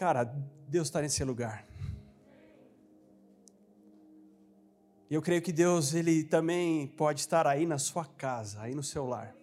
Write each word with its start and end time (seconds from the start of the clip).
Cara, 0.00 0.24
Deus 0.66 0.88
está 0.88 1.02
nesse 1.02 1.22
lugar. 1.22 1.68
E 5.10 5.14
eu 5.14 5.20
creio 5.20 5.42
que 5.42 5.52
Deus, 5.52 5.92
Ele 5.92 6.24
também 6.24 6.86
pode 6.86 7.20
estar 7.20 7.46
aí 7.46 7.66
na 7.66 7.76
sua 7.76 8.06
casa, 8.06 8.62
aí 8.62 8.74
no 8.74 8.82
seu 8.82 9.04
lar. 9.04 9.36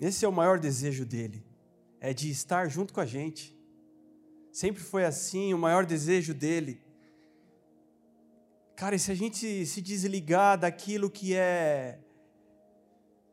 Esse 0.00 0.24
é 0.24 0.28
o 0.28 0.32
maior 0.32 0.60
desejo 0.60 1.04
dele, 1.04 1.44
é 1.98 2.14
de 2.14 2.30
estar 2.30 2.68
junto 2.68 2.94
com 2.94 3.00
a 3.00 3.04
gente. 3.04 3.52
Sempre 4.52 4.80
foi 4.80 5.04
assim, 5.04 5.52
o 5.52 5.58
maior 5.58 5.84
desejo 5.84 6.32
dele. 6.32 6.80
Cara, 8.76 8.94
e 8.94 8.98
se 9.00 9.10
a 9.10 9.14
gente 9.16 9.66
se 9.66 9.82
desligar 9.82 10.56
daquilo 10.56 11.10
que 11.10 11.34
é 11.34 11.98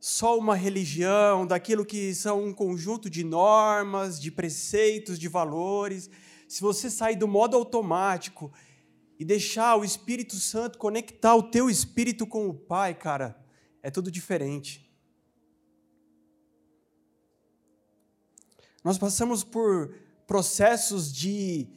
só 0.07 0.37
uma 0.37 0.53
religião, 0.53 1.47
daquilo 1.47 1.83
que 1.83 2.13
são 2.13 2.43
um 2.43 2.53
conjunto 2.53 3.09
de 3.09 3.23
normas, 3.23 4.21
de 4.21 4.29
preceitos, 4.29 5.17
de 5.17 5.27
valores, 5.27 6.11
se 6.47 6.61
você 6.61 6.91
sair 6.91 7.15
do 7.15 7.27
modo 7.27 7.57
automático 7.57 8.53
e 9.17 9.25
deixar 9.25 9.75
o 9.75 9.83
Espírito 9.83 10.35
Santo 10.35 10.77
conectar 10.77 11.35
o 11.35 11.49
teu 11.49 11.71
espírito 11.71 12.27
com 12.27 12.47
o 12.47 12.53
Pai, 12.53 12.93
cara, 12.93 13.35
é 13.81 13.89
tudo 13.89 14.11
diferente. 14.11 14.87
Nós 18.83 18.99
passamos 18.99 19.43
por 19.43 19.91
processos 20.27 21.11
de 21.11 21.67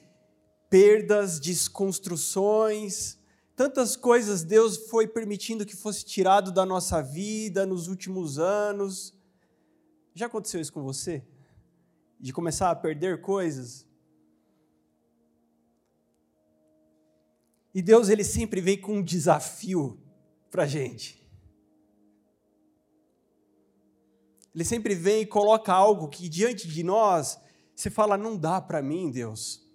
perdas, 0.69 1.41
desconstruções, 1.41 3.18
tantas 3.59 3.97
coisas 3.97 4.45
Deus 4.45 4.77
foi 4.87 5.09
permitindo 5.09 5.67
que 5.67 5.75
fosse 5.75 6.05
tirado 6.05 6.53
da 6.53 6.65
nossa 6.65 7.03
vida 7.03 7.67
nos 7.67 7.89
últimos 7.89 8.39
anos. 8.39 9.13
Já 10.15 10.27
aconteceu 10.27 10.61
isso 10.61 10.73
com 10.73 10.85
você? 10.85 11.27
De 12.21 12.33
começar 12.33 12.71
a 12.71 12.77
perder 12.77 13.21
coisas? 13.21 13.85
E 17.75 17.83
Deus 17.83 18.09
ele 18.09 18.23
sempre 18.23 18.61
vem 18.61 18.81
com 18.81 18.99
um 18.99 19.03
desafio 19.03 20.01
para 20.53 20.63
a 20.63 20.67
gente. 20.69 21.21
Ele 24.55 24.65
sempre 24.65 24.95
vem 24.95 25.23
e 25.23 25.27
coloca 25.27 25.73
algo 25.73 26.09
que 26.09 26.29
diante 26.29 26.69
de 26.69 26.85
nós 26.85 27.41
você 27.75 27.91
fala: 27.91 28.17
não 28.17 28.37
dá 28.37 28.61
para 28.61 28.81
mim, 28.81 29.11
Deus. 29.11 29.69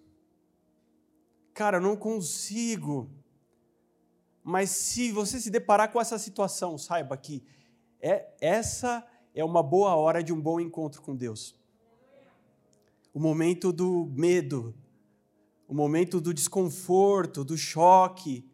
Cara, 1.53 1.77
eu 1.77 1.81
não 1.81 1.97
consigo. 1.97 3.21
Mas 4.44 4.69
se 4.69 5.11
você 5.11 5.39
se 5.39 5.49
deparar 5.49 5.91
com 5.91 6.02
essa 6.02 6.19
situação, 6.19 6.77
saiba 6.77 7.16
que 7.16 7.44
é, 8.02 8.27
essa 8.41 9.05
é 9.33 9.44
uma 9.44 9.63
boa 9.63 9.95
hora 9.95 10.22
de 10.22 10.33
um 10.33 10.41
bom 10.41 10.59
encontro 10.59 11.02
com 11.02 11.16
Deus. 11.16 11.55
O 13.14 13.19
momento 13.19 13.71
do 13.71 14.11
medo, 14.14 14.75
o 15.67 15.73
momento 15.73 16.19
do 16.19 16.33
desconforto, 16.33 17.44
do 17.44 17.58
choque. 17.58 18.45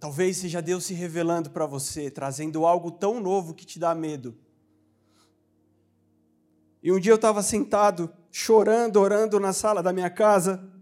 Talvez 0.00 0.38
seja 0.38 0.62
Deus 0.62 0.84
se 0.84 0.94
revelando 0.94 1.50
para 1.50 1.66
você, 1.66 2.10
trazendo 2.10 2.66
algo 2.66 2.90
tão 2.90 3.20
novo 3.20 3.54
que 3.54 3.66
te 3.66 3.78
dá 3.78 3.94
medo. 3.94 4.36
E 6.82 6.92
um 6.92 7.00
dia 7.00 7.12
eu 7.12 7.16
estava 7.16 7.42
sentado, 7.42 8.12
chorando, 8.30 9.00
orando 9.00 9.40
na 9.40 9.52
sala 9.52 9.82
da 9.82 9.92
minha 9.92 10.08
casa. 10.08 10.72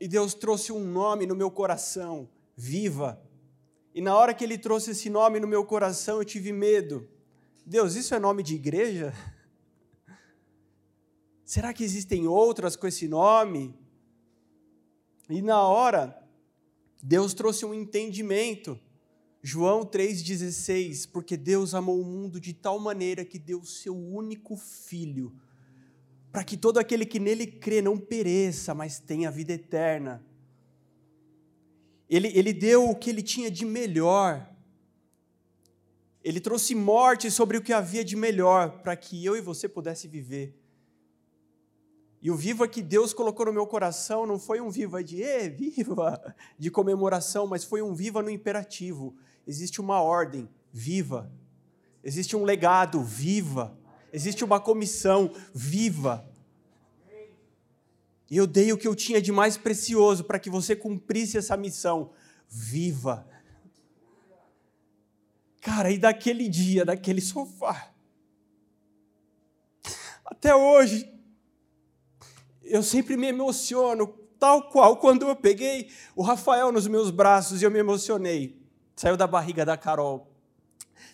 E 0.00 0.08
Deus 0.08 0.32
trouxe 0.32 0.72
um 0.72 0.82
nome 0.82 1.26
no 1.26 1.36
meu 1.36 1.50
coração, 1.50 2.26
Viva. 2.56 3.20
E 3.94 4.00
na 4.00 4.16
hora 4.16 4.32
que 4.32 4.42
Ele 4.42 4.56
trouxe 4.56 4.92
esse 4.92 5.10
nome 5.10 5.38
no 5.38 5.46
meu 5.46 5.64
coração, 5.64 6.18
eu 6.18 6.24
tive 6.24 6.52
medo. 6.52 7.06
Deus, 7.66 7.94
isso 7.94 8.14
é 8.14 8.18
nome 8.18 8.42
de 8.42 8.54
igreja? 8.54 9.12
Será 11.44 11.74
que 11.74 11.84
existem 11.84 12.26
outras 12.26 12.76
com 12.76 12.86
esse 12.86 13.06
nome? 13.06 13.74
E 15.28 15.42
na 15.42 15.62
hora, 15.62 16.18
Deus 17.02 17.34
trouxe 17.34 17.66
um 17.66 17.74
entendimento. 17.74 18.80
João 19.42 19.84
3,16, 19.84 21.10
porque 21.10 21.36
Deus 21.36 21.74
amou 21.74 22.00
o 22.00 22.04
mundo 22.04 22.40
de 22.40 22.52
tal 22.52 22.78
maneira 22.78 23.24
que 23.24 23.38
deu 23.38 23.60
o 23.60 23.66
seu 23.66 23.96
único 23.96 24.56
filho, 24.56 25.34
para 26.32 26.44
que 26.44 26.56
todo 26.56 26.78
aquele 26.78 27.04
que 27.04 27.18
nele 27.18 27.46
crê 27.46 27.82
não 27.82 27.98
pereça, 27.98 28.74
mas 28.74 28.98
tenha 28.98 29.30
vida 29.30 29.52
eterna. 29.52 30.24
Ele, 32.08 32.28
ele 32.34 32.52
deu 32.52 32.88
o 32.88 32.94
que 32.94 33.10
ele 33.10 33.22
tinha 33.22 33.50
de 33.50 33.64
melhor. 33.64 34.48
Ele 36.22 36.40
trouxe 36.40 36.74
morte 36.74 37.30
sobre 37.30 37.56
o 37.56 37.62
que 37.62 37.72
havia 37.72 38.04
de 38.04 38.16
melhor, 38.16 38.82
para 38.82 38.94
que 38.96 39.24
eu 39.24 39.36
e 39.36 39.40
você 39.40 39.68
pudesse 39.68 40.06
viver. 40.06 40.56
E 42.22 42.30
o 42.30 42.36
viva 42.36 42.68
que 42.68 42.82
Deus 42.82 43.14
colocou 43.14 43.46
no 43.46 43.52
meu 43.52 43.66
coração 43.66 44.26
não 44.26 44.38
foi 44.38 44.60
um 44.60 44.68
viva 44.68 45.02
de 45.02 45.22
e 45.22 45.48
viva, 45.48 46.34
de 46.58 46.70
comemoração, 46.70 47.46
mas 47.46 47.64
foi 47.64 47.80
um 47.80 47.94
viva 47.94 48.22
no 48.22 48.28
imperativo. 48.28 49.16
Existe 49.46 49.80
uma 49.80 50.02
ordem, 50.02 50.48
viva. 50.70 51.32
Existe 52.04 52.36
um 52.36 52.44
legado, 52.44 53.02
viva. 53.02 53.78
Existe 54.12 54.44
uma 54.44 54.60
comissão, 54.60 55.32
viva. 55.54 56.26
E 58.30 58.36
eu 58.36 58.46
dei 58.46 58.72
o 58.72 58.78
que 58.78 58.86
eu 58.86 58.94
tinha 58.94 59.20
de 59.20 59.32
mais 59.32 59.56
precioso 59.56 60.24
para 60.24 60.38
que 60.38 60.48
você 60.48 60.76
cumprisse 60.76 61.36
essa 61.36 61.56
missão, 61.56 62.12
viva. 62.48 63.26
Cara, 65.60 65.90
e 65.90 65.98
daquele 65.98 66.48
dia, 66.48 66.84
daquele 66.84 67.20
sofá, 67.20 67.92
até 70.24 70.54
hoje, 70.54 71.12
eu 72.62 72.82
sempre 72.82 73.16
me 73.16 73.26
emociono, 73.26 74.06
tal 74.38 74.70
qual 74.70 74.96
quando 74.96 75.28
eu 75.28 75.36
peguei 75.36 75.90
o 76.14 76.22
Rafael 76.22 76.70
nos 76.72 76.86
meus 76.86 77.10
braços 77.10 77.60
e 77.60 77.64
eu 77.64 77.70
me 77.70 77.80
emocionei. 77.80 78.58
Saiu 78.94 79.16
da 79.16 79.26
barriga 79.26 79.66
da 79.66 79.76
Carol. 79.76 80.29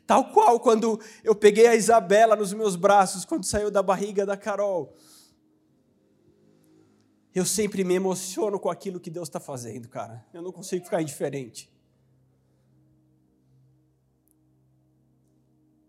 Tal 0.06 0.32
qual 0.32 0.60
quando 0.60 1.00
eu 1.22 1.34
peguei 1.34 1.66
a 1.66 1.74
Isabela 1.74 2.36
nos 2.36 2.52
meus 2.52 2.76
braços, 2.76 3.24
quando 3.24 3.44
saiu 3.44 3.70
da 3.70 3.82
barriga 3.82 4.24
da 4.24 4.36
Carol. 4.36 4.94
Eu 7.34 7.44
sempre 7.44 7.84
me 7.84 7.94
emociono 7.94 8.58
com 8.58 8.70
aquilo 8.70 8.98
que 8.98 9.10
Deus 9.10 9.28
está 9.28 9.38
fazendo, 9.38 9.88
cara. 9.88 10.24
Eu 10.32 10.40
não 10.40 10.50
consigo 10.50 10.84
ficar 10.84 11.02
indiferente. 11.02 11.70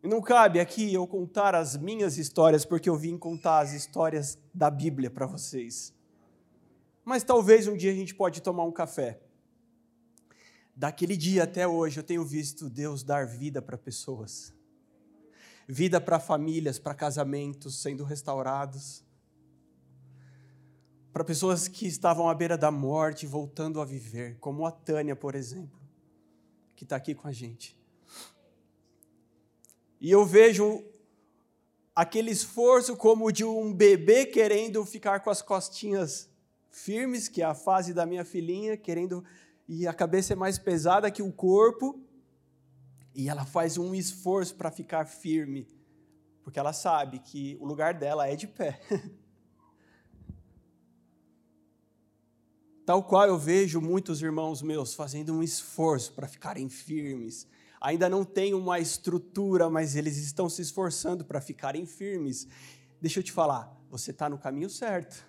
Não 0.03 0.21
cabe 0.21 0.59
aqui 0.59 0.93
eu 0.93 1.05
contar 1.05 1.53
as 1.53 1.75
minhas 1.75 2.17
histórias, 2.17 2.63
porque 2.63 2.89
eu 2.89 2.95
vim 2.95 3.17
contar 3.17 3.59
as 3.59 3.73
histórias 3.73 4.39
da 4.53 4.69
Bíblia 4.69 5.09
para 5.09 5.25
vocês. 5.25 5.93
Mas 7.03 7.23
talvez 7.23 7.67
um 7.67 7.75
dia 7.75 7.91
a 7.91 7.95
gente 7.95 8.13
pode 8.13 8.41
tomar 8.41 8.63
um 8.63 8.71
café. 8.71 9.19
Daquele 10.77 11.17
dia 11.17 11.45
até 11.45 11.67
hoje 11.67 11.99
eu 11.99 12.03
tenho 12.03 12.23
visto 12.23 12.69
Deus 12.69 13.01
dar 13.01 13.25
vida 13.25 13.63
para 13.63 13.75
pessoas. 13.79 14.53
Vida 15.67 15.99
para 15.99 16.19
famílias, 16.19 16.77
para 16.77 16.93
casamentos 16.93 17.81
sendo 17.81 18.03
restaurados. 18.03 19.03
Para 21.11 21.23
pessoas 21.23 21.67
que 21.67 21.88
estavam 21.88 22.29
à 22.29 22.35
beira 22.35 22.55
da 22.55 22.69
morte 22.69 23.25
voltando 23.25 23.81
a 23.81 23.85
viver, 23.85 24.38
como 24.38 24.67
a 24.67 24.71
Tânia, 24.71 25.15
por 25.15 25.33
exemplo, 25.33 25.81
que 26.75 26.83
está 26.83 26.95
aqui 26.95 27.15
com 27.15 27.27
a 27.27 27.31
gente. 27.31 27.75
E 29.99 30.11
eu 30.11 30.23
vejo 30.27 30.85
aquele 31.95 32.29
esforço 32.29 32.95
como 32.95 33.31
de 33.31 33.44
um 33.44 33.73
bebê 33.73 34.27
querendo 34.27 34.85
ficar 34.85 35.21
com 35.21 35.31
as 35.31 35.41
costinhas 35.41 36.29
firmes, 36.69 37.27
que 37.27 37.41
é 37.41 37.45
a 37.45 37.55
fase 37.55 37.95
da 37.95 38.05
minha 38.05 38.23
filhinha, 38.23 38.77
querendo 38.77 39.25
e 39.67 39.85
a 39.85 39.94
cabeça 39.94 40.33
é 40.33 40.35
mais 40.35 40.57
pesada 40.57 41.11
que 41.11 41.22
o 41.22 41.31
corpo, 41.31 42.01
e 43.13 43.28
ela 43.28 43.45
faz 43.45 43.78
um 43.78 43.94
esforço 43.94 44.55
para 44.55 44.72
ficar 44.72 45.05
firme, 45.05 45.67
porque 46.44 46.57
ela 46.59 46.72
sabe 46.72 47.19
que 47.19 47.57
o 47.59 47.65
lugar 47.65 47.94
dela 47.94 48.27
é 48.27 48.36
de 48.36 48.47
pé. 48.47 48.80
Tal 52.86 53.03
qual 53.03 53.27
eu 53.27 53.38
vejo 53.38 53.81
muitos 53.81 54.21
irmãos 54.21 54.62
meus 54.62 54.94
fazendo 54.94 55.33
um 55.33 55.44
esforço 55.44 56.13
para 56.13 56.25
ficarem 56.25 56.69
firmes, 56.69 57.45
ainda 57.81 58.07
não 58.07 58.24
têm 58.24 58.53
uma 58.53 58.80
estrutura, 58.80 59.69
mas 59.69 59.97
eles 59.97 60.15
estão 60.15 60.50
se 60.50 60.62
esforçando 60.62 61.25
para 61.25 61.41
ficarem 61.41 61.86
firmes. 61.86 62.47
Deixa 63.01 63.19
eu 63.19 63.24
te 63.24 63.33
falar, 63.33 63.77
você 63.89 64.12
está 64.12 64.30
no 64.30 64.38
caminho 64.38 64.69
certo. 64.69 65.26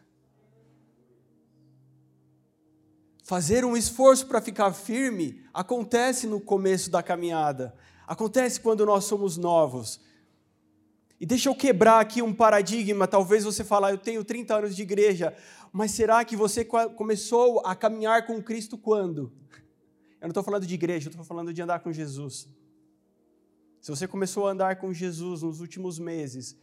Fazer 3.28 3.62
um 3.62 3.76
esforço 3.76 4.26
para 4.26 4.40
ficar 4.40 4.72
firme 4.72 5.44
acontece 5.52 6.26
no 6.26 6.40
começo 6.40 6.90
da 6.90 7.02
caminhada, 7.02 7.74
acontece 8.06 8.58
quando 8.58 8.86
nós 8.86 9.04
somos 9.04 9.36
novos. 9.36 10.00
E 11.20 11.26
deixa 11.26 11.50
eu 11.50 11.54
quebrar 11.54 12.00
aqui 12.00 12.22
um 12.22 12.32
paradigma. 12.32 13.06
Talvez 13.06 13.44
você 13.44 13.62
fale, 13.62 13.92
eu 13.92 13.98
tenho 13.98 14.24
30 14.24 14.56
anos 14.56 14.74
de 14.74 14.80
igreja, 14.80 15.36
mas 15.70 15.90
será 15.90 16.24
que 16.24 16.34
você 16.34 16.64
começou 16.64 17.60
a 17.66 17.76
caminhar 17.76 18.26
com 18.26 18.42
Cristo 18.42 18.78
quando? 18.78 19.30
Eu 20.12 20.22
não 20.22 20.28
estou 20.28 20.42
falando 20.42 20.64
de 20.64 20.72
igreja, 20.72 21.08
eu 21.08 21.10
estou 21.10 21.22
falando 21.22 21.52
de 21.52 21.60
andar 21.60 21.80
com 21.80 21.92
Jesus. 21.92 22.48
Se 23.78 23.90
você 23.90 24.08
começou 24.08 24.48
a 24.48 24.52
andar 24.52 24.76
com 24.76 24.90
Jesus 24.90 25.42
nos 25.42 25.60
últimos 25.60 25.98
meses, 25.98 26.56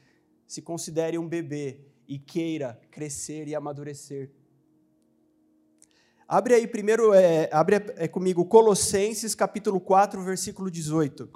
se 0.47 0.63
considere 0.63 1.15
um 1.19 1.27
bebê 1.27 1.81
e 2.07 2.17
queira 2.17 2.81
crescer 2.89 3.47
e 3.47 3.53
amadurecer. 3.53 4.31
Abre 6.27 6.55
aí 6.55 6.65
primeiro, 6.65 7.13
é, 7.13 7.47
abre 7.51 7.75
é, 7.97 8.07
comigo 8.07 8.43
Colossenses 8.45 9.35
capítulo 9.35 9.79
4, 9.79 10.23
versículo 10.23 10.71
18. 10.71 11.29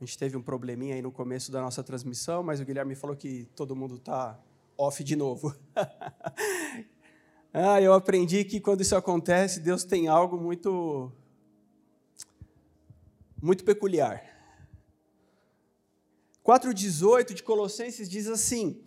A 0.00 0.04
gente 0.04 0.16
teve 0.16 0.36
um 0.36 0.42
probleminha 0.42 0.94
aí 0.94 1.02
no 1.02 1.10
começo 1.10 1.50
da 1.50 1.60
nossa 1.60 1.82
transmissão, 1.82 2.40
mas 2.40 2.60
o 2.60 2.64
Guilherme 2.64 2.94
falou 2.94 3.16
que 3.16 3.48
todo 3.56 3.74
mundo 3.74 3.96
está 3.96 4.38
off 4.78 5.02
de 5.02 5.16
novo. 5.16 5.52
ah, 7.52 7.82
eu 7.82 7.92
aprendi 7.92 8.44
que 8.44 8.60
quando 8.60 8.82
isso 8.82 8.94
acontece, 8.94 9.58
Deus 9.58 9.82
tem 9.82 10.06
algo 10.06 10.36
muito 10.36 11.10
muito 13.40 13.64
peculiar. 13.64 14.22
4:18 16.42 17.34
de 17.34 17.42
Colossenses 17.42 18.08
diz 18.08 18.26
assim: 18.28 18.84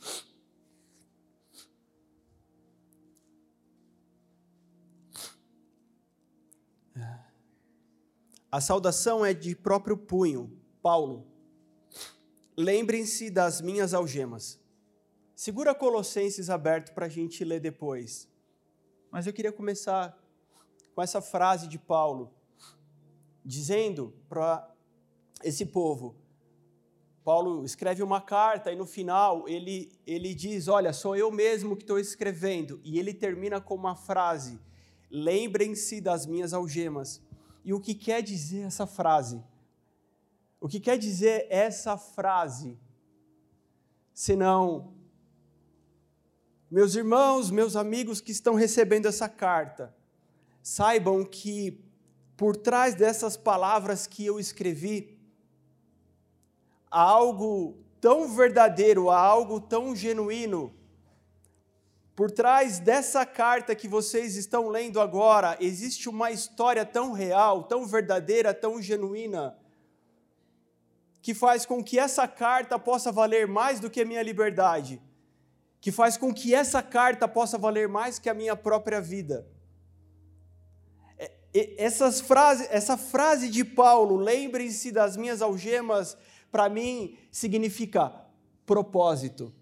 A 8.52 8.60
saudação 8.60 9.24
é 9.24 9.32
de 9.32 9.56
próprio 9.56 9.96
punho 9.96 10.60
Paulo, 10.82 11.28
lembrem-se 12.58 13.30
das 13.30 13.62
minhas 13.62 13.94
algemas. 13.94 14.60
Segura 15.36 15.76
Colossenses 15.76 16.50
aberto 16.50 16.94
para 16.94 17.06
a 17.06 17.10
gente 17.10 17.44
ler 17.44 17.60
depois. 17.60 18.28
Mas 19.12 19.28
eu 19.28 19.34
queria 19.34 19.52
começar 19.52 20.18
com 20.96 21.02
essa 21.02 21.22
frase 21.22 21.68
de 21.68 21.78
Paulo, 21.78 22.34
dizendo 23.44 24.14
para 24.28 24.70
esse 25.44 25.66
povo. 25.66 26.16
Paulo 27.24 27.64
escreve 27.64 28.02
uma 28.02 28.22
carta 28.22 28.72
e 28.72 28.76
no 28.76 28.86
final 28.86 29.48
ele, 29.48 29.92
ele 30.06 30.34
diz: 30.34 30.68
Olha, 30.68 30.94
sou 30.94 31.16
eu 31.16 31.32
mesmo 31.32 31.76
que 31.76 31.84
estou 31.84 32.00
escrevendo. 32.00 32.80
E 32.84 32.98
ele 32.98 33.14
termina 33.14 33.62
com 33.62 33.76
uma 33.76 33.96
frase: 33.96 34.60
Lembrem-se 35.10 36.02
das 36.02 36.26
minhas 36.26 36.54
algemas. 36.54 37.22
E 37.64 37.74
o 37.74 37.80
que 37.80 37.94
quer 37.94 38.22
dizer 38.24 38.62
essa 38.62 38.88
frase? 38.88 39.44
O 40.60 40.68
que 40.68 40.80
quer 40.80 40.98
dizer 40.98 41.48
essa 41.50 41.98
frase? 41.98 42.78
Senão, 44.14 44.94
meus 46.70 46.96
irmãos, 46.96 47.50
meus 47.50 47.76
amigos 47.76 48.20
que 48.20 48.32
estão 48.32 48.56
recebendo 48.56 49.08
essa 49.08 49.30
carta, 49.30 49.96
saibam 50.62 51.24
que 51.24 51.80
por 52.40 52.56
trás 52.56 52.96
dessas 52.96 53.36
palavras 53.36 54.08
que 54.08 54.26
eu 54.26 54.40
escrevi, 54.40 55.20
há 56.90 57.02
algo 57.02 57.78
tão 58.00 58.34
verdadeiro, 58.34 59.10
há 59.10 59.20
algo 59.20 59.60
tão 59.60 59.94
genuíno. 59.94 60.74
Por 62.16 62.32
trás 62.32 62.80
dessa 62.80 63.26
carta 63.26 63.76
que 63.76 63.90
vocês 63.90 64.38
estão 64.38 64.70
lendo 64.70 65.02
agora, 65.02 65.58
existe 65.60 66.08
uma 66.08 66.32
história 66.32 66.86
tão 66.86 67.12
real, 67.12 67.64
tão 67.64 67.86
verdadeira, 67.86 68.54
tão 68.54 68.82
genuína 68.82 69.60
que 71.22 71.34
faz 71.34 71.66
com 71.66 71.84
que 71.84 72.00
essa 72.00 72.26
carta 72.26 72.80
possa 72.80 73.12
valer 73.12 73.50
mais 73.50 73.82
do 73.82 73.90
que 73.90 74.00
a 74.00 74.06
minha 74.06 74.24
liberdade, 74.24 75.02
que 75.82 75.92
faz 75.92 76.16
com 76.16 76.34
que 76.34 76.56
essa 76.56 76.82
carta 76.82 77.28
possa 77.28 77.58
valer 77.58 77.90
mais 77.90 78.18
que 78.18 78.30
a 78.30 78.34
minha 78.34 78.56
própria 78.56 79.02
vida. 79.02 79.46
Essas 81.54 82.22
frases, 82.22 82.68
essa 82.70 82.96
frase 82.96 83.50
de 83.50 83.64
Paulo, 83.64 84.16
lembrem-se 84.16 84.92
das 84.92 85.18
minhas 85.18 85.42
algemas, 85.42 86.16
para 86.52 86.70
mim 86.70 87.18
significa 87.32 88.14
propósito. 88.66 89.54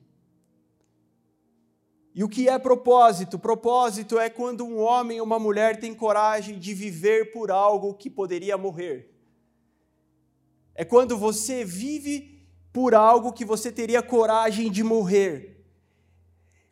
E 2.13 2.23
o 2.23 2.29
que 2.29 2.49
é 2.49 2.57
propósito? 2.57 3.37
Propósito 3.37 4.17
é 4.17 4.27
quando 4.29 4.65
um 4.65 4.79
homem 4.79 5.19
ou 5.19 5.25
uma 5.25 5.37
mulher 5.37 5.79
tem 5.79 5.93
coragem 5.93 6.57
de 6.57 6.73
viver 6.73 7.31
por 7.31 7.51
algo 7.51 7.93
que 7.93 8.09
poderia 8.09 8.57
morrer. 8.57 9.13
É 10.73 10.83
quando 10.83 11.15
você 11.15 11.63
vive 11.63 12.43
por 12.73 12.95
algo 12.95 13.31
que 13.31 13.45
você 13.45 13.71
teria 13.71 14.01
coragem 14.01 14.71
de 14.71 14.83
morrer. 14.83 15.63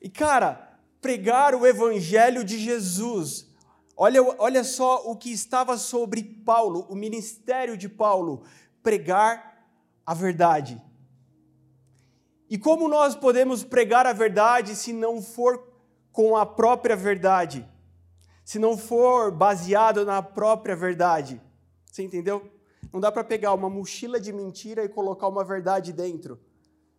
E 0.01 0.09
cara, 0.09 0.79
pregar 1.00 1.53
o 1.53 1.65
evangelho 1.65 2.44
de 2.44 2.57
Jesus. 2.57 3.47
Olha, 3.97 4.21
olha 4.39 4.63
só 4.63 5.09
o 5.09 5.15
que 5.15 5.31
estava 5.31 5.77
sobre 5.77 6.21
Paulo, 6.24 6.86
o 6.89 6.95
ministério 6.95 7.77
de 7.77 7.88
Paulo, 7.88 8.44
pregar 8.83 9.65
a 10.06 10.13
verdade. 10.13 10.81
E 12.50 12.57
como 12.57 12.88
nós 12.88 13.15
podemos 13.15 13.63
pregar 13.63 14.06
a 14.06 14.13
verdade 14.13 14.75
se 14.75 14.92
não 14.92 15.21
for 15.21 15.71
com 16.12 16.36
a 16.36 16.45
própria 16.45 16.95
verdade? 16.95 17.68
Se 18.44 18.59
não 18.59 18.77
for 18.77 19.31
baseado 19.31 20.06
na 20.06 20.21
própria 20.21 20.75
verdade? 20.75 21.42
Você 21.86 22.03
entendeu? 22.03 22.51
Não 22.94 23.00
dá 23.00 23.12
para 23.12 23.24
pegar 23.24 23.53
uma 23.53 23.69
mochila 23.69 24.19
de 24.19 24.31
mentira 24.31 24.83
e 24.83 24.89
colocar 24.89 25.27
uma 25.27 25.44
verdade 25.44 25.92
dentro. 25.92 26.39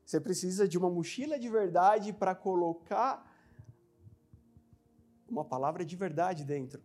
Você 0.04 0.20
precisa 0.20 0.66
de 0.66 0.78
uma 0.78 0.90
mochila 0.90 1.38
de 1.38 1.48
verdade 1.48 2.12
para 2.12 2.34
colocar 2.34 3.35
uma 5.28 5.44
palavra 5.44 5.84
de 5.84 5.96
verdade 5.96 6.44
dentro. 6.44 6.82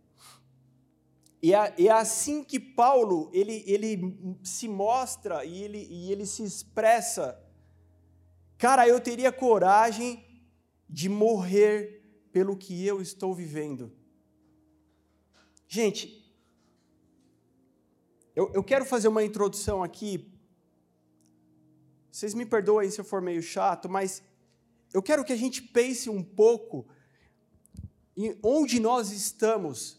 E 1.42 1.52
é, 1.54 1.90
assim 1.90 2.44
que 2.44 2.60
Paulo 2.60 3.28
ele, 3.32 3.64
ele 3.66 4.38
se 4.44 4.68
mostra 4.68 5.44
e 5.44 5.62
ele, 5.62 5.86
e 5.90 6.12
ele 6.12 6.24
se 6.24 6.44
expressa. 6.44 7.38
Cara, 8.56 8.86
eu 8.86 9.00
teria 9.00 9.32
coragem 9.32 10.24
de 10.88 11.08
morrer 11.08 12.00
pelo 12.30 12.56
que 12.56 12.86
eu 12.86 13.02
estou 13.02 13.34
vivendo. 13.34 13.92
Gente, 15.66 16.22
eu, 18.36 18.50
eu 18.54 18.62
quero 18.62 18.84
fazer 18.84 19.08
uma 19.08 19.24
introdução 19.24 19.82
aqui. 19.82 20.32
Vocês 22.10 22.34
me 22.34 22.46
perdoem 22.46 22.90
se 22.90 23.00
eu 23.00 23.04
for 23.04 23.20
meio 23.20 23.42
chato, 23.42 23.88
mas 23.88 24.22
eu 24.92 25.02
quero 25.02 25.24
que 25.24 25.32
a 25.32 25.36
gente 25.36 25.60
pense 25.60 26.08
um 26.08 26.22
pouco 26.22 26.86
em 28.16 28.38
onde 28.42 28.78
nós 28.80 29.10
estamos. 29.10 29.98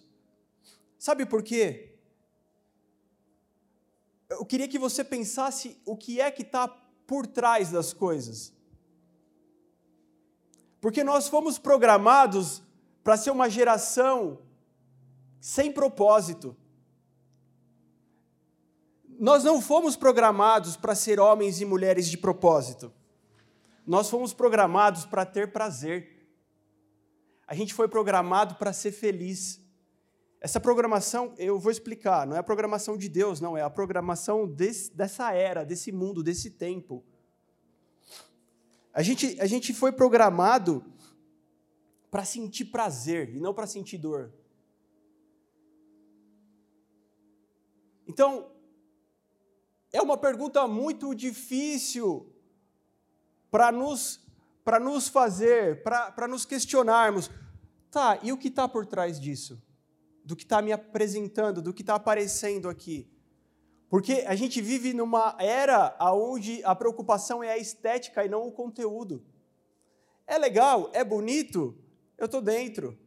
Sabe 0.97 1.25
por 1.25 1.43
quê? 1.43 1.95
Eu 4.29 4.45
queria 4.45 4.67
que 4.67 4.79
você 4.79 5.03
pensasse 5.03 5.77
o 5.85 5.95
que 5.95 6.19
é 6.19 6.31
que 6.31 6.41
está 6.41 6.67
por 6.67 7.27
trás 7.27 7.71
das 7.71 7.93
coisas. 7.93 8.53
Porque 10.79 11.03
nós 11.03 11.27
fomos 11.27 11.57
programados 11.57 12.61
para 13.03 13.17
ser 13.17 13.31
uma 13.31 13.49
geração 13.49 14.39
sem 15.39 15.71
propósito. 15.71 16.55
Nós 19.19 19.43
não 19.43 19.61
fomos 19.61 19.95
programados 19.95 20.75
para 20.75 20.95
ser 20.95 21.19
homens 21.19 21.61
e 21.61 21.65
mulheres 21.65 22.07
de 22.07 22.17
propósito. 22.17 22.91
Nós 23.85 24.09
fomos 24.09 24.33
programados 24.33 25.05
para 25.05 25.25
ter 25.25 25.51
prazer. 25.51 26.12
A 27.47 27.55
gente 27.55 27.73
foi 27.73 27.87
programado 27.87 28.55
para 28.55 28.71
ser 28.73 28.91
feliz. 28.91 29.61
Essa 30.39 30.59
programação, 30.59 31.33
eu 31.37 31.59
vou 31.59 31.71
explicar, 31.71 32.27
não 32.27 32.35
é 32.35 32.39
a 32.39 32.43
programação 32.43 32.97
de 32.97 33.07
Deus, 33.07 33.39
não, 33.39 33.55
é 33.57 33.61
a 33.61 33.69
programação 33.69 34.47
desse, 34.47 34.93
dessa 34.93 35.31
era, 35.33 35.63
desse 35.63 35.91
mundo, 35.91 36.21
desse 36.21 36.51
tempo. 36.51 37.03
A 38.93 39.01
gente, 39.01 39.39
a 39.39 39.45
gente 39.45 39.73
foi 39.73 39.91
programado 39.91 40.85
para 42.11 42.23
sentir 42.23 42.65
prazer 42.65 43.35
e 43.35 43.39
não 43.39 43.53
para 43.53 43.65
sentir 43.65 43.97
dor. 43.97 44.31
Então, 48.07 48.51
é 49.91 50.01
uma 50.01 50.17
pergunta 50.17 50.67
muito 50.67 51.15
difícil 51.15 52.31
para 53.49 53.71
nos, 53.71 54.22
para 54.63 54.79
nos 54.79 55.07
fazer, 55.07 55.83
para 55.83 56.27
nos 56.27 56.45
questionarmos. 56.45 57.29
Tá, 57.91 58.19
e 58.23 58.31
o 58.31 58.37
que 58.37 58.47
está 58.47 58.67
por 58.67 58.85
trás 58.85 59.19
disso? 59.19 59.61
Do 60.23 60.35
que 60.35 60.43
está 60.43 60.61
me 60.61 60.71
apresentando, 60.71 61.61
do 61.61 61.73
que 61.73 61.81
está 61.81 61.95
aparecendo 61.95 62.69
aqui? 62.69 63.11
Porque 63.89 64.23
a 64.25 64.33
gente 64.33 64.59
vive 64.61 64.93
numa 64.93 65.35
era 65.39 65.95
onde 66.13 66.63
a 66.63 66.73
preocupação 66.73 67.43
é 67.43 67.51
a 67.51 67.57
estética 67.57 68.25
e 68.25 68.29
não 68.29 68.47
o 68.47 68.51
conteúdo. 68.51 69.23
É 70.25 70.37
legal, 70.37 70.89
é 70.93 71.03
bonito, 71.03 71.77
eu 72.17 72.25
estou 72.25 72.41
dentro. 72.41 72.97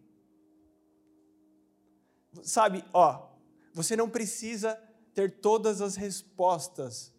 Sabe, 2.42 2.84
ó, 2.92 3.30
você 3.72 3.96
não 3.96 4.08
precisa 4.08 4.80
ter 5.14 5.40
todas 5.40 5.80
as 5.80 5.96
respostas 5.96 7.15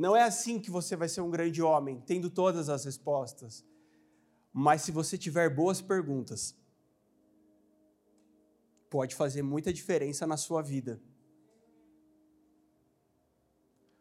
Não 0.00 0.16
é 0.16 0.22
assim 0.22 0.58
que 0.58 0.70
você 0.70 0.96
vai 0.96 1.10
ser 1.10 1.20
um 1.20 1.30
grande 1.30 1.60
homem, 1.60 2.02
tendo 2.06 2.30
todas 2.30 2.70
as 2.70 2.86
respostas. 2.86 3.62
Mas 4.50 4.80
se 4.80 4.90
você 4.90 5.18
tiver 5.18 5.54
boas 5.54 5.82
perguntas, 5.82 6.56
pode 8.88 9.14
fazer 9.14 9.42
muita 9.42 9.70
diferença 9.70 10.26
na 10.26 10.38
sua 10.38 10.62
vida. 10.62 10.98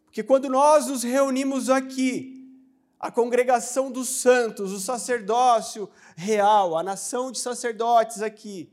Porque 0.05 0.23
quando 0.23 0.47
nós 0.47 0.87
nos 0.87 1.03
reunimos 1.03 1.69
aqui, 1.69 2.49
a 2.97 3.11
congregação 3.11 3.91
dos 3.91 4.07
santos, 4.07 4.71
o 4.71 4.79
sacerdócio 4.79 5.89
real, 6.15 6.77
a 6.77 6.81
nação 6.81 7.29
de 7.29 7.39
sacerdotes 7.39 8.21
aqui, 8.21 8.71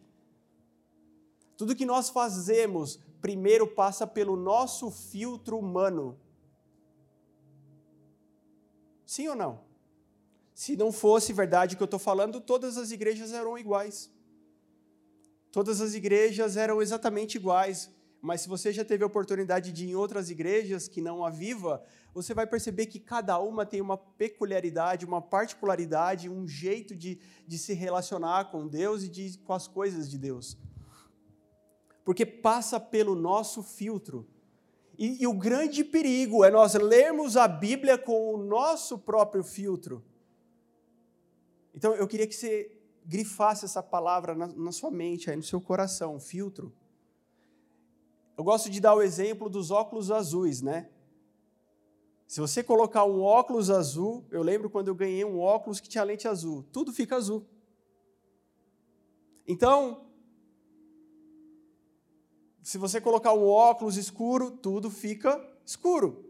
tudo 1.56 1.74
que 1.74 1.84
nós 1.84 2.08
fazemos 2.08 3.00
primeiro 3.20 3.66
passa 3.66 4.06
pelo 4.06 4.36
nosso 4.36 4.92
filtro 4.92 5.58
humano. 5.58 6.16
Sim 9.06 9.28
ou 9.28 9.36
não? 9.36 9.60
Se 10.52 10.76
não 10.76 10.90
fosse 10.90 11.32
verdade 11.32 11.74
o 11.74 11.76
que 11.76 11.82
eu 11.82 11.86
estou 11.86 12.00
falando, 12.00 12.40
todas 12.40 12.76
as 12.76 12.90
igrejas 12.90 13.32
eram 13.32 13.56
iguais. 13.56 14.10
Todas 15.52 15.80
as 15.80 15.94
igrejas 15.94 16.56
eram 16.56 16.82
exatamente 16.82 17.36
iguais. 17.36 17.90
Mas 18.20 18.40
se 18.40 18.48
você 18.48 18.72
já 18.72 18.84
teve 18.84 19.04
a 19.04 19.06
oportunidade 19.06 19.70
de 19.70 19.84
ir 19.84 19.90
em 19.90 19.94
outras 19.94 20.30
igrejas 20.30 20.88
que 20.88 21.00
não 21.00 21.24
a 21.24 21.30
Viva, 21.30 21.84
você 22.12 22.34
vai 22.34 22.46
perceber 22.46 22.86
que 22.86 22.98
cada 22.98 23.38
uma 23.38 23.64
tem 23.64 23.80
uma 23.80 23.96
peculiaridade, 23.96 25.04
uma 25.04 25.22
particularidade, 25.22 26.28
um 26.28 26.48
jeito 26.48 26.96
de, 26.96 27.20
de 27.46 27.58
se 27.58 27.72
relacionar 27.74 28.50
com 28.50 28.66
Deus 28.66 29.04
e 29.04 29.08
de, 29.08 29.38
com 29.38 29.52
as 29.52 29.68
coisas 29.68 30.10
de 30.10 30.18
Deus. 30.18 30.56
Porque 32.04 32.26
passa 32.26 32.80
pelo 32.80 33.14
nosso 33.14 33.62
filtro. 33.62 34.26
E, 34.98 35.22
e, 35.22 35.26
o 35.26 35.34
grande 35.34 35.84
perigo 35.84 36.44
é 36.44 36.50
nós 36.50 36.74
lermos 36.74 37.36
a 37.36 37.46
Bíblia 37.46 37.98
com 37.98 38.34
o 38.34 38.38
nosso 38.38 38.98
próprio 38.98 39.44
filtro. 39.44 40.02
Então 41.74 41.94
eu 41.94 42.08
queria 42.08 42.26
que 42.26 42.34
você 42.34 42.72
grifasse 43.04 43.64
essa 43.64 43.82
palavra 43.82 44.34
na, 44.34 44.46
na 44.46 44.72
sua 44.72 44.90
mente, 44.90 45.30
aí 45.30 45.36
no 45.36 45.42
seu 45.42 45.60
coração, 45.60 46.18
filtro. 46.18 46.72
Eu 48.36 48.44
gosto 48.44 48.70
de 48.70 48.80
dar 48.80 48.94
o 48.94 49.02
exemplo 49.02 49.48
dos 49.50 49.70
óculos 49.70 50.10
azuis, 50.10 50.62
né? 50.62 50.88
Se 52.26 52.40
você 52.40 52.62
colocar 52.62 53.04
um 53.04 53.22
óculos 53.22 53.70
azul, 53.70 54.26
eu 54.30 54.42
lembro 54.42 54.68
quando 54.68 54.88
eu 54.88 54.94
ganhei 54.94 55.24
um 55.24 55.38
óculos 55.38 55.78
que 55.78 55.88
tinha 55.88 56.02
lente 56.02 56.26
azul, 56.26 56.64
tudo 56.72 56.92
fica 56.92 57.16
azul. 57.16 57.46
Então, 59.46 60.05
se 62.66 62.78
você 62.78 63.00
colocar 63.00 63.32
um 63.32 63.46
óculos 63.46 63.96
escuro, 63.96 64.50
tudo 64.50 64.90
fica 64.90 65.40
escuro. 65.64 66.28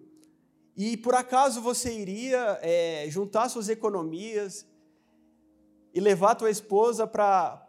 E 0.76 0.94
por 0.94 1.14
acaso 1.14 1.62
você 1.62 1.90
iria 1.90 2.58
é, 2.60 3.06
juntar 3.08 3.48
suas 3.48 3.70
economias 3.70 4.66
e 5.94 5.98
levar 5.98 6.34
tua 6.34 6.50
esposa 6.50 7.06
para 7.06 7.66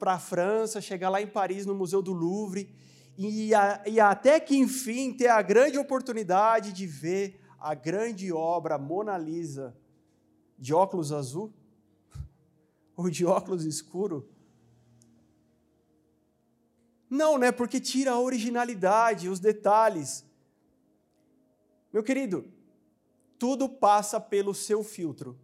a 0.00 0.18
França, 0.18 0.80
chegar 0.80 1.10
lá 1.10 1.22
em 1.22 1.28
Paris, 1.28 1.64
no 1.64 1.76
Museu 1.76 2.02
do 2.02 2.12
Louvre, 2.12 2.74
e, 3.16 3.54
a, 3.54 3.80
e 3.86 4.00
até 4.00 4.40
que 4.40 4.56
enfim 4.56 5.12
ter 5.12 5.28
a 5.28 5.40
grande 5.40 5.78
oportunidade 5.78 6.72
de 6.72 6.88
ver 6.88 7.40
a 7.56 7.72
grande 7.72 8.32
obra 8.32 8.76
Mona 8.76 9.16
Lisa 9.16 9.76
de 10.58 10.74
óculos 10.74 11.12
azul 11.12 11.54
ou 12.96 13.08
de 13.08 13.24
óculos 13.24 13.64
escuro? 13.64 14.28
Não, 17.08 17.38
né? 17.38 17.52
Porque 17.52 17.80
tira 17.80 18.12
a 18.12 18.20
originalidade, 18.20 19.28
os 19.28 19.38
detalhes. 19.38 20.24
Meu 21.92 22.02
querido, 22.02 22.44
tudo 23.38 23.68
passa 23.68 24.20
pelo 24.20 24.54
seu 24.54 24.82
filtro. 24.82 25.38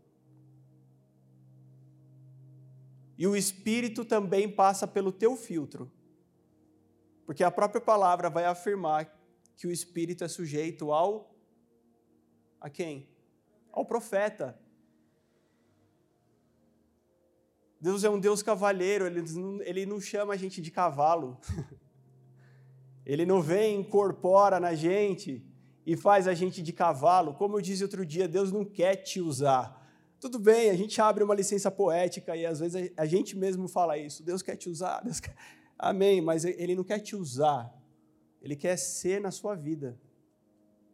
E 3.16 3.26
o 3.26 3.36
Espírito 3.36 4.04
também 4.04 4.50
passa 4.50 4.86
pelo 4.86 5.12
teu 5.12 5.36
filtro. 5.36 5.90
Porque 7.24 7.44
a 7.44 7.50
própria 7.50 7.80
palavra 7.80 8.28
vai 8.28 8.44
afirmar 8.44 9.16
que 9.56 9.66
o 9.66 9.70
Espírito 9.70 10.24
é 10.24 10.28
sujeito 10.28 10.92
ao. 10.92 11.34
a 12.60 12.68
quem? 12.68 13.08
Ao 13.70 13.84
profeta. 13.84 14.58
Deus 17.82 18.04
é 18.04 18.08
um 18.08 18.20
Deus 18.20 18.44
cavalheiro, 18.44 19.06
ele 19.06 19.22
não, 19.22 19.60
ele 19.62 19.84
não 19.84 20.00
chama 20.00 20.34
a 20.34 20.36
gente 20.36 20.62
de 20.62 20.70
cavalo. 20.70 21.36
ele 23.04 23.26
não 23.26 23.42
vem, 23.42 23.80
incorpora 23.80 24.60
na 24.60 24.72
gente 24.72 25.44
e 25.84 25.96
faz 25.96 26.28
a 26.28 26.32
gente 26.32 26.62
de 26.62 26.72
cavalo. 26.72 27.34
Como 27.34 27.56
eu 27.56 27.60
disse 27.60 27.82
outro 27.82 28.06
dia, 28.06 28.28
Deus 28.28 28.52
não 28.52 28.64
quer 28.64 28.94
te 28.94 29.20
usar. 29.20 29.84
Tudo 30.20 30.38
bem, 30.38 30.70
a 30.70 30.76
gente 30.76 31.00
abre 31.00 31.24
uma 31.24 31.34
licença 31.34 31.72
poética 31.72 32.36
e 32.36 32.46
às 32.46 32.60
vezes 32.60 32.92
a 32.96 33.04
gente 33.04 33.36
mesmo 33.36 33.66
fala 33.66 33.98
isso. 33.98 34.22
Deus 34.22 34.42
quer 34.42 34.54
te 34.54 34.68
usar. 34.68 35.00
Deus 35.00 35.18
quer... 35.18 35.34
Amém, 35.76 36.20
mas 36.20 36.44
ele 36.44 36.76
não 36.76 36.84
quer 36.84 37.00
te 37.00 37.16
usar. 37.16 37.68
Ele 38.40 38.54
quer 38.54 38.76
ser 38.76 39.20
na 39.20 39.32
sua 39.32 39.56
vida. 39.56 39.98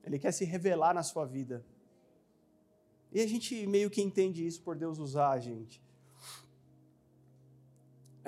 Ele 0.02 0.18
quer 0.18 0.32
se 0.32 0.46
revelar 0.46 0.94
na 0.94 1.02
sua 1.02 1.26
vida. 1.26 1.62
E 3.12 3.20
a 3.20 3.26
gente 3.26 3.66
meio 3.66 3.90
que 3.90 4.00
entende 4.00 4.46
isso 4.46 4.62
por 4.62 4.74
Deus 4.74 4.98
usar 4.98 5.32
a 5.32 5.38
gente. 5.38 5.86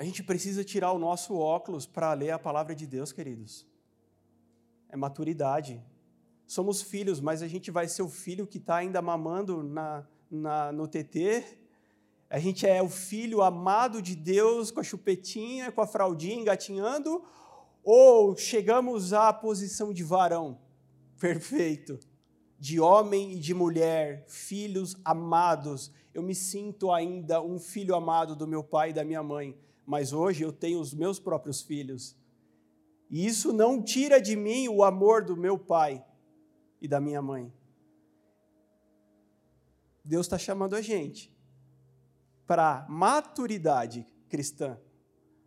A 0.01 0.03
gente 0.03 0.23
precisa 0.23 0.63
tirar 0.63 0.91
o 0.93 0.97
nosso 0.97 1.37
óculos 1.37 1.85
para 1.85 2.11
ler 2.15 2.31
a 2.31 2.39
palavra 2.39 2.73
de 2.73 2.87
Deus, 2.87 3.11
queridos. 3.11 3.67
É 4.89 4.97
maturidade. 4.97 5.79
Somos 6.47 6.81
filhos, 6.81 7.21
mas 7.21 7.43
a 7.43 7.47
gente 7.47 7.69
vai 7.69 7.87
ser 7.87 8.01
o 8.01 8.09
filho 8.09 8.47
que 8.47 8.57
está 8.57 8.77
ainda 8.77 8.99
mamando 8.99 9.61
na, 9.61 10.03
na, 10.27 10.71
no 10.71 10.87
TT. 10.87 11.43
A 12.31 12.39
gente 12.39 12.65
é 12.65 12.81
o 12.81 12.89
filho 12.89 13.43
amado 13.43 14.01
de 14.01 14.15
Deus 14.15 14.71
com 14.71 14.79
a 14.79 14.83
chupetinha, 14.83 15.71
com 15.71 15.81
a 15.81 15.85
fraldinha 15.85 16.33
engatinhando, 16.33 17.23
ou 17.83 18.35
chegamos 18.35 19.13
à 19.13 19.31
posição 19.31 19.93
de 19.93 20.03
varão 20.03 20.57
perfeito, 21.19 21.99
de 22.57 22.79
homem 22.79 23.33
e 23.33 23.39
de 23.39 23.53
mulher, 23.53 24.25
filhos 24.27 24.95
amados. 25.05 25.91
Eu 26.11 26.23
me 26.23 26.33
sinto 26.33 26.91
ainda 26.91 27.39
um 27.39 27.59
filho 27.59 27.93
amado 27.93 28.35
do 28.35 28.47
meu 28.47 28.63
pai 28.63 28.89
e 28.89 28.93
da 28.93 29.03
minha 29.03 29.21
mãe 29.21 29.55
mas 29.85 30.13
hoje 30.13 30.43
eu 30.43 30.51
tenho 30.51 30.79
os 30.79 30.93
meus 30.93 31.19
próprios 31.19 31.61
filhos. 31.61 32.15
E 33.09 33.25
isso 33.25 33.51
não 33.51 33.81
tira 33.81 34.21
de 34.21 34.35
mim 34.35 34.67
o 34.69 34.83
amor 34.83 35.23
do 35.23 35.35
meu 35.35 35.57
pai 35.57 36.03
e 36.81 36.87
da 36.87 36.99
minha 36.99 37.21
mãe. 37.21 37.51
Deus 40.03 40.25
está 40.25 40.37
chamando 40.37 40.75
a 40.75 40.81
gente 40.81 41.31
para 42.47 42.85
maturidade 42.89 44.05
cristã, 44.27 44.77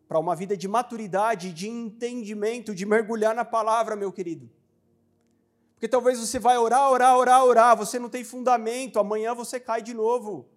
para 0.07 0.19
uma 0.19 0.37
vida 0.37 0.57
de 0.57 0.69
maturidade, 0.69 1.53
de 1.53 1.69
entendimento, 1.69 2.75
de 2.75 2.87
mergulhar 2.87 3.35
na 3.35 3.45
palavra, 3.45 3.97
meu 3.97 4.13
querido. 4.13 4.51
Porque 5.75 5.89
talvez 5.89 6.19
você 6.19 6.39
vai 6.39 6.57
orar, 6.57 6.91
orar, 6.91 7.17
orar, 7.17 7.45
orar, 7.45 7.77
você 7.77 7.99
não 7.99 8.09
tem 8.09 8.25
fundamento, 8.25 8.99
amanhã 8.99 9.35
você 9.35 9.59
cai 9.59 9.83
de 9.83 9.93
novo. 9.93 10.49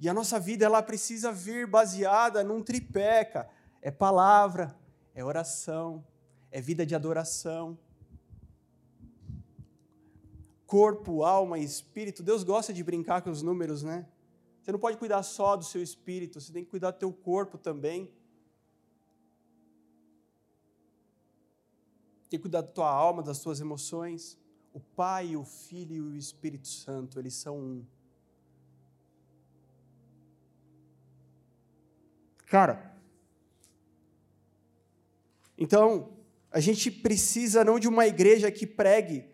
E 0.00 0.08
a 0.08 0.14
nossa 0.14 0.40
vida 0.40 0.64
ela 0.64 0.82
precisa 0.82 1.30
vir 1.30 1.66
baseada 1.66 2.42
num 2.42 2.62
tripé, 2.62 3.22
cara. 3.26 3.50
É 3.82 3.90
palavra, 3.90 4.74
é 5.14 5.22
oração, 5.22 6.02
é 6.50 6.58
vida 6.58 6.86
de 6.86 6.94
adoração. 6.94 7.78
Corpo, 10.66 11.22
alma 11.22 11.58
e 11.58 11.64
espírito. 11.64 12.22
Deus 12.22 12.42
gosta 12.42 12.72
de 12.72 12.82
brincar 12.82 13.20
com 13.20 13.30
os 13.30 13.42
números, 13.42 13.82
né? 13.82 14.08
Você 14.62 14.72
não 14.72 14.78
pode 14.78 14.96
cuidar 14.96 15.22
só 15.22 15.54
do 15.56 15.64
seu 15.64 15.82
espírito, 15.82 16.40
você 16.40 16.52
tem 16.52 16.64
que 16.64 16.70
cuidar 16.70 16.92
do 16.92 16.98
teu 16.98 17.12
corpo 17.12 17.58
também. 17.58 18.06
Tem 22.30 22.38
que 22.38 22.42
cuidar 22.42 22.62
da 22.62 22.68
tua 22.68 22.88
alma, 22.88 23.22
das 23.22 23.40
tuas 23.40 23.60
emoções. 23.60 24.38
O 24.72 24.80
Pai, 24.80 25.34
o 25.34 25.44
Filho 25.44 25.96
e 25.96 26.00
o 26.00 26.16
Espírito 26.16 26.68
Santo, 26.68 27.18
eles 27.18 27.34
são 27.34 27.58
um. 27.58 27.86
Cara, 32.50 32.92
então, 35.56 36.08
a 36.50 36.58
gente 36.58 36.90
precisa 36.90 37.62
não 37.62 37.78
de 37.78 37.86
uma 37.86 38.08
igreja 38.08 38.50
que 38.50 38.66
pregue 38.66 39.24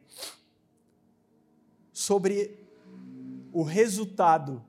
sobre 1.90 2.58
o 3.54 3.62
resultado. 3.62 4.62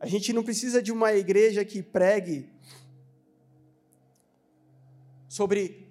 A 0.00 0.06
gente 0.06 0.32
não 0.32 0.42
precisa 0.42 0.80
de 0.80 0.90
uma 0.90 1.12
igreja 1.12 1.62
que 1.62 1.82
pregue 1.82 2.48
sobre 5.28 5.86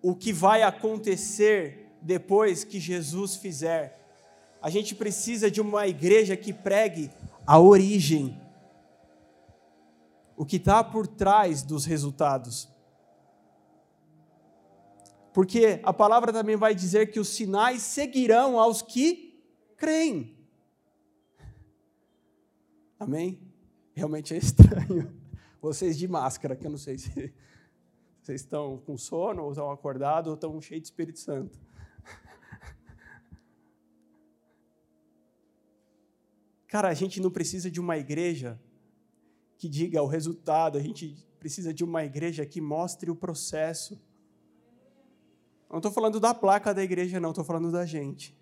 o 0.00 0.16
que 0.16 0.32
vai 0.32 0.62
acontecer 0.62 1.92
depois 2.00 2.64
que 2.64 2.80
Jesus 2.80 3.36
fizer. 3.36 4.10
A 4.62 4.70
gente 4.70 4.94
precisa 4.94 5.50
de 5.50 5.60
uma 5.60 5.86
igreja 5.86 6.34
que 6.34 6.54
pregue 6.54 7.10
a 7.46 7.60
origem 7.60 8.47
o 10.38 10.46
que 10.46 10.56
está 10.56 10.82
por 10.84 11.08
trás 11.08 11.64
dos 11.64 11.84
resultados. 11.84 12.68
Porque 15.34 15.80
a 15.82 15.92
palavra 15.92 16.32
também 16.32 16.54
vai 16.54 16.76
dizer 16.76 17.10
que 17.10 17.18
os 17.18 17.30
sinais 17.30 17.82
seguirão 17.82 18.56
aos 18.56 18.80
que 18.80 19.42
creem. 19.76 20.38
Amém? 23.00 23.42
Realmente 23.92 24.32
é 24.32 24.36
estranho. 24.36 25.12
Vocês 25.60 25.98
de 25.98 26.06
máscara, 26.06 26.54
que 26.54 26.64
eu 26.64 26.70
não 26.70 26.78
sei 26.78 26.98
se 26.98 27.10
vocês 28.22 28.42
estão 28.42 28.78
com 28.78 28.96
sono, 28.96 29.42
ou 29.42 29.50
estão 29.50 29.72
acordados, 29.72 30.28
ou 30.28 30.34
estão 30.34 30.60
cheios 30.60 30.82
de 30.82 30.86
Espírito 30.86 31.18
Santo. 31.18 31.58
Cara, 36.68 36.90
a 36.90 36.94
gente 36.94 37.20
não 37.20 37.28
precisa 37.28 37.68
de 37.68 37.80
uma 37.80 37.98
igreja 37.98 38.56
que 39.58 39.68
diga 39.68 40.00
o 40.02 40.06
resultado, 40.06 40.78
a 40.78 40.80
gente 40.80 41.16
precisa 41.38 41.74
de 41.74 41.84
uma 41.84 42.04
igreja 42.04 42.46
que 42.46 42.60
mostre 42.60 43.10
o 43.10 43.16
processo. 43.16 44.00
Não 45.68 45.78
estou 45.78 45.90
falando 45.90 46.20
da 46.20 46.32
placa 46.32 46.72
da 46.72 46.82
igreja, 46.82 47.18
não, 47.18 47.30
estou 47.30 47.44
falando 47.44 47.70
da 47.70 47.84
gente. 47.84 48.38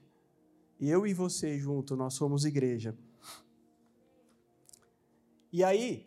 Eu 0.78 1.06
e 1.06 1.14
você 1.14 1.58
junto, 1.58 1.96
nós 1.96 2.14
somos 2.14 2.44
igreja. 2.44 2.94
E 5.50 5.64
aí, 5.64 6.06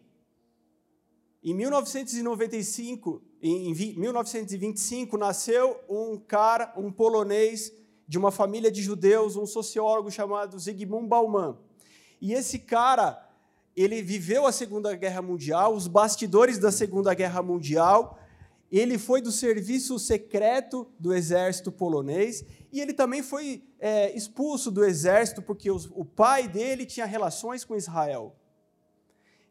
em 1.44 1.56
1995, 1.56 3.22
em 3.42 3.74
1925, 3.74 5.18
nasceu 5.18 5.80
um 5.90 6.18
cara, 6.18 6.72
um 6.78 6.92
polonês 6.92 7.74
de 8.08 8.18
uma 8.18 8.32
família 8.32 8.72
de 8.72 8.82
judeus, 8.82 9.36
um 9.36 9.48
sociólogo 9.48 10.12
chamado 10.12 10.60
Zygmunt 10.60 11.08
Bauman. 11.08 11.58
E 12.22 12.34
esse 12.34 12.60
cara, 12.60 13.29
ele 13.76 14.02
viveu 14.02 14.46
a 14.46 14.52
Segunda 14.52 14.96
Guerra 14.96 15.22
Mundial, 15.22 15.74
os 15.74 15.88
bastidores 15.88 16.58
da 16.58 16.72
Segunda 16.72 17.14
Guerra 17.14 17.42
Mundial, 17.42 18.20
ele 18.72 18.98
foi 18.98 19.22
do 19.22 19.32
serviço 19.32 19.98
secreto 19.98 20.88
do 21.00 21.14
exército 21.14 21.72
polonês 21.72 22.46
e 22.72 22.80
ele 22.80 22.94
também 22.94 23.24
foi 23.24 23.64
é, 23.80 24.16
expulso 24.16 24.70
do 24.70 24.84
exército 24.86 25.42
porque 25.42 25.72
os, 25.72 25.90
o 25.92 26.06
pai 26.06 26.48
dele 26.48 26.86
tinha 26.86 27.06
relações 27.06 27.66
com 27.66 27.76
Israel. 27.76 28.36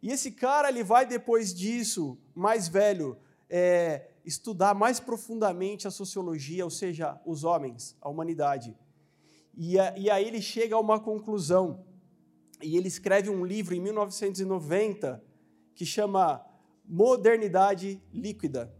E 0.00 0.12
esse 0.12 0.30
cara 0.30 0.68
ele 0.68 0.84
vai 0.84 1.04
depois 1.04 1.52
disso, 1.52 2.16
mais 2.32 2.68
velho, 2.68 3.16
é, 3.50 4.08
estudar 4.24 4.74
mais 4.74 5.00
profundamente 5.00 5.88
a 5.88 5.90
sociologia, 5.90 6.64
ou 6.64 6.70
seja, 6.70 7.20
os 7.26 7.42
homens, 7.42 7.96
a 8.00 8.08
humanidade. 8.08 8.76
E, 9.56 9.78
a, 9.78 9.98
e 9.98 10.08
aí 10.08 10.24
ele 10.24 10.40
chega 10.40 10.76
a 10.76 10.80
uma 10.80 11.00
conclusão. 11.00 11.84
E 12.62 12.76
ele 12.76 12.88
escreve 12.88 13.30
um 13.30 13.44
livro 13.44 13.74
em 13.74 13.80
1990 13.80 15.22
que 15.74 15.86
chama 15.86 16.44
Modernidade 16.84 18.02
Líquida 18.12 18.74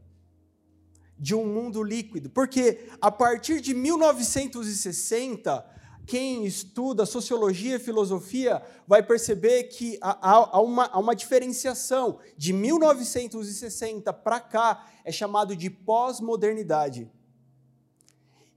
de 1.19 1.35
um 1.35 1.47
mundo 1.47 1.83
líquido. 1.83 2.31
Porque 2.31 2.87
a 3.01 3.11
partir 3.11 3.61
de 3.61 3.75
1960, 3.75 5.65
quem 6.07 6.47
estuda 6.47 7.05
sociologia 7.05 7.77
e 7.77 7.81
filosofia 7.81 8.63
vai 8.87 9.03
perceber 9.03 9.65
que 9.65 9.99
há, 10.01 10.61
uma, 10.61 10.87
há 10.87 10.99
uma 10.99 11.15
diferenciação. 11.15 12.21
De 12.37 12.53
1960 12.53 14.13
para 14.13 14.41
cá 14.41 14.87
é 15.05 15.11
chamado 15.11 15.57
de 15.57 15.69
pós-modernidade. 15.69 17.11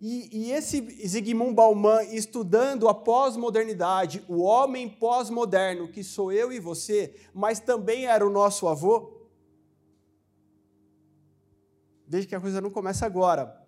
E, 0.01 0.29
e, 0.31 0.51
esse 0.51 0.81
Zygmunt 1.07 1.53
Bauman, 1.53 2.01
estudando 2.11 2.89
a 2.89 2.93
pós-modernidade, 2.93 4.23
o 4.27 4.41
homem 4.41 4.89
pós-moderno, 4.89 5.87
que 5.87 6.03
sou 6.03 6.31
eu 6.31 6.51
e 6.51 6.59
você, 6.59 7.15
mas 7.31 7.59
também 7.59 8.07
era 8.07 8.25
o 8.25 8.29
nosso 8.31 8.67
avô, 8.67 9.21
Veja 12.11 12.27
que 12.27 12.35
a 12.35 12.41
coisa 12.41 12.59
não 12.59 12.69
começa 12.69 13.05
agora. 13.05 13.65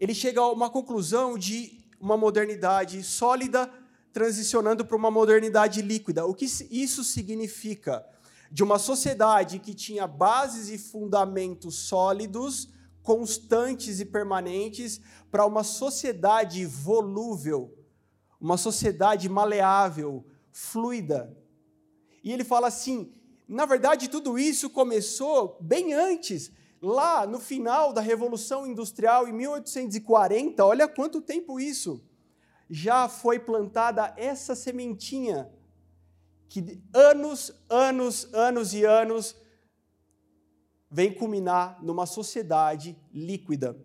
Ele 0.00 0.14
chega 0.14 0.40
a 0.40 0.50
uma 0.50 0.70
conclusão 0.70 1.36
de 1.36 1.86
uma 2.00 2.16
modernidade 2.16 3.02
sólida 3.02 3.70
transicionando 4.14 4.82
para 4.82 4.96
uma 4.96 5.10
modernidade 5.10 5.82
líquida. 5.82 6.24
O 6.24 6.32
que 6.32 6.46
isso 6.70 7.04
significa? 7.04 8.02
De 8.50 8.62
uma 8.62 8.78
sociedade 8.78 9.58
que 9.58 9.74
tinha 9.74 10.06
bases 10.06 10.70
e 10.70 10.78
fundamentos 10.78 11.74
sólidos, 11.74 12.70
constantes 13.06 14.00
e 14.00 14.04
permanentes, 14.04 15.00
para 15.30 15.46
uma 15.46 15.62
sociedade 15.62 16.66
volúvel, 16.66 17.72
uma 18.40 18.56
sociedade 18.56 19.28
maleável, 19.28 20.26
fluida. 20.50 21.32
E 22.24 22.32
ele 22.32 22.42
fala 22.42 22.66
assim: 22.66 23.14
na 23.46 23.64
verdade, 23.64 24.08
tudo 24.08 24.36
isso 24.36 24.68
começou 24.68 25.56
bem 25.60 25.94
antes 25.94 26.50
lá 26.82 27.24
no 27.24 27.38
final 27.38 27.92
da 27.92 28.00
Revolução 28.00 28.66
Industrial, 28.66 29.28
em 29.28 29.32
1840, 29.32 30.66
olha 30.66 30.88
quanto 30.88 31.20
tempo 31.20 31.60
isso, 31.60 32.04
já 32.68 33.08
foi 33.08 33.38
plantada 33.38 34.12
essa 34.16 34.56
sementinha, 34.56 35.48
que 36.48 36.82
anos, 36.92 37.52
anos, 37.70 38.28
anos 38.34 38.74
e 38.74 38.84
anos 38.84 39.36
vem 40.90 41.12
culminar 41.12 41.78
numa 41.82 42.06
sociedade 42.06 42.96
líquida. 43.12 43.76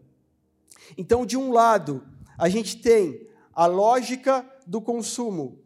Então, 0.98 1.26
de 1.26 1.38
um 1.38 1.52
lado, 1.52 2.06
a 2.38 2.50
gente 2.50 2.78
tem 2.78 3.28
a 3.54 3.66
lógica 3.66 4.46
do 4.66 4.82
consumo. 4.82 5.60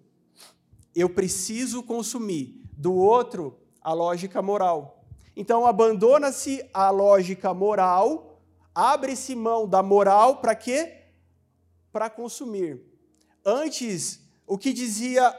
Eu 0.94 1.10
preciso 1.10 1.84
consumir. 1.84 2.62
Do 2.78 2.94
outro, 2.94 3.58
a 3.82 3.94
lógica 3.94 4.42
moral. 4.42 5.06
Então 5.36 5.66
abandona-se 5.66 6.68
a 6.74 6.90
lógica 6.90 7.54
moral, 7.54 8.42
abre-se 8.74 9.36
mão 9.36 9.68
da 9.68 9.84
moral 9.84 10.38
para 10.38 10.56
quê? 10.56 11.04
Para 11.92 12.10
consumir. 12.10 12.82
Antes, 13.46 14.22
o 14.48 14.58
que 14.58 14.72
dizia 14.72 15.34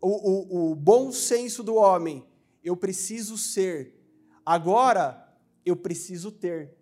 o, 0.00 0.08
o, 0.08 0.72
o 0.72 0.74
bom 0.74 1.10
senso 1.12 1.62
do 1.62 1.74
homem? 1.74 2.24
Eu 2.62 2.76
preciso 2.76 3.36
ser. 3.36 4.00
Agora, 4.46 5.31
eu 5.64 5.76
preciso 5.76 6.30
ter. 6.30 6.74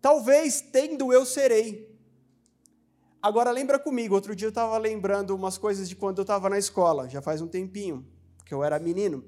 Talvez 0.00 0.60
tendo 0.60 1.12
eu 1.12 1.24
serei. 1.24 1.90
Agora 3.20 3.50
lembra 3.52 3.78
comigo, 3.78 4.14
outro 4.14 4.34
dia 4.34 4.46
eu 4.46 4.50
estava 4.50 4.76
lembrando 4.78 5.34
umas 5.34 5.56
coisas 5.56 5.88
de 5.88 5.94
quando 5.94 6.18
eu 6.18 6.22
estava 6.22 6.50
na 6.50 6.58
escola, 6.58 7.08
já 7.08 7.22
faz 7.22 7.40
um 7.40 7.46
tempinho, 7.46 8.04
que 8.44 8.52
eu 8.52 8.64
era 8.64 8.78
menino. 8.80 9.24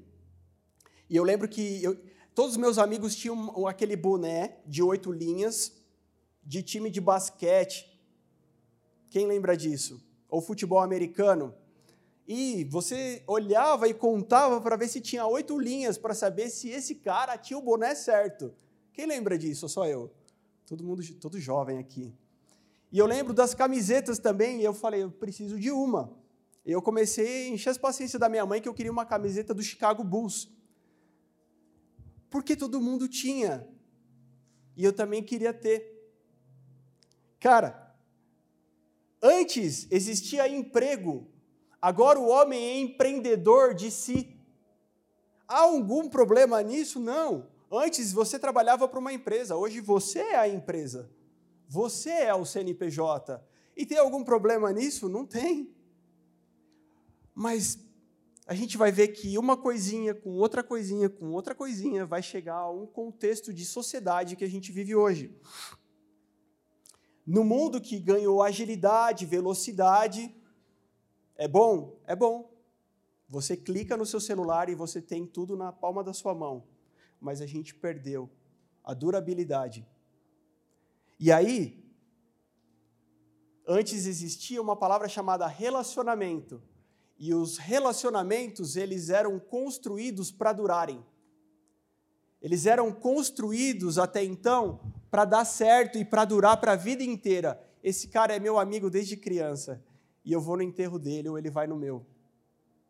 E 1.09 1.15
eu 1.15 1.23
lembro 1.23 1.47
que 1.47 1.81
eu, 1.81 1.97
todos 2.33 2.51
os 2.51 2.57
meus 2.57 2.77
amigos 2.77 3.15
tinham 3.15 3.65
aquele 3.67 3.95
boné 3.95 4.59
de 4.65 4.83
oito 4.83 5.11
linhas 5.11 5.71
de 6.43 6.61
time 6.61 6.89
de 6.89 6.99
basquete. 6.99 7.89
Quem 9.09 9.25
lembra 9.25 9.55
disso? 9.55 10.03
Ou 10.29 10.41
futebol 10.41 10.79
americano. 10.79 11.55
E 12.27 12.63
você 12.65 13.23
olhava 13.27 13.87
e 13.87 13.93
contava 13.93 14.59
para 14.59 14.75
ver 14.75 14.87
se 14.87 14.99
tinha 14.99 15.25
oito 15.27 15.59
linhas 15.59 15.97
para 15.97 16.13
saber 16.13 16.49
se 16.49 16.69
esse 16.69 16.95
cara 16.95 17.37
tinha 17.37 17.57
o 17.57 17.61
boné 17.61 17.93
certo. 17.93 18.53
Quem 18.91 19.05
lembra 19.05 19.37
disso? 19.37 19.69
Só 19.69 19.85
eu? 19.85 20.11
Todo 20.65 20.83
mundo, 20.83 21.03
todo 21.15 21.39
jovem 21.39 21.77
aqui. 21.77 22.13
E 22.91 22.97
eu 22.97 23.05
lembro 23.05 23.33
das 23.33 23.53
camisetas 23.53 24.17
também, 24.17 24.61
e 24.61 24.63
eu 24.63 24.73
falei, 24.73 25.03
eu 25.03 25.11
preciso 25.11 25.59
de 25.59 25.69
uma. 25.69 26.11
E 26.65 26.71
eu 26.71 26.81
comecei 26.81 27.47
a 27.47 27.49
encher 27.49 27.69
as 27.69 27.77
paciências 27.77 28.19
da 28.19 28.27
minha 28.27 28.45
mãe 28.45 28.61
que 28.61 28.67
eu 28.67 28.73
queria 28.73 28.91
uma 28.91 29.05
camiseta 29.05 29.53
do 29.53 29.61
Chicago 29.61 30.03
Bulls 30.03 30.49
porque 32.35 32.53
todo 32.53 32.81
mundo 32.81 33.07
tinha. 33.07 33.65
E 34.75 34.83
eu 34.83 34.91
também 34.91 35.23
queria 35.23 35.53
ter. 35.53 36.11
Cara, 37.39 37.95
antes 39.21 39.87
existia 39.89 40.45
emprego, 40.45 41.31
agora 41.85 42.19
o 42.19 42.27
homem 42.27 42.59
é 42.63 42.79
empreendedor 42.79 43.75
de 43.75 43.91
si. 43.91 44.35
Há 45.47 45.59
algum 45.59 46.09
problema 46.09 46.59
nisso? 46.63 46.99
Não. 46.99 47.47
Antes 47.71 48.11
você 48.11 48.39
trabalhava 48.39 48.87
para 48.87 48.99
uma 48.99 49.13
empresa, 49.13 49.55
hoje 49.55 49.81
você 49.81 50.19
é 50.19 50.35
a 50.35 50.47
empresa. 50.47 51.11
Você 51.67 52.09
é 52.09 52.33
o 52.33 52.43
CNPJ. 52.43 53.39
E 53.77 53.85
tem 53.85 53.99
algum 53.99 54.23
problema 54.23 54.73
nisso? 54.73 55.07
Não 55.07 55.27
tem. 55.27 55.75
Mas 57.35 57.77
a 58.47 58.55
gente 58.55 58.77
vai 58.77 58.91
ver 58.91 59.09
que 59.09 59.37
uma 59.37 59.55
coisinha 59.55 60.15
com 60.15 60.31
outra 60.37 60.63
coisinha 60.63 61.07
com 61.07 61.33
outra 61.33 61.53
coisinha 61.53 62.03
vai 62.03 62.23
chegar 62.23 62.55
a 62.55 62.71
um 62.71 62.87
contexto 62.87 63.53
de 63.53 63.63
sociedade 63.63 64.35
que 64.35 64.43
a 64.43 64.49
gente 64.49 64.71
vive 64.71 64.95
hoje. 64.95 65.39
No 67.27 67.43
mundo 67.43 67.79
que 67.79 67.99
ganhou 67.99 68.41
agilidade, 68.41 69.25
velocidade, 69.27 70.33
é 71.37 71.47
bom? 71.47 71.99
É 72.05 72.15
bom. 72.15 72.51
Você 73.27 73.57
clica 73.57 73.97
no 73.97 74.05
seu 74.05 74.19
celular 74.19 74.69
e 74.69 74.75
você 74.75 75.01
tem 75.01 75.25
tudo 75.25 75.57
na 75.57 75.71
palma 75.71 76.03
da 76.03 76.13
sua 76.13 76.33
mão. 76.33 76.63
Mas 77.19 77.41
a 77.41 77.45
gente 77.45 77.73
perdeu 77.73 78.29
a 78.83 78.93
durabilidade. 78.93 79.85
E 81.19 81.31
aí, 81.31 81.83
antes 83.67 84.05
existia 84.05 84.61
uma 84.61 84.75
palavra 84.75 85.07
chamada 85.09 85.47
relacionamento 85.47 86.61
e 87.17 87.33
os 87.33 87.57
relacionamentos, 87.57 88.75
eles 88.75 89.09
eram 89.09 89.39
construídos 89.39 90.31
para 90.31 90.53
durarem. 90.53 91.03
Eles 92.41 92.65
eram 92.65 92.91
construídos 92.91 93.97
até 93.97 94.23
então 94.23 94.79
para 95.09 95.25
dar 95.25 95.45
certo 95.45 95.97
e 95.97 96.05
para 96.05 96.25
durar 96.25 96.57
para 96.59 96.73
a 96.73 96.75
vida 96.75 97.03
inteira. 97.03 97.59
Esse 97.81 98.07
cara 98.07 98.35
é 98.35 98.39
meu 98.39 98.59
amigo 98.59 98.89
desde 98.89 99.17
criança 99.17 99.83
e 100.25 100.33
eu 100.33 100.41
vou 100.41 100.57
no 100.57 100.63
enterro 100.63 100.97
dele 100.97 101.29
ou 101.29 101.37
ele 101.37 101.49
vai 101.49 101.67
no 101.67 101.75
meu. 101.75 102.05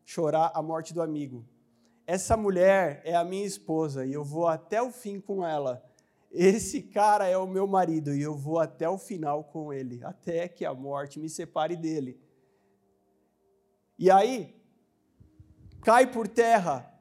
Chorar 0.04 0.50
a 0.54 0.62
morte 0.62 0.94
do 0.94 1.02
amigo. 1.02 1.44
Essa 2.06 2.36
mulher 2.36 3.02
é 3.04 3.14
a 3.14 3.24
minha 3.24 3.44
esposa 3.44 4.06
e 4.06 4.12
eu 4.12 4.24
vou 4.24 4.48
até 4.48 4.80
o 4.80 4.90
fim 4.90 5.20
com 5.20 5.46
ela. 5.46 5.84
Esse 6.30 6.82
cara 6.82 7.26
é 7.26 7.36
o 7.36 7.46
meu 7.46 7.66
marido 7.66 8.14
e 8.14 8.22
eu 8.22 8.34
vou 8.34 8.58
até 8.58 8.88
o 8.88 8.98
final 8.98 9.44
com 9.44 9.72
ele, 9.72 10.02
até 10.04 10.48
que 10.48 10.64
a 10.64 10.72
morte 10.72 11.18
me 11.18 11.28
separe 11.28 11.76
dele. 11.76 12.20
E 13.98 14.10
aí, 14.10 14.54
cai 15.82 16.10
por 16.10 16.28
terra 16.28 16.92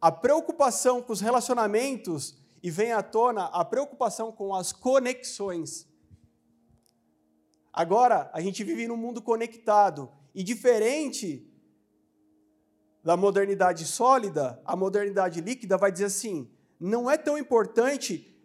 a 0.00 0.10
preocupação 0.10 1.02
com 1.02 1.12
os 1.12 1.20
relacionamentos 1.20 2.38
e 2.62 2.70
vem 2.70 2.92
à 2.92 3.02
tona 3.02 3.46
a 3.46 3.64
preocupação 3.64 4.32
com 4.32 4.54
as 4.54 4.72
conexões. 4.72 5.86
Agora, 7.72 8.30
a 8.32 8.40
gente 8.40 8.64
vive 8.64 8.88
num 8.88 8.96
mundo 8.96 9.22
conectado 9.22 10.10
e 10.34 10.42
diferente 10.42 11.46
da 13.02 13.16
modernidade 13.16 13.84
sólida, 13.86 14.60
a 14.64 14.76
modernidade 14.76 15.40
líquida 15.40 15.78
vai 15.78 15.90
dizer 15.90 16.06
assim: 16.06 16.50
não 16.78 17.10
é 17.10 17.16
tão 17.16 17.38
importante 17.38 18.36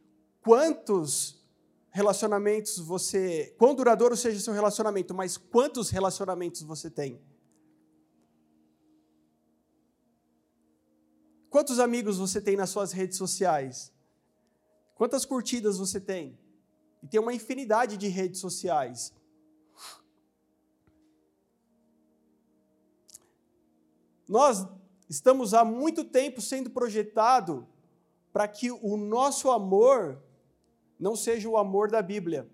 quantos 0.42 1.44
relacionamentos 1.90 2.78
você, 2.78 3.56
quão 3.58 3.74
duradouro 3.74 4.16
seja 4.16 4.40
seu 4.40 4.54
relacionamento, 4.54 5.14
mas 5.14 5.38
quantos 5.38 5.90
relacionamentos 5.90 6.62
você 6.62 6.90
tem. 6.90 7.22
Quantos 11.50 11.80
amigos 11.80 12.18
você 12.18 12.42
tem 12.42 12.58
nas 12.58 12.70
suas 12.70 12.92
redes 12.92 13.18
sociais? 13.18 13.94
Quantas 14.94 15.26
curtidas 15.26 15.78
você 15.78 16.02
tem? 16.02 16.38
E 17.06 17.08
tem 17.08 17.20
uma 17.20 17.36
infinidade 17.36 17.98
de 17.98 18.08
redes 18.08 18.42
sociais. 18.42 19.14
Nós 24.28 24.66
estamos 25.08 25.54
há 25.54 25.64
muito 25.64 26.04
tempo 26.04 26.42
sendo 26.42 26.72
projetado 26.72 27.68
para 28.34 28.48
que 28.48 28.72
o 28.72 28.98
nosso 28.98 29.52
amor 29.52 30.20
não 31.00 31.16
seja 31.16 31.48
o 31.48 31.58
amor 31.58 31.92
da 31.92 32.02
Bíblia. 32.02 32.50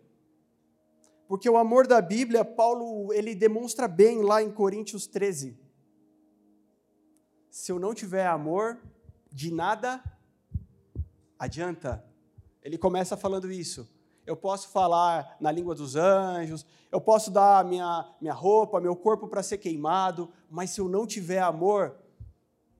Porque 1.30 1.50
o 1.50 1.56
amor 1.56 1.88
da 1.88 2.02
Bíblia, 2.02 2.44
Paulo, 2.44 3.14
ele 3.14 3.34
demonstra 3.34 3.88
bem 3.88 4.22
lá 4.22 4.44
em 4.44 4.52
Coríntios 4.52 5.08
13. 5.08 5.58
Se 7.50 7.72
eu 7.72 7.80
não 7.80 7.94
tiver 7.94 8.28
amor, 8.28 8.82
de 9.32 9.50
nada 9.50 10.04
adianta. 11.40 12.06
Ele 12.62 12.78
começa 12.78 13.16
falando 13.16 13.50
isso. 13.50 13.90
Eu 14.26 14.36
posso 14.36 14.70
falar 14.70 15.36
na 15.40 15.52
língua 15.52 15.74
dos 15.74 15.96
anjos, 15.96 16.66
eu 16.92 17.02
posso 17.02 17.32
dar 17.32 17.66
minha, 17.66 18.08
minha 18.22 18.34
roupa, 18.34 18.80
meu 18.80 18.96
corpo 18.96 19.28
para 19.28 19.42
ser 19.42 19.58
queimado, 19.58 20.32
mas 20.50 20.70
se 20.72 20.82
eu 20.82 20.88
não 20.88 21.08
tiver 21.08 21.40
amor, 21.40 21.96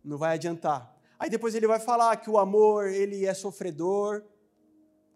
não 0.04 0.18
vai 0.18 0.36
adiantar. 0.36 0.96
Aí 1.18 1.30
depois 1.30 1.56
ele 1.56 1.68
vai 1.68 1.80
falar 1.80 2.18
que 2.18 2.30
o 2.30 2.38
amor, 2.38 2.88
ele 2.88 3.26
é 3.26 3.34
sofredor. 3.34 4.24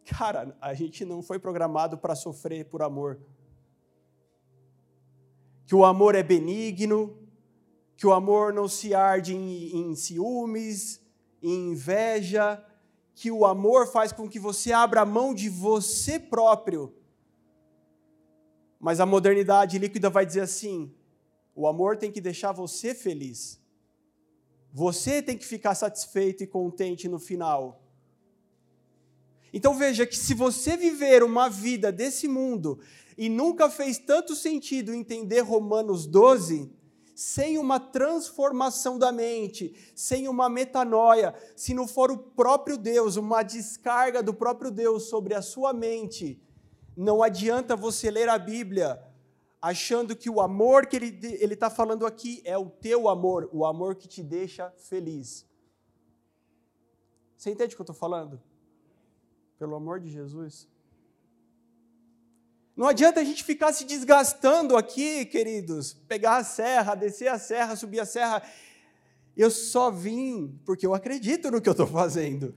Cara, 0.05 0.55
a 0.61 0.73
gente 0.73 1.03
não 1.03 1.21
foi 1.21 1.39
programado 1.39 1.97
para 1.97 2.15
sofrer 2.15 2.65
por 2.65 2.81
amor. 2.81 3.19
Que 5.65 5.73
o 5.73 5.83
amor 5.83 6.13
é 6.13 6.21
benigno, 6.21 7.17
que 7.97 8.05
o 8.05 8.13
amor 8.13 8.53
não 8.53 8.67
se 8.67 8.93
arde 8.93 9.35
em, 9.35 9.75
em 9.75 9.95
ciúmes, 9.95 11.01
em 11.41 11.71
inveja, 11.71 12.63
que 13.15 13.31
o 13.31 13.45
amor 13.45 13.87
faz 13.87 14.11
com 14.11 14.29
que 14.29 14.37
você 14.37 14.73
abra 14.73 15.01
a 15.01 15.05
mão 15.05 15.33
de 15.33 15.47
você 15.47 16.19
próprio. 16.19 16.93
Mas 18.77 18.99
a 18.99 19.05
modernidade 19.05 19.79
líquida 19.79 20.09
vai 20.09 20.25
dizer 20.25 20.41
assim: 20.41 20.93
o 21.55 21.65
amor 21.65 21.95
tem 21.95 22.11
que 22.11 22.19
deixar 22.19 22.51
você 22.51 22.93
feliz. 22.93 23.59
Você 24.73 25.21
tem 25.21 25.37
que 25.37 25.45
ficar 25.45 25.73
satisfeito 25.73 26.43
e 26.43 26.47
contente 26.47 27.07
no 27.07 27.17
final. 27.17 27.81
Então 29.53 29.73
veja 29.73 30.05
que 30.05 30.17
se 30.17 30.33
você 30.33 30.75
viver 30.75 31.23
uma 31.23 31.49
vida 31.49 31.89
desse 31.89 32.27
mundo 32.27 32.77
e 33.17 33.29
nunca 33.29 33.69
fez 33.69 33.97
tanto 33.97 34.35
sentido 34.35 34.93
entender 34.93 35.39
Romanos 35.39 36.05
12, 36.05 36.69
sem 37.15 37.57
uma 37.57 37.79
transformação 37.79 38.99
da 38.99 39.09
mente, 39.09 39.73
sem 39.95 40.27
uma 40.27 40.49
metanoia, 40.49 41.33
se 41.55 41.73
não 41.73 41.87
for 41.87 42.11
o 42.11 42.17
próprio 42.17 42.77
Deus, 42.77 43.15
uma 43.15 43.41
descarga 43.41 44.21
do 44.21 44.33
próprio 44.33 44.69
Deus 44.69 45.03
sobre 45.03 45.33
a 45.33 45.41
sua 45.41 45.71
mente, 45.71 46.43
não 46.95 47.23
adianta 47.23 47.75
você 47.75 48.11
ler 48.11 48.27
a 48.27 48.37
Bíblia 48.37 49.01
achando 49.61 50.15
que 50.15 50.29
o 50.29 50.41
amor 50.41 50.85
que 50.85 50.95
ele 50.95 51.53
está 51.53 51.69
falando 51.69 52.05
aqui 52.05 52.41
é 52.43 52.57
o 52.57 52.69
teu 52.69 53.07
amor, 53.07 53.49
o 53.51 53.65
amor 53.65 53.95
que 53.95 54.07
te 54.07 54.21
deixa 54.21 54.69
feliz. 54.77 55.45
Você 57.35 57.49
entende 57.49 57.73
o 57.73 57.77
que 57.77 57.81
eu 57.81 57.85
estou 57.85 57.95
falando? 57.95 58.41
Pelo 59.57 59.75
amor 59.75 59.99
de 59.99 60.09
Jesus. 60.09 60.67
Não 62.75 62.87
adianta 62.87 63.21
a 63.21 63.23
gente 63.23 63.43
ficar 63.43 63.71
se 63.71 63.85
desgastando 63.85 64.75
aqui, 64.75 65.25
queridos, 65.25 65.93
pegar 65.93 66.37
a 66.37 66.43
serra, 66.43 66.93
descer 66.93 67.29
a 67.29 67.39
serra, 67.39 67.75
subir 67.75 68.01
a 68.01 68.05
serra. 68.05 68.43
Eu 69.35 69.49
só 69.49 69.89
vim 69.89 70.59
porque 70.65 70.85
eu 70.85 70.93
acredito 70.93 71.49
no 71.49 71.61
que 71.61 71.69
eu 71.69 71.71
estou 71.71 71.87
fazendo. 71.87 72.53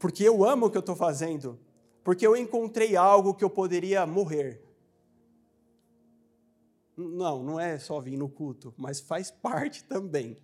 Porque 0.00 0.24
eu 0.24 0.44
amo 0.44 0.66
o 0.66 0.70
que 0.70 0.76
eu 0.76 0.80
estou 0.80 0.96
fazendo. 0.96 1.60
Porque 2.02 2.26
eu 2.26 2.36
encontrei 2.36 2.96
algo 2.96 3.34
que 3.34 3.44
eu 3.44 3.50
poderia 3.50 4.04
morrer. 4.04 4.60
Não, 6.96 7.42
não 7.42 7.60
é 7.60 7.78
só 7.78 8.00
vir 8.00 8.16
no 8.16 8.28
culto, 8.28 8.74
mas 8.76 8.98
faz 8.98 9.30
parte 9.30 9.84
também. 9.84 10.36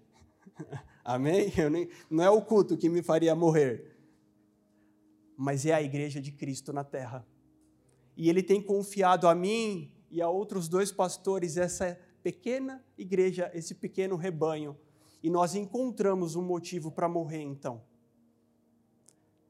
Amém? 1.05 1.53
Nem, 1.71 1.89
não 2.09 2.23
é 2.23 2.31
o 2.31 2.41
culto 2.41 2.77
que 2.77 2.89
me 2.89 3.03
faria 3.03 3.35
morrer 3.35 3.96
mas 5.37 5.67
é 5.67 5.73
a 5.75 5.83
igreja 5.83 6.21
de 6.21 6.33
Cristo 6.33 6.73
na 6.73 6.85
terra. 6.85 7.27
E 8.17 8.31
ele 8.31 8.43
tem 8.43 8.63
confiado 8.63 9.29
a 9.29 9.35
mim 9.35 9.93
e 10.11 10.23
a 10.23 10.29
outros 10.29 10.69
dois 10.69 10.91
pastores 10.91 11.57
essa 11.57 11.99
pequena 12.23 12.85
igreja, 12.97 13.51
esse 13.55 13.75
pequeno 13.75 14.17
rebanho. 14.17 14.77
E 15.23 15.29
nós 15.29 15.55
encontramos 15.55 16.35
um 16.37 16.43
motivo 16.43 16.91
para 16.91 17.09
morrer 17.09 17.43
então. 17.43 17.83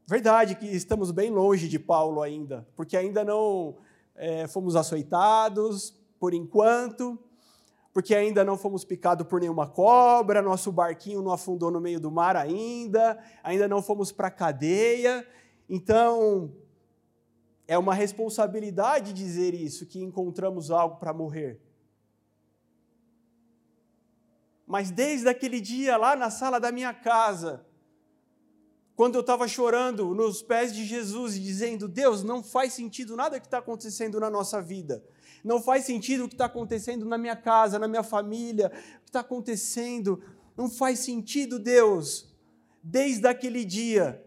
Verdade 0.07 0.55
que 0.55 0.67
estamos 0.67 1.11
bem 1.11 1.31
longe 1.31 1.69
de 1.69 1.79
Paulo 1.79 2.23
ainda, 2.23 2.67
porque 2.77 2.97
ainda 2.97 3.25
não 3.25 3.77
é, 4.15 4.47
fomos 4.47 4.77
açoitados 4.77 5.99
por 6.19 6.33
enquanto, 6.33 7.19
porque 7.93 8.15
ainda 8.15 8.45
não 8.45 8.57
fomos 8.57 8.85
picados 8.85 9.27
por 9.27 9.41
nenhuma 9.41 9.67
cobra, 9.67 10.43
nosso 10.43 10.71
barquinho 10.71 11.23
não 11.23 11.33
afundou 11.33 11.71
no 11.71 11.81
meio 11.81 11.99
do 11.99 12.11
mar 12.11 12.37
ainda, 12.37 13.19
ainda 13.43 13.67
não 13.67 13.83
fomos 13.83 14.13
para 14.13 14.29
a 14.29 14.31
cadeia, 14.31 15.27
então, 15.69 16.55
é 17.67 17.77
uma 17.77 17.95
responsabilidade 17.95 19.13
dizer 19.13 19.55
isso, 19.55 19.87
que 19.87 20.01
encontramos 20.01 20.71
algo 20.71 20.97
para 20.97 21.13
morrer. 21.13 21.61
Mas 24.67 24.91
desde 24.91 25.29
aquele 25.29 25.61
dia 25.61 25.97
lá 25.97 26.17
na 26.17 26.31
sala 26.31 26.59
da 26.59 26.73
minha 26.73 26.93
casa, 26.93 27.65
quando 28.97 29.15
eu 29.15 29.21
estava 29.21 29.47
chorando 29.47 30.15
nos 30.15 30.43
pés 30.43 30.73
de 30.75 30.85
Jesus 30.85 31.37
e 31.37 31.41
dizendo: 31.41 31.87
Deus, 31.87 32.25
não 32.25 32.43
faz 32.43 32.73
sentido 32.73 33.17
nada 33.17 33.39
que 33.39 33.47
está 33.47 33.59
acontecendo 33.59 34.19
na 34.19 34.29
nossa 34.31 34.61
vida, 34.61 35.05
não 35.45 35.63
faz 35.63 35.85
sentido 35.85 36.25
o 36.25 36.29
que 36.29 36.35
está 36.35 36.47
acontecendo 36.47 37.05
na 37.05 37.17
minha 37.17 37.37
casa, 37.37 37.79
na 37.79 37.87
minha 37.87 38.03
família, 38.03 38.73
o 38.99 39.03
que 39.03 39.09
está 39.09 39.21
acontecendo, 39.21 40.21
não 40.57 40.69
faz 40.69 41.01
sentido, 41.01 41.59
Deus. 41.59 42.35
Desde 42.83 43.27
aquele 43.29 43.65
dia, 43.65 44.26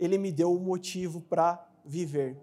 ele 0.00 0.16
me 0.16 0.32
deu 0.32 0.50
um 0.50 0.58
motivo 0.58 1.20
para 1.20 1.68
viver. 1.84 2.36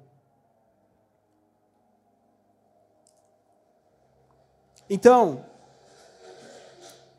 Então, 4.88 5.44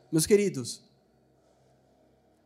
meus 0.09 0.25
queridos, 0.25 0.81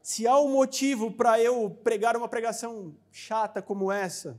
se 0.01 0.27
há 0.27 0.37
um 0.39 0.51
motivo 0.51 1.11
para 1.11 1.39
eu 1.39 1.69
pregar 1.69 2.17
uma 2.17 2.27
pregação 2.27 2.93
chata 3.11 3.61
como 3.61 3.91
essa, 3.91 4.37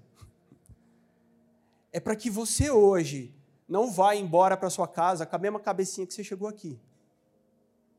é 1.93 2.01
para 2.01 2.17
que 2.17 2.29
você 2.29 2.71
hoje 2.71 3.33
não 3.69 3.91
vá 3.91 4.17
embora 4.17 4.57
para 4.57 4.69
sua 4.69 4.89
casa 4.89 5.25
com 5.25 5.37
a 5.37 5.39
mesma 5.39 5.61
cabecinha 5.61 6.07
que 6.07 6.13
você 6.13 6.25
chegou 6.25 6.49
aqui. 6.49 6.79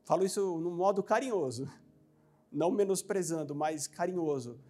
Falo 0.04 0.24
isso 0.24 0.58
no 0.58 0.70
modo 0.70 1.02
carinhoso, 1.02 1.68
não 2.52 2.70
menosprezando, 2.70 3.54
mas 3.54 3.88
carinhoso 3.88 4.60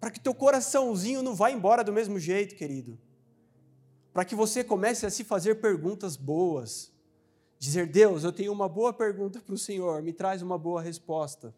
para 0.00 0.10
que 0.10 0.20
teu 0.20 0.34
coraçãozinho 0.34 1.22
não 1.22 1.34
vá 1.34 1.50
embora 1.50 1.82
do 1.82 1.92
mesmo 1.92 2.18
jeito, 2.18 2.54
querido. 2.54 2.98
Para 4.12 4.24
que 4.24 4.34
você 4.34 4.62
comece 4.64 5.04
a 5.06 5.10
se 5.10 5.24
fazer 5.24 5.56
perguntas 5.56 6.16
boas. 6.16 6.92
Dizer, 7.58 7.86
Deus, 7.86 8.24
eu 8.24 8.32
tenho 8.32 8.52
uma 8.52 8.68
boa 8.68 8.92
pergunta 8.92 9.40
para 9.40 9.54
o 9.54 9.58
Senhor, 9.58 10.02
me 10.02 10.12
traz 10.12 10.42
uma 10.42 10.58
boa 10.58 10.80
resposta. 10.82 11.54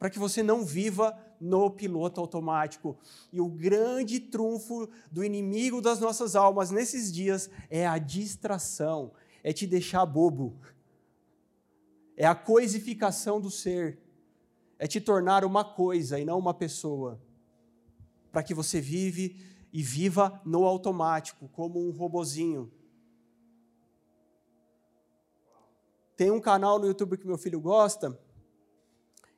para 0.00 0.08
que 0.08 0.18
você 0.18 0.42
não 0.42 0.64
viva 0.64 1.14
no 1.38 1.70
piloto 1.70 2.22
automático. 2.22 2.98
E 3.30 3.38
o 3.38 3.46
grande 3.46 4.18
trunfo 4.18 4.88
do 5.12 5.22
inimigo 5.22 5.82
das 5.82 6.00
nossas 6.00 6.34
almas 6.34 6.70
nesses 6.70 7.12
dias 7.12 7.50
é 7.68 7.86
a 7.86 7.98
distração, 7.98 9.12
é 9.44 9.52
te 9.52 9.66
deixar 9.66 10.06
bobo, 10.06 10.58
é 12.16 12.26
a 12.26 12.34
coisificação 12.34 13.38
do 13.38 13.50
ser, 13.50 13.98
é 14.80 14.86
te 14.86 14.98
tornar 14.98 15.44
uma 15.44 15.62
coisa 15.62 16.18
e 16.18 16.24
não 16.24 16.38
uma 16.38 16.54
pessoa, 16.54 17.20
para 18.32 18.42
que 18.42 18.54
você 18.54 18.80
vive 18.80 19.44
e 19.70 19.82
viva 19.82 20.40
no 20.42 20.64
automático, 20.64 21.50
como 21.50 21.86
um 21.86 21.90
robozinho. 21.90 22.72
Tem 26.16 26.30
um 26.30 26.40
canal 26.40 26.78
no 26.78 26.86
YouTube 26.86 27.18
que 27.18 27.26
meu 27.26 27.36
filho 27.36 27.60
gosta, 27.60 28.18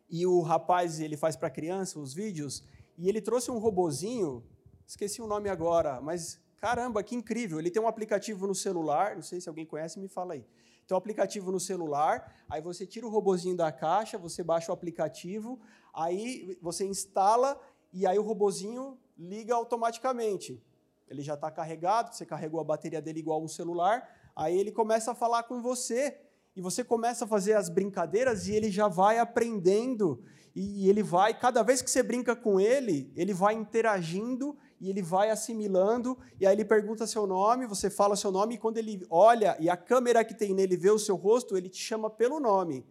e 0.09 0.25
o 0.25 0.41
rapaz 0.43 1.01
ele 1.01 1.17
faz 1.17 1.35
para 1.35 1.51
criança 1.51 1.99
os 1.99 2.15
vídeos, 2.15 2.63
e 2.97 3.09
ele 3.09 3.21
trouxe 3.21 3.51
um 3.51 3.59
robozinho, 3.59 4.45
esqueci 4.87 5.21
o 5.21 5.27
nome 5.27 5.49
agora, 5.49 6.01
mas 6.01 6.41
caramba, 6.63 7.03
que 7.03 7.17
incrível! 7.17 7.59
Ele 7.59 7.73
tem 7.73 7.83
um 7.83 7.89
aplicativo 7.89 8.47
no 8.47 8.55
celular, 8.55 9.17
não 9.17 9.23
sei 9.23 9.41
se 9.41 9.49
alguém 9.49 9.67
conhece, 9.67 9.99
me 9.99 10.07
fala 10.07 10.35
aí. 10.35 10.47
Tem 10.87 10.95
um 10.95 10.99
aplicativo 10.99 11.51
no 11.51 11.59
celular, 11.59 12.33
aí 12.49 12.63
você 12.63 12.87
tira 12.87 13.05
o 13.05 13.11
robozinho 13.11 13.57
da 13.57 13.73
caixa, 13.73 14.17
você 14.17 14.45
baixa 14.45 14.71
o 14.71 14.75
aplicativo, 14.75 15.61
aí 15.93 16.57
você 16.63 16.87
instala 16.87 17.61
e 17.93 18.07
aí 18.07 18.17
o 18.17 18.23
robozinho 18.23 18.97
liga 19.19 19.53
automaticamente. 19.57 20.63
Ele 21.09 21.21
já 21.21 21.35
está 21.35 21.51
carregado, 21.51 22.15
você 22.15 22.25
carregou 22.25 22.61
a 22.61 22.65
bateria 22.65 23.03
dele 23.03 23.19
igual 23.19 23.43
um 23.43 23.49
celular, 23.49 24.09
aí 24.37 24.57
ele 24.57 24.71
começa 24.71 25.11
a 25.11 25.15
falar 25.17 25.43
com 25.43 25.61
você 25.61 26.17
e 26.55 26.61
você 26.61 26.85
começa 26.85 27.25
a 27.25 27.29
fazer 27.29 27.55
as 27.55 27.69
brincadeiras 27.69 28.47
e 28.47 28.55
ele 28.55 28.71
já 28.71 28.87
vai 28.87 29.19
aprendendo 29.19 30.23
e 30.55 30.89
ele 30.89 31.03
vai, 31.03 31.33
cada 31.37 31.63
vez 31.63 31.83
que 31.83 31.91
você 31.91 32.03
brinca 32.03 32.37
com 32.37 32.61
ele, 32.61 33.11
ele 33.17 33.33
vai 33.33 33.55
interagindo 33.55 34.57
e 34.83 34.91
ele 34.91 35.01
vai 35.01 35.31
assimilando, 35.31 36.19
e 36.41 36.45
aí 36.45 36.57
ele 36.57 36.65
pergunta 36.65 37.07
seu 37.07 37.25
nome, 37.25 37.69
você 37.69 37.89
fala 37.89 38.17
seu 38.17 38.33
nome, 38.33 38.57
e 38.57 38.59
quando 38.59 38.79
ele 38.79 39.07
olha 39.09 39.57
e 39.61 39.71
a 39.71 39.77
câmera 39.77 40.25
que 40.25 40.35
tem 40.35 40.53
nele 40.53 40.77
vê 40.77 40.91
o 40.91 40.99
seu 40.99 41.15
rosto, 41.15 41.57
ele 41.57 41.69
te 41.69 41.81
chama 41.81 42.11
pelo 42.11 42.41
nome. 42.41 42.85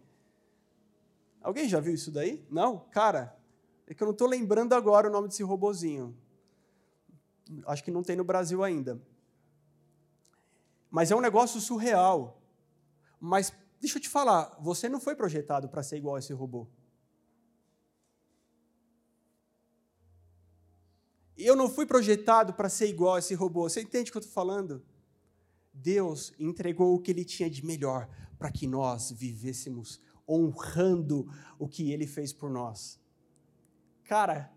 Alguém 1.42 1.68
já 1.68 1.80
viu 1.80 1.92
isso 1.92 2.10
daí? 2.10 2.42
Não? 2.50 2.78
Cara, 2.90 3.36
é 3.86 3.92
que 3.92 4.02
eu 4.02 4.06
não 4.06 4.12
estou 4.12 4.26
lembrando 4.26 4.72
agora 4.72 5.06
o 5.06 5.12
nome 5.12 5.28
desse 5.28 5.42
robozinho. 5.42 6.16
Acho 7.66 7.84
que 7.84 7.90
não 7.90 8.02
tem 8.02 8.16
no 8.16 8.24
Brasil 8.24 8.64
ainda. 8.64 8.98
Mas 10.90 11.10
é 11.10 11.14
um 11.14 11.20
negócio 11.20 11.60
surreal. 11.60 12.40
Mas 13.20 13.52
deixa 13.78 13.98
eu 13.98 14.02
te 14.02 14.08
falar, 14.08 14.56
você 14.58 14.88
não 14.88 14.98
foi 14.98 15.14
projetado 15.14 15.68
para 15.68 15.82
ser 15.82 15.98
igual 15.98 16.16
a 16.16 16.20
esse 16.20 16.32
robô. 16.32 16.66
Eu 21.36 21.56
não 21.56 21.68
fui 21.68 21.86
projetado 21.86 22.52
para 22.52 22.68
ser 22.68 22.88
igual 22.88 23.14
a 23.14 23.18
esse 23.18 23.34
robô. 23.34 23.68
Você 23.68 23.80
entende 23.80 24.10
o 24.10 24.12
que 24.12 24.18
eu 24.18 24.20
estou 24.20 24.34
falando? 24.34 24.82
Deus 25.72 26.32
entregou 26.38 26.94
o 26.94 27.00
que 27.00 27.10
ele 27.10 27.24
tinha 27.24 27.48
de 27.48 27.64
melhor 27.64 28.08
para 28.38 28.50
que 28.50 28.66
nós 28.66 29.10
vivêssemos 29.10 30.00
honrando 30.28 31.26
o 31.58 31.66
que 31.66 31.92
ele 31.92 32.06
fez 32.06 32.32
por 32.32 32.50
nós. 32.50 33.00
Cara, 34.04 34.52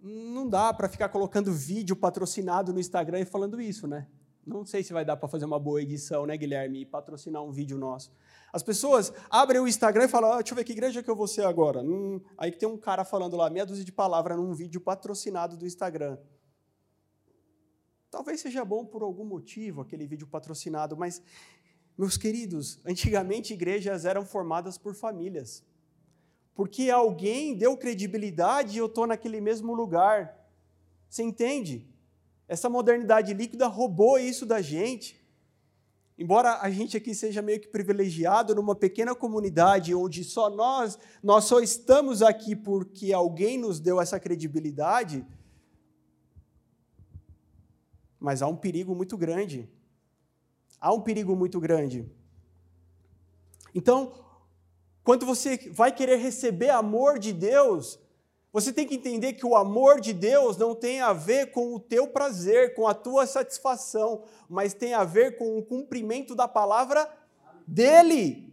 não 0.00 0.48
dá 0.48 0.72
para 0.72 0.88
ficar 0.88 1.08
colocando 1.08 1.52
vídeo 1.52 1.96
patrocinado 1.96 2.72
no 2.72 2.78
Instagram 2.78 3.20
e 3.20 3.24
falando 3.24 3.60
isso, 3.60 3.86
né? 3.86 4.06
Não 4.46 4.64
sei 4.64 4.82
se 4.82 4.92
vai 4.92 5.04
dar 5.04 5.16
para 5.16 5.28
fazer 5.28 5.44
uma 5.44 5.58
boa 5.58 5.82
edição, 5.82 6.24
né, 6.24 6.36
Guilherme, 6.36 6.80
e 6.82 6.86
patrocinar 6.86 7.42
um 7.42 7.50
vídeo 7.50 7.76
nosso. 7.76 8.12
As 8.52 8.62
pessoas 8.62 9.12
abrem 9.30 9.60
o 9.60 9.68
Instagram 9.68 10.04
e 10.04 10.08
falam: 10.08 10.32
ah, 10.32 10.36
deixa 10.36 10.52
eu 10.52 10.56
ver 10.56 10.64
que 10.64 10.72
igreja 10.72 11.02
que 11.02 11.10
eu 11.10 11.16
vou 11.16 11.26
ser 11.26 11.44
agora. 11.44 11.80
Hum, 11.80 12.20
aí 12.36 12.50
tem 12.50 12.68
um 12.68 12.78
cara 12.78 13.04
falando 13.04 13.36
lá, 13.36 13.50
meia 13.50 13.66
dúzia 13.66 13.84
de 13.84 13.92
palavras 13.92 14.38
num 14.38 14.54
vídeo 14.54 14.80
patrocinado 14.80 15.56
do 15.56 15.66
Instagram. 15.66 16.18
Talvez 18.10 18.40
seja 18.40 18.64
bom 18.64 18.86
por 18.86 19.02
algum 19.02 19.24
motivo 19.24 19.82
aquele 19.82 20.06
vídeo 20.06 20.26
patrocinado, 20.26 20.96
mas, 20.96 21.22
meus 21.96 22.16
queridos, 22.16 22.80
antigamente 22.86 23.52
igrejas 23.52 24.06
eram 24.06 24.24
formadas 24.24 24.78
por 24.78 24.94
famílias. 24.94 25.62
Porque 26.54 26.90
alguém 26.90 27.54
deu 27.54 27.76
credibilidade 27.76 28.74
e 28.74 28.78
eu 28.78 28.86
estou 28.86 29.06
naquele 29.06 29.40
mesmo 29.40 29.74
lugar. 29.74 30.34
Você 31.08 31.22
entende? 31.22 31.86
Essa 32.48 32.68
modernidade 32.70 33.34
líquida 33.34 33.66
roubou 33.66 34.18
isso 34.18 34.46
da 34.46 34.62
gente. 34.62 35.17
Embora 36.18 36.58
a 36.60 36.68
gente 36.68 36.96
aqui 36.96 37.14
seja 37.14 37.40
meio 37.40 37.60
que 37.60 37.68
privilegiado 37.68 38.52
numa 38.52 38.74
pequena 38.74 39.14
comunidade 39.14 39.94
onde 39.94 40.24
só 40.24 40.50
nós, 40.50 40.98
nós 41.22 41.44
só 41.44 41.60
estamos 41.60 42.22
aqui 42.22 42.56
porque 42.56 43.12
alguém 43.12 43.56
nos 43.56 43.78
deu 43.78 44.00
essa 44.00 44.18
credibilidade, 44.18 45.24
mas 48.18 48.42
há 48.42 48.48
um 48.48 48.56
perigo 48.56 48.96
muito 48.96 49.16
grande. 49.16 49.70
Há 50.80 50.92
um 50.92 51.00
perigo 51.00 51.36
muito 51.36 51.60
grande. 51.60 52.10
Então, 53.72 54.12
quando 55.04 55.24
você 55.24 55.70
vai 55.70 55.94
querer 55.94 56.16
receber 56.16 56.70
amor 56.70 57.20
de 57.20 57.32
Deus, 57.32 57.96
você 58.52 58.72
tem 58.72 58.86
que 58.86 58.94
entender 58.94 59.34
que 59.34 59.44
o 59.44 59.54
amor 59.54 60.00
de 60.00 60.12
Deus 60.12 60.56
não 60.56 60.74
tem 60.74 61.00
a 61.00 61.12
ver 61.12 61.50
com 61.50 61.74
o 61.74 61.80
teu 61.80 62.08
prazer, 62.08 62.74
com 62.74 62.86
a 62.86 62.94
tua 62.94 63.26
satisfação, 63.26 64.22
mas 64.48 64.72
tem 64.72 64.94
a 64.94 65.04
ver 65.04 65.36
com 65.36 65.58
o 65.58 65.62
cumprimento 65.62 66.34
da 66.34 66.48
palavra 66.48 67.08
dele. 67.66 68.48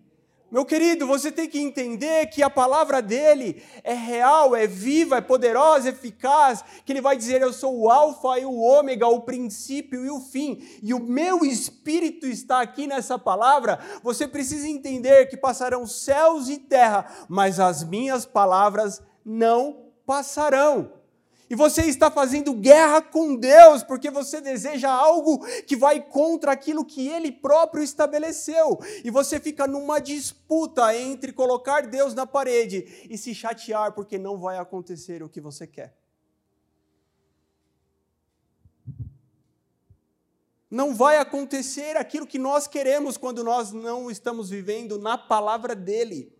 Meu 0.52 0.64
querido, 0.64 1.08
você 1.08 1.32
tem 1.32 1.50
que 1.50 1.60
entender 1.60 2.28
que 2.28 2.44
a 2.44 2.50
palavra 2.50 3.02
dele 3.02 3.64
é 3.84 3.94
real, 3.94 4.56
é 4.56 4.68
viva, 4.68 5.18
é 5.18 5.22
poderosa, 5.22 5.90
eficaz, 5.90 6.64
que 6.86 6.92
ele 6.92 7.02
vai 7.02 7.18
dizer: 7.18 7.42
Eu 7.42 7.52
sou 7.52 7.78
o 7.78 7.90
Alfa 7.90 8.40
e 8.40 8.46
o 8.46 8.54
Ômega, 8.54 9.08
o 9.08 9.22
princípio 9.22 10.06
e 10.06 10.10
o 10.10 10.20
fim, 10.20 10.62
e 10.84 10.94
o 10.94 11.00
meu 11.00 11.44
espírito 11.44 12.28
está 12.28 12.62
aqui 12.62 12.86
nessa 12.86 13.18
palavra. 13.18 13.80
Você 14.04 14.28
precisa 14.28 14.68
entender 14.68 15.26
que 15.28 15.38
passarão 15.38 15.88
céus 15.88 16.48
e 16.48 16.58
terra, 16.58 17.26
mas 17.28 17.60
as 17.60 17.84
minhas 17.84 18.26
palavras 18.26 19.02
não 19.26 19.85
passarão. 20.06 20.92
E 21.48 21.56
você 21.56 21.84
está 21.84 22.10
fazendo 22.10 22.54
guerra 22.54 23.02
com 23.02 23.36
Deus 23.36 23.84
porque 23.84 24.10
você 24.10 24.42
deseja 24.42 24.90
algo 24.90 25.46
que 25.64 25.76
vai 25.76 26.02
contra 26.02 26.52
aquilo 26.52 26.84
que 26.84 27.08
Ele 27.08 27.32
próprio 27.32 27.84
estabeleceu. 27.84 28.80
E 29.04 29.12
você 29.12 29.40
fica 29.40 29.68
numa 29.68 30.00
disputa 30.00 30.96
entre 30.96 31.32
colocar 31.32 31.86
Deus 31.88 32.16
na 32.16 32.26
parede 32.26 33.08
e 33.10 33.18
se 33.18 33.36
chatear 33.36 33.94
porque 33.94 34.18
não 34.18 34.40
vai 34.40 34.58
acontecer 34.58 35.22
o 35.22 35.30
que 35.30 35.40
você 35.40 35.68
quer. 35.68 35.96
Não 40.70 40.96
vai 40.96 41.20
acontecer 41.20 41.96
aquilo 41.96 42.26
que 42.26 42.40
nós 42.40 42.68
queremos 42.68 43.18
quando 43.18 43.44
nós 43.44 43.72
não 43.72 44.10
estamos 44.10 44.50
vivendo 44.50 44.98
na 44.98 45.16
palavra 45.16 45.76
dEle. 45.76 46.35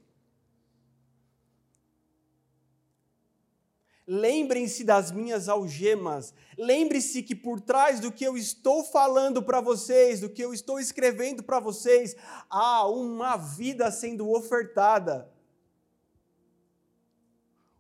Lembrem-se 4.08 4.84
das 4.84 5.12
minhas 5.12 5.50
algemas. 5.50 6.34
Lembre-se 6.58 7.24
que 7.24 7.36
por 7.36 7.60
trás 7.60 8.00
do 8.00 8.12
que 8.12 8.24
eu 8.24 8.38
estou 8.38 8.84
falando 8.84 9.42
para 9.42 9.60
vocês, 9.60 10.20
do 10.20 10.30
que 10.30 10.44
eu 10.44 10.54
estou 10.54 10.80
escrevendo 10.80 11.42
para 11.42 11.60
vocês, 11.60 12.16
há 12.48 12.88
uma 12.88 13.36
vida 13.36 13.90
sendo 13.90 14.30
ofertada. 14.30 15.32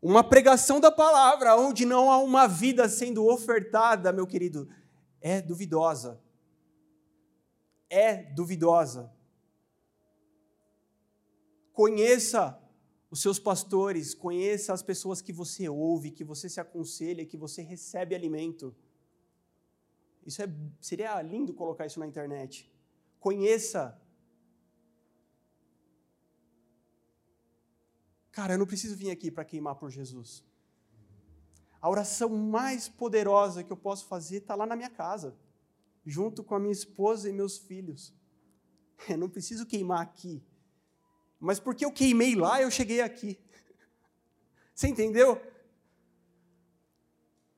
Uma 0.02 0.24
pregação 0.24 0.80
da 0.80 0.92
palavra, 0.92 1.56
onde 1.56 1.86
não 1.86 2.12
há 2.12 2.18
uma 2.18 2.48
vida 2.48 2.90
sendo 2.90 3.26
ofertada, 3.28 4.12
meu 4.12 4.26
querido, 4.26 4.68
é 5.22 5.42
duvidosa. 5.42 6.20
É 7.88 8.16
duvidosa. 8.16 9.14
Conheça 11.72 12.60
os 13.16 13.22
seus 13.22 13.40
pastores, 13.40 14.14
conheça 14.14 14.74
as 14.74 14.84
pessoas 14.84 15.22
que 15.22 15.32
você 15.32 15.70
ouve, 15.70 16.12
que 16.12 16.26
você 16.32 16.50
se 16.50 16.60
aconselha, 16.60 17.26
que 17.26 17.38
você 17.38 17.62
recebe 17.62 18.14
alimento. 18.14 18.76
Isso 20.26 20.42
é, 20.42 20.48
seria 20.82 21.22
lindo 21.22 21.54
colocar 21.54 21.86
isso 21.86 21.98
na 21.98 22.06
internet. 22.06 22.70
Conheça. 23.18 23.98
Cara, 28.34 28.56
eu 28.56 28.58
não 28.58 28.66
preciso 28.66 28.98
vir 28.98 29.12
aqui 29.12 29.32
para 29.32 29.46
queimar 29.46 29.76
por 29.76 29.90
Jesus. 29.90 30.44
A 31.80 31.90
oração 31.90 32.28
mais 32.28 32.90
poderosa 32.90 33.64
que 33.64 33.72
eu 33.72 33.78
posso 33.78 34.08
fazer 34.08 34.40
está 34.40 34.56
lá 34.56 34.66
na 34.66 34.76
minha 34.76 34.90
casa, 34.90 35.38
junto 36.06 36.44
com 36.44 36.54
a 36.54 36.60
minha 36.60 36.74
esposa 36.74 37.30
e 37.30 37.32
meus 37.32 37.58
filhos. 37.58 38.14
Eu 39.08 39.18
não 39.18 39.30
preciso 39.30 39.66
queimar 39.66 40.02
aqui 40.02 40.44
mas 41.46 41.60
porque 41.60 41.86
eu 41.86 41.92
queimei 41.92 42.36
lá, 42.36 42.62
eu 42.62 42.70
cheguei 42.70 43.02
aqui. 43.02 43.40
Você 44.74 44.88
entendeu? 44.88 45.42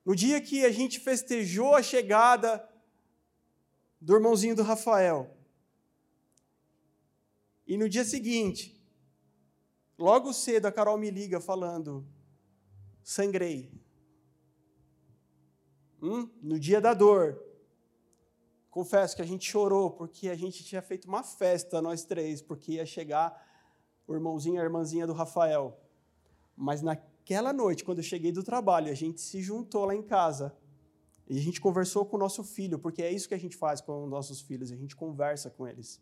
No 0.05 0.15
dia 0.15 0.39
que 0.39 0.63
a 0.63 0.71
gente 0.71 0.99
festejou 0.99 1.75
a 1.75 1.81
chegada 1.81 2.67
do 3.99 4.15
irmãozinho 4.15 4.55
do 4.55 4.63
Rafael, 4.63 5.35
e 7.65 7.77
no 7.77 7.89
dia 7.89 8.05
seguinte, 8.05 8.77
Logo 9.97 10.31
cedo 10.31 10.67
a 10.67 10.71
Carol 10.71 10.97
me 10.97 11.09
liga 11.09 11.41
falando: 11.41 12.07
sangrei. 13.03 13.71
Hum? 16.01 16.29
No 16.41 16.59
dia 16.59 16.79
da 16.79 16.93
dor. 16.93 17.43
Confesso 18.69 19.15
que 19.15 19.23
a 19.23 19.25
gente 19.25 19.49
chorou 19.49 19.89
porque 19.89 20.29
a 20.29 20.35
gente 20.35 20.63
tinha 20.63 20.83
feito 20.83 21.07
uma 21.07 21.23
festa, 21.23 21.81
nós 21.81 22.05
três, 22.05 22.43
porque 22.43 22.73
ia 22.73 22.85
chegar 22.85 23.46
o 24.07 24.13
irmãozinho 24.13 24.55
e 24.55 24.59
a 24.59 24.63
irmãzinha 24.63 25.05
do 25.05 25.13
Rafael. 25.13 25.77
Mas 26.55 26.81
naquela 26.81 27.51
noite, 27.51 27.83
quando 27.83 27.99
eu 27.99 28.03
cheguei 28.03 28.31
do 28.31 28.43
trabalho, 28.43 28.89
a 28.89 28.95
gente 28.95 29.21
se 29.21 29.41
juntou 29.41 29.85
lá 29.85 29.93
em 29.93 30.01
casa 30.01 30.55
e 31.29 31.37
a 31.37 31.41
gente 31.41 31.59
conversou 31.59 32.05
com 32.05 32.15
o 32.15 32.19
nosso 32.19 32.43
filho, 32.43 32.79
porque 32.79 33.03
é 33.03 33.11
isso 33.11 33.27
que 33.27 33.33
a 33.33 33.39
gente 33.39 33.57
faz 33.57 33.81
com 33.81 34.05
os 34.05 34.09
nossos 34.09 34.39
filhos, 34.41 34.71
a 34.71 34.75
gente 34.75 34.95
conversa 34.95 35.49
com 35.49 35.67
eles. 35.67 36.01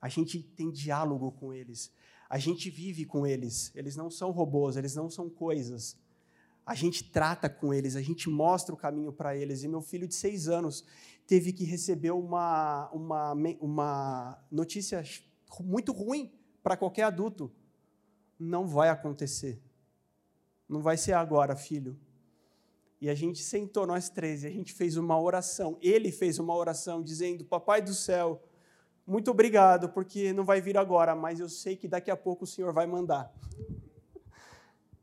A 0.00 0.08
gente 0.08 0.42
tem 0.42 0.70
diálogo 0.70 1.32
com 1.32 1.52
eles. 1.52 1.90
A 2.28 2.38
gente 2.38 2.68
vive 2.68 3.06
com 3.06 3.26
eles. 3.26 3.72
Eles 3.74 3.96
não 3.96 4.10
são 4.10 4.30
robôs, 4.30 4.76
eles 4.76 4.94
não 4.94 5.08
são 5.08 5.30
coisas. 5.30 5.96
A 6.66 6.74
gente 6.74 7.10
trata 7.10 7.48
com 7.48 7.72
eles, 7.72 7.96
a 7.96 8.02
gente 8.02 8.28
mostra 8.28 8.74
o 8.74 8.78
caminho 8.78 9.10
para 9.10 9.34
eles. 9.34 9.62
E 9.62 9.68
meu 9.68 9.80
filho 9.80 10.06
de 10.06 10.14
seis 10.14 10.48
anos 10.48 10.84
teve 11.26 11.50
que 11.52 11.64
receber 11.64 12.10
uma, 12.10 12.90
uma, 12.92 13.32
uma 13.58 14.44
notícia 14.52 15.02
muito 15.60 15.92
ruim 15.92 16.37
para 16.68 16.76
qualquer 16.76 17.04
adulto. 17.04 17.50
Não 18.38 18.66
vai 18.66 18.90
acontecer. 18.90 19.58
Não 20.68 20.82
vai 20.82 20.98
ser 20.98 21.14
agora, 21.14 21.56
filho. 21.56 21.98
E 23.00 23.08
a 23.08 23.14
gente 23.14 23.42
sentou, 23.42 23.86
nós 23.86 24.10
três, 24.10 24.44
e 24.44 24.46
a 24.48 24.50
gente 24.50 24.74
fez 24.74 24.98
uma 24.98 25.18
oração. 25.18 25.78
Ele 25.80 26.12
fez 26.12 26.38
uma 26.38 26.54
oração 26.54 27.02
dizendo: 27.02 27.42
Papai 27.42 27.80
do 27.80 27.94
céu, 27.94 28.42
muito 29.06 29.30
obrigado, 29.30 29.88
porque 29.88 30.30
não 30.34 30.44
vai 30.44 30.60
vir 30.60 30.76
agora, 30.76 31.16
mas 31.16 31.40
eu 31.40 31.48
sei 31.48 31.74
que 31.74 31.88
daqui 31.88 32.10
a 32.10 32.16
pouco 32.16 32.44
o 32.44 32.46
Senhor 32.46 32.70
vai 32.70 32.86
mandar. 32.86 33.32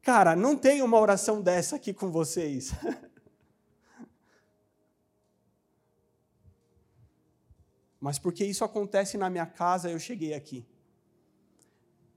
Cara, 0.04 0.36
não 0.36 0.56
tem 0.56 0.84
uma 0.84 1.00
oração 1.00 1.42
dessa 1.42 1.78
aqui 1.78 1.96
com 1.96 2.12
vocês. 2.12 2.74
Mas 8.00 8.20
porque 8.20 8.46
isso 8.46 8.64
acontece 8.64 9.18
na 9.18 9.32
minha 9.32 9.48
casa, 9.48 9.90
eu 9.90 9.98
cheguei 9.98 10.36
aqui. 10.36 10.64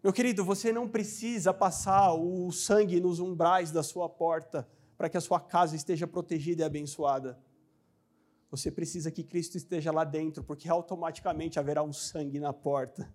Meu 0.03 0.13
querido, 0.13 0.45
você 0.45 0.73
não 0.73 0.89
precisa 0.89 1.53
passar 1.53 2.15
o 2.15 2.53
sangue 2.53 3.01
nos 3.01 3.19
umbrais 3.19 3.73
da 3.73 3.83
sua 3.83 4.09
porta 4.09 4.69
para 4.97 5.09
que 5.09 5.17
a 5.17 5.21
sua 5.21 5.41
casa 5.41 5.75
esteja 5.75 6.07
protegida 6.07 6.63
e 6.63 6.65
abençoada. 6.65 7.39
Você 8.51 8.71
precisa 8.71 9.11
que 9.11 9.25
Cristo 9.25 9.57
esteja 9.57 9.91
lá 9.91 10.05
dentro, 10.05 10.43
porque 10.45 10.69
automaticamente 10.69 11.59
haverá 11.59 11.83
um 11.83 11.93
sangue 11.93 12.39
na 12.39 12.53
porta. 12.53 13.13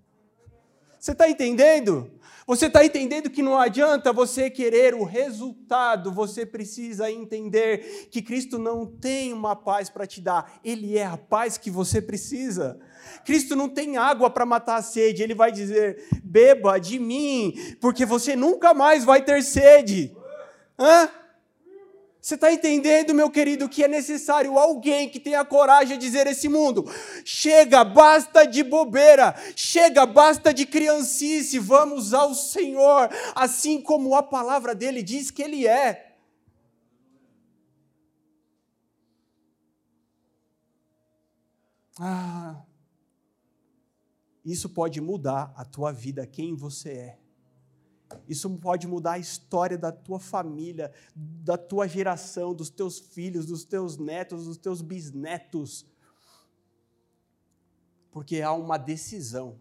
Você 1.03 1.11
está 1.11 1.29
entendendo? 1.29 2.09
Você 2.47 2.67
está 2.67 2.85
entendendo 2.85 3.29
que 3.29 3.41
não 3.41 3.59
adianta 3.59 4.13
você 4.13 4.49
querer 4.49 4.95
o 4.95 5.03
resultado, 5.03 6.13
você 6.13 6.45
precisa 6.45 7.11
entender 7.11 8.07
que 8.09 8.21
Cristo 8.21 8.57
não 8.57 8.85
tem 8.85 9.33
uma 9.33 9.53
paz 9.53 9.89
para 9.89 10.07
te 10.07 10.21
dar, 10.21 10.61
Ele 10.63 10.97
é 10.97 11.05
a 11.05 11.17
paz 11.17 11.57
que 11.57 11.69
você 11.69 12.01
precisa. 12.01 12.79
Cristo 13.25 13.53
não 13.53 13.67
tem 13.67 13.97
água 13.97 14.29
para 14.29 14.45
matar 14.45 14.77
a 14.77 14.81
sede, 14.81 15.21
Ele 15.21 15.35
vai 15.35 15.51
dizer: 15.51 16.07
beba 16.23 16.79
de 16.79 16.97
mim, 16.97 17.53
porque 17.81 18.05
você 18.05 18.33
nunca 18.33 18.73
mais 18.73 19.03
vai 19.03 19.21
ter 19.21 19.43
sede. 19.43 20.15
Hã? 20.79 21.09
Você 22.23 22.35
está 22.35 22.53
entendendo, 22.53 23.13
meu 23.13 23.29
querido, 23.29 23.67
que 23.67 23.83
é 23.83 23.87
necessário 23.89 24.57
alguém 24.57 25.09
que 25.09 25.19
tenha 25.19 25.43
coragem 25.43 25.99
de 25.99 26.05
dizer 26.05 26.25
esse 26.25 26.47
mundo: 26.47 26.85
chega, 27.25 27.83
basta 27.83 28.45
de 28.45 28.63
bobeira, 28.63 29.35
chega, 29.57 30.05
basta 30.05 30.53
de 30.53 30.65
criancice, 30.65 31.59
vamos 31.59 32.13
ao 32.13 32.33
Senhor, 32.33 33.09
assim 33.35 33.81
como 33.81 34.15
a 34.15 34.23
palavra 34.23 34.73
dele 34.73 35.03
diz 35.03 35.29
que 35.29 35.41
ele 35.41 35.67
é. 35.67 36.15
Ah, 41.99 42.63
isso 44.45 44.69
pode 44.69 45.01
mudar 45.01 45.53
a 45.57 45.65
tua 45.65 45.91
vida, 45.91 46.25
quem 46.25 46.55
você 46.55 46.89
é. 46.89 47.22
Isso 48.27 48.49
pode 48.57 48.87
mudar 48.87 49.13
a 49.13 49.19
história 49.19 49.77
da 49.77 49.91
tua 49.91 50.19
família, 50.19 50.91
da 51.15 51.57
tua 51.57 51.87
geração, 51.87 52.53
dos 52.53 52.69
teus 52.69 52.99
filhos, 52.99 53.45
dos 53.45 53.63
teus 53.63 53.97
netos, 53.97 54.45
dos 54.45 54.57
teus 54.57 54.81
bisnetos. 54.81 55.85
Porque 58.11 58.41
há 58.41 58.53
uma 58.53 58.77
decisão. 58.77 59.59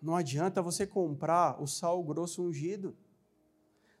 Não 0.00 0.16
adianta 0.16 0.60
você 0.60 0.86
comprar 0.86 1.62
o 1.62 1.66
sal 1.66 2.02
grosso 2.02 2.42
ungido. 2.42 2.96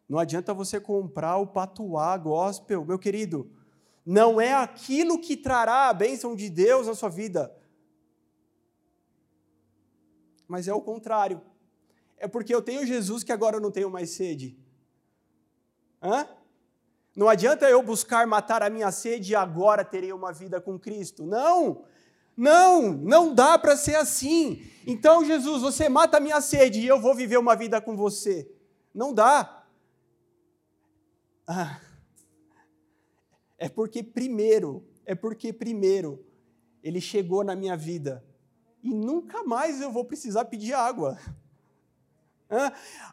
Não 0.08 0.18
adianta 0.18 0.52
você 0.52 0.80
comprar 0.80 1.36
o 1.38 1.46
patuá 1.46 2.16
gospel, 2.16 2.84
meu 2.84 2.98
querido. 2.98 3.50
Não 4.04 4.40
é 4.40 4.52
aquilo 4.52 5.20
que 5.20 5.36
trará 5.36 5.88
a 5.88 5.94
bênção 5.94 6.34
de 6.34 6.50
Deus 6.50 6.86
na 6.86 6.94
sua 6.94 7.08
vida 7.08 7.54
mas 10.46 10.68
é 10.68 10.74
o 10.74 10.80
contrário. 10.80 11.40
É 12.16 12.28
porque 12.28 12.54
eu 12.54 12.62
tenho 12.62 12.86
Jesus 12.86 13.24
que 13.24 13.32
agora 13.32 13.56
eu 13.56 13.60
não 13.60 13.70
tenho 13.70 13.90
mais 13.90 14.10
sede. 14.10 14.56
Hã? 16.02 16.26
Não 17.14 17.28
adianta 17.28 17.68
eu 17.68 17.82
buscar 17.82 18.26
matar 18.26 18.62
a 18.62 18.70
minha 18.70 18.90
sede 18.90 19.32
e 19.32 19.36
agora 19.36 19.84
terei 19.84 20.12
uma 20.12 20.32
vida 20.32 20.60
com 20.60 20.78
Cristo. 20.78 21.26
Não! 21.26 21.84
Não, 22.36 22.92
não 22.92 23.34
dá 23.34 23.58
para 23.58 23.76
ser 23.76 23.96
assim. 23.96 24.66
Então, 24.86 25.24
Jesus, 25.24 25.62
você 25.62 25.88
mata 25.88 26.16
a 26.16 26.20
minha 26.20 26.40
sede 26.40 26.80
e 26.80 26.86
eu 26.86 27.00
vou 27.00 27.14
viver 27.14 27.36
uma 27.36 27.54
vida 27.54 27.80
com 27.80 27.94
você. 27.94 28.50
Não 28.94 29.12
dá. 29.12 29.66
Ah, 31.46 31.80
é 33.58 33.68
porque 33.68 34.02
primeiro, 34.02 34.84
é 35.04 35.14
porque 35.14 35.52
primeiro 35.52 36.24
ele 36.82 37.00
chegou 37.00 37.44
na 37.44 37.54
minha 37.54 37.76
vida 37.76 38.24
e 38.82 38.92
nunca 38.92 39.44
mais 39.44 39.80
eu 39.80 39.90
vou 39.90 40.04
precisar 40.04 40.44
pedir 40.46 40.72
água. 40.72 41.18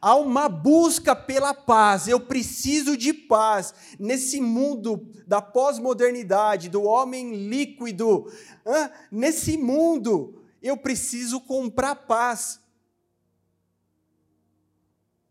Há 0.02 0.16
uma 0.16 0.50
busca 0.50 1.16
pela 1.16 1.54
paz, 1.54 2.08
eu 2.08 2.20
preciso 2.20 2.98
de 2.98 3.14
paz. 3.14 3.74
Nesse 3.98 4.42
mundo 4.42 5.08
da 5.26 5.42
pós-modernidade, 5.42 6.70
do 6.70 6.84
homem 6.84 7.48
líquido, 7.48 8.32
nesse 9.12 9.58
mundo, 9.58 10.44
eu 10.62 10.76
preciso 10.76 11.40
comprar 11.40 11.96
paz. 11.96 12.60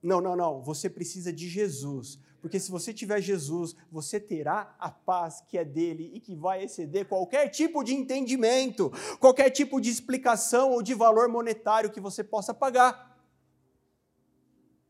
Não, 0.02 0.20
não, 0.20 0.36
não, 0.36 0.62
você 0.62 0.88
precisa 0.88 1.32
de 1.32 1.48
Jesus. 1.48 2.18
Porque 2.48 2.58
se 2.58 2.70
você 2.70 2.94
tiver 2.94 3.20
Jesus, 3.20 3.76
você 3.92 4.18
terá 4.18 4.74
a 4.80 4.90
paz 4.90 5.44
que 5.46 5.58
é 5.58 5.64
dele 5.66 6.10
e 6.14 6.18
que 6.18 6.34
vai 6.34 6.64
exceder 6.64 7.06
qualquer 7.06 7.50
tipo 7.50 7.84
de 7.84 7.92
entendimento, 7.92 8.90
qualquer 9.20 9.50
tipo 9.50 9.78
de 9.78 9.90
explicação 9.90 10.70
ou 10.70 10.82
de 10.82 10.94
valor 10.94 11.28
monetário 11.28 11.90
que 11.90 12.00
você 12.00 12.24
possa 12.24 12.54
pagar. 12.54 13.20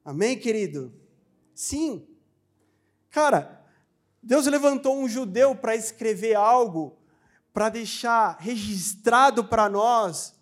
Amém, 0.05 0.39
querido? 0.39 0.95
Sim. 1.53 2.07
Cara, 3.11 3.61
Deus 4.23 4.47
levantou 4.47 4.97
um 4.97 5.09
judeu 5.09 5.53
para 5.57 5.75
escrever 5.75 6.37
algo, 6.37 6.97
para 7.53 7.71
deixar 7.71 8.37
registrado 8.39 9.43
para 9.43 9.69
nós, 9.69 10.33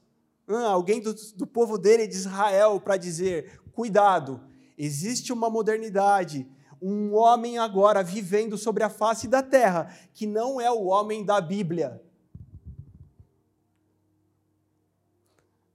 alguém 0.68 1.00
do, 1.00 1.14
do 1.34 1.46
povo 1.46 1.78
dele, 1.78 2.06
de 2.06 2.16
Israel, 2.16 2.78
para 2.78 2.98
dizer: 2.98 3.58
cuidado, 3.72 4.38
existe 4.76 5.32
uma 5.32 5.48
modernidade 5.48 6.46
um 6.80 7.14
homem 7.14 7.58
agora 7.58 8.02
vivendo 8.02 8.56
sobre 8.58 8.82
a 8.82 8.90
face 8.90 9.26
da 9.28 9.42
terra, 9.42 9.94
que 10.12 10.26
não 10.26 10.60
é 10.60 10.70
o 10.70 10.84
homem 10.84 11.24
da 11.24 11.40
Bíblia. 11.40 12.02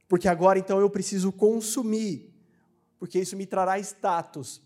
Porque 0.07 0.27
agora 0.27 0.59
então 0.59 0.79
eu 0.79 0.89
preciso 0.89 1.31
consumir, 1.31 2.33
porque 2.99 3.19
isso 3.19 3.37
me 3.37 3.45
trará 3.45 3.79
status. 3.79 4.61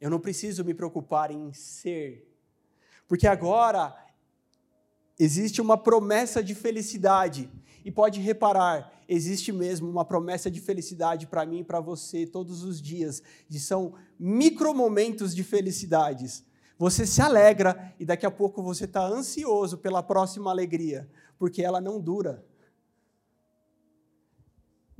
Eu 0.00 0.10
não 0.10 0.18
preciso 0.18 0.64
me 0.64 0.74
preocupar 0.74 1.30
em 1.30 1.52
ser, 1.52 2.28
porque 3.06 3.26
agora 3.26 3.96
existe 5.18 5.60
uma 5.60 5.78
promessa 5.78 6.42
de 6.42 6.54
felicidade. 6.54 7.50
E 7.86 7.92
pode 7.92 8.18
reparar, 8.18 8.92
existe 9.08 9.52
mesmo 9.52 9.88
uma 9.88 10.04
promessa 10.04 10.50
de 10.50 10.60
felicidade 10.60 11.24
para 11.24 11.46
mim 11.46 11.60
e 11.60 11.64
para 11.64 11.78
você 11.78 12.26
todos 12.26 12.64
os 12.64 12.82
dias. 12.82 13.22
E 13.48 13.60
são 13.60 13.94
micromomentos 14.18 15.32
de 15.32 15.44
felicidades. 15.44 16.44
Você 16.76 17.06
se 17.06 17.22
alegra 17.22 17.94
e 17.96 18.04
daqui 18.04 18.26
a 18.26 18.30
pouco 18.30 18.60
você 18.60 18.86
está 18.86 19.06
ansioso 19.06 19.78
pela 19.78 20.02
próxima 20.02 20.50
alegria, 20.50 21.08
porque 21.38 21.62
ela 21.62 21.80
não 21.80 22.00
dura. 22.00 22.44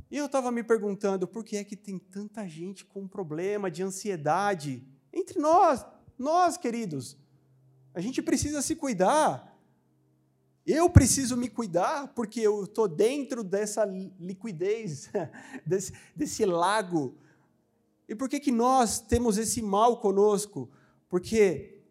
E 0.08 0.16
eu 0.16 0.26
estava 0.26 0.52
me 0.52 0.62
perguntando 0.62 1.26
por 1.26 1.44
que 1.44 1.56
é 1.56 1.64
que 1.64 1.74
tem 1.74 1.98
tanta 1.98 2.46
gente 2.46 2.84
com 2.84 3.08
problema 3.08 3.68
de 3.68 3.82
ansiedade 3.82 4.86
entre 5.12 5.40
nós, 5.40 5.84
nós 6.16 6.56
queridos. 6.56 7.16
A 7.92 8.00
gente 8.00 8.22
precisa 8.22 8.62
se 8.62 8.76
cuidar. 8.76 9.55
Eu 10.66 10.90
preciso 10.90 11.36
me 11.36 11.48
cuidar 11.48 12.08
porque 12.08 12.40
eu 12.40 12.64
estou 12.64 12.88
dentro 12.88 13.44
dessa 13.44 13.84
liquidez, 13.84 15.08
desse, 15.64 15.92
desse 16.14 16.44
lago. 16.44 17.14
E 18.08 18.16
por 18.16 18.28
que, 18.28 18.40
que 18.40 18.50
nós 18.50 18.98
temos 18.98 19.38
esse 19.38 19.62
mal 19.62 20.00
conosco? 20.00 20.68
Porque 21.08 21.84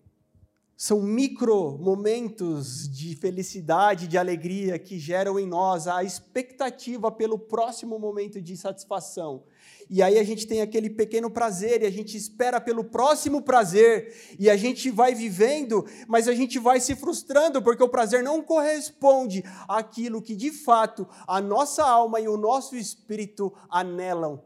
são 0.76 1.02
micro 1.02 1.78
momentos 1.78 2.90
de 2.90 3.16
felicidade, 3.16 4.10
de 4.10 4.18
alegria 4.18 4.78
que 4.78 5.00
geram 5.00 5.40
em 5.40 5.48
nós 5.48 5.88
a 5.88 6.04
expectativa 6.04 7.10
pelo 7.10 7.40
próximo 7.40 7.98
momento 7.98 8.42
de 8.42 8.58
satisfação. 8.58 9.44
E 9.90 10.02
aí 10.02 10.18
a 10.18 10.24
gente 10.24 10.48
tem 10.48 10.62
aquele 10.62 10.90
pequeno 10.90 11.30
prazer 11.30 11.82
e 11.82 11.86
a 11.86 11.92
gente 11.92 12.18
espera 12.18 12.60
pelo 12.60 12.84
próximo 12.84 13.42
prazer 13.42 14.36
e 14.40 14.50
a 14.50 14.58
gente 14.58 14.90
vai 14.90 15.14
vivendo, 15.14 15.86
mas 16.08 16.28
a 16.28 16.34
gente 16.34 16.58
vai 16.58 16.80
se 16.80 16.96
frustrando 16.96 17.62
porque 17.62 17.84
o 17.84 17.90
prazer 17.90 18.24
não 18.24 18.42
corresponde 18.42 19.44
àquilo 19.68 20.22
que 20.22 20.36
de 20.36 20.52
fato 20.52 21.08
a 21.28 21.40
nossa 21.40 21.84
alma 21.84 22.20
e 22.20 22.28
o 22.28 22.38
nosso 22.38 22.76
espírito 22.76 23.54
anelam. 23.70 24.44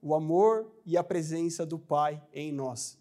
O 0.00 0.14
amor 0.14 0.72
e 0.84 0.96
a 0.96 1.04
presença 1.04 1.64
do 1.64 1.78
Pai 1.78 2.20
em 2.32 2.52
nós. 2.52 2.98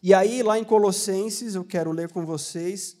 E 0.00 0.14
aí, 0.14 0.40
lá 0.40 0.56
em 0.56 0.62
Colossenses, 0.62 1.56
eu 1.56 1.64
quero 1.64 1.90
ler 1.90 2.12
com 2.12 2.24
vocês. 2.24 2.96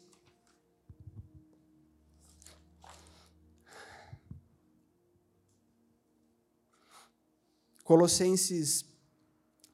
Colossenses 7.86 8.84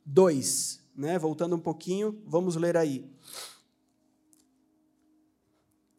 2, 0.05 0.81
né? 0.95 1.19
Voltando 1.19 1.57
um 1.57 1.59
pouquinho, 1.59 2.23
vamos 2.27 2.57
ler 2.57 2.77
aí. 2.77 3.11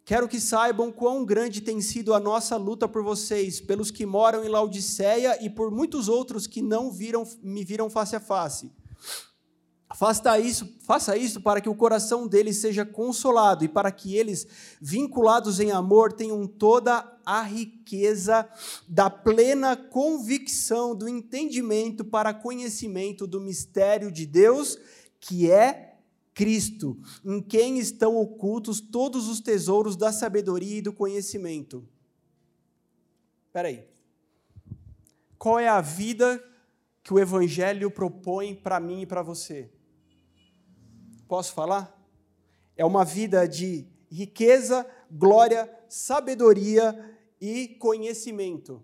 Quero 0.06 0.28
que 0.28 0.40
saibam 0.40 0.92
quão 0.92 1.26
grande 1.26 1.60
tem 1.60 1.82
sido 1.82 2.14
a 2.14 2.20
nossa 2.20 2.56
luta 2.56 2.88
por 2.88 3.02
vocês, 3.04 3.60
pelos 3.60 3.90
que 3.90 4.06
moram 4.06 4.46
em 4.46 4.48
Laodiceia 4.48 5.44
e 5.44 5.50
por 5.50 5.72
muitos 5.72 6.08
outros 6.08 6.46
que 6.46 6.62
não 6.62 6.92
viram, 6.92 7.28
me 7.42 7.66
viram 7.66 7.90
face 7.90 8.16
a 8.16 8.20
face 8.20 8.72
Faça 9.96 10.40
isso, 10.40 10.76
faça 10.82 11.16
isso 11.16 11.40
para 11.40 11.62
que 11.62 11.70
o 11.70 11.76
coração 11.76 12.28
deles 12.28 12.58
seja 12.58 12.84
consolado 12.84 13.64
e 13.64 13.68
para 13.68 13.92
que 13.92 14.16
eles, 14.16 14.48
vinculados 14.82 15.60
em 15.60 15.72
amor, 15.72 16.12
tenham 16.12 16.48
toda 16.48 17.16
a 17.24 17.44
riqueza 17.44 18.50
da 18.88 19.08
plena 19.08 19.78
convicção 19.78 20.96
do 20.96 21.08
entendimento 21.08 22.04
para 22.04 22.34
conhecimento 22.34 23.28
do 23.28 23.40
mistério 23.40 24.12
de 24.12 24.26
Deus, 24.26 24.80
que 25.20 25.50
é 25.52 26.00
Cristo, 26.34 26.98
em 27.24 27.40
quem 27.40 27.78
estão 27.78 28.18
ocultos 28.18 28.82
todos 28.82 29.28
os 29.28 29.40
tesouros 29.40 29.96
da 29.96 30.12
sabedoria 30.12 30.80
e 30.80 30.82
do 30.82 30.92
conhecimento. 30.92 31.88
Espera 33.46 33.68
aí. 33.68 33.88
Qual 35.38 35.60
é 35.60 35.68
a 35.68 35.82
vida 35.82 36.44
que 37.04 37.14
o 37.14 37.20
Evangelho 37.20 37.92
propõe 37.92 38.56
para 38.56 38.80
mim 38.80 39.02
e 39.02 39.06
para 39.06 39.22
você? 39.22 39.70
Posso 41.28 41.54
falar? 41.54 42.00
É 42.76 42.86
uma 42.86 43.06
vida 43.06 43.48
de 43.48 43.88
riqueza, 44.12 44.86
glória, 45.10 45.72
sabedoria 45.88 47.18
e 47.40 47.68
conhecimento. 47.80 48.84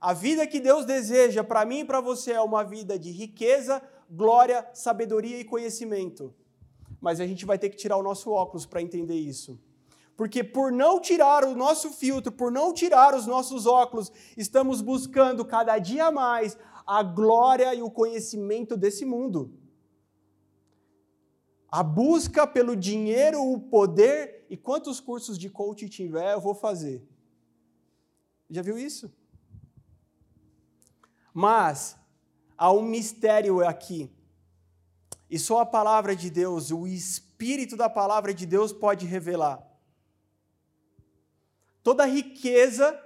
A 0.00 0.12
vida 0.12 0.46
que 0.46 0.60
Deus 0.60 0.84
deseja 0.84 1.42
para 1.42 1.64
mim 1.64 1.80
e 1.80 1.84
para 1.84 2.00
você 2.00 2.32
é 2.32 2.40
uma 2.40 2.62
vida 2.62 2.98
de 2.98 3.10
riqueza, 3.10 3.82
glória, 4.10 4.66
sabedoria 4.72 5.38
e 5.38 5.44
conhecimento. 5.44 6.34
Mas 7.00 7.20
a 7.20 7.26
gente 7.26 7.44
vai 7.44 7.58
ter 7.58 7.70
que 7.70 7.76
tirar 7.76 7.96
o 7.96 8.02
nosso 8.02 8.30
óculos 8.30 8.66
para 8.66 8.82
entender 8.82 9.16
isso. 9.16 9.58
Porque 10.16 10.42
por 10.42 10.72
não 10.72 11.00
tirar 11.00 11.44
o 11.44 11.54
nosso 11.54 11.90
filtro, 11.90 12.32
por 12.32 12.50
não 12.50 12.72
tirar 12.72 13.14
os 13.14 13.26
nossos 13.26 13.66
óculos, 13.66 14.10
estamos 14.36 14.80
buscando 14.80 15.44
cada 15.44 15.78
dia 15.78 16.10
mais 16.10 16.56
a 16.86 17.02
glória 17.02 17.74
e 17.74 17.82
o 17.82 17.90
conhecimento 17.90 18.76
desse 18.76 19.04
mundo 19.04 19.52
a 21.70 21.82
busca 21.82 22.46
pelo 22.46 22.76
dinheiro, 22.76 23.42
o 23.42 23.60
poder 23.60 24.46
e 24.48 24.56
quantos 24.56 25.00
cursos 25.00 25.38
de 25.38 25.50
coach 25.50 25.88
tiver, 25.88 26.32
eu 26.32 26.40
vou 26.40 26.54
fazer. 26.54 27.06
Já 28.48 28.62
viu 28.62 28.78
isso? 28.78 29.12
Mas 31.34 31.96
há 32.56 32.72
um 32.72 32.82
mistério 32.82 33.66
aqui. 33.66 34.10
E 35.28 35.38
só 35.38 35.60
a 35.60 35.66
palavra 35.66 36.14
de 36.14 36.30
Deus, 36.30 36.70
o 36.70 36.86
espírito 36.86 37.76
da 37.76 37.90
palavra 37.90 38.32
de 38.32 38.46
Deus 38.46 38.72
pode 38.72 39.04
revelar. 39.04 39.62
Toda 41.82 42.04
a 42.04 42.06
riqueza, 42.06 42.98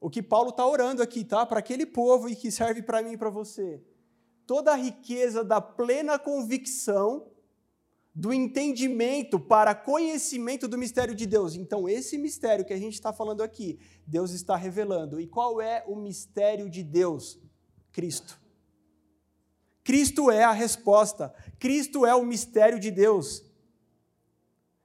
o 0.00 0.08
que 0.08 0.22
Paulo 0.22 0.50
está 0.50 0.64
orando 0.66 1.02
aqui, 1.02 1.24
tá? 1.24 1.44
Para 1.44 1.58
aquele 1.58 1.84
povo 1.84 2.28
e 2.28 2.36
que 2.36 2.50
serve 2.50 2.82
para 2.82 3.02
mim 3.02 3.12
e 3.12 3.18
para 3.18 3.30
você. 3.30 3.82
Toda 4.46 4.72
a 4.72 4.76
riqueza 4.76 5.42
da 5.42 5.60
plena 5.60 6.18
convicção 6.18 7.26
do 8.18 8.32
entendimento 8.32 9.38
para 9.38 9.74
conhecimento 9.74 10.66
do 10.66 10.78
mistério 10.78 11.14
de 11.14 11.26
Deus. 11.26 11.54
Então, 11.54 11.86
esse 11.86 12.16
mistério 12.16 12.64
que 12.64 12.72
a 12.72 12.78
gente 12.78 12.94
está 12.94 13.12
falando 13.12 13.42
aqui, 13.42 13.78
Deus 14.06 14.30
está 14.30 14.56
revelando. 14.56 15.20
E 15.20 15.26
qual 15.26 15.60
é 15.60 15.84
o 15.86 15.94
mistério 15.94 16.70
de 16.70 16.82
Deus? 16.82 17.38
Cristo. 17.92 18.40
Cristo 19.84 20.30
é 20.30 20.44
a 20.44 20.50
resposta. 20.50 21.34
Cristo 21.58 22.06
é 22.06 22.14
o 22.14 22.24
mistério 22.24 22.80
de 22.80 22.90
Deus. 22.90 23.44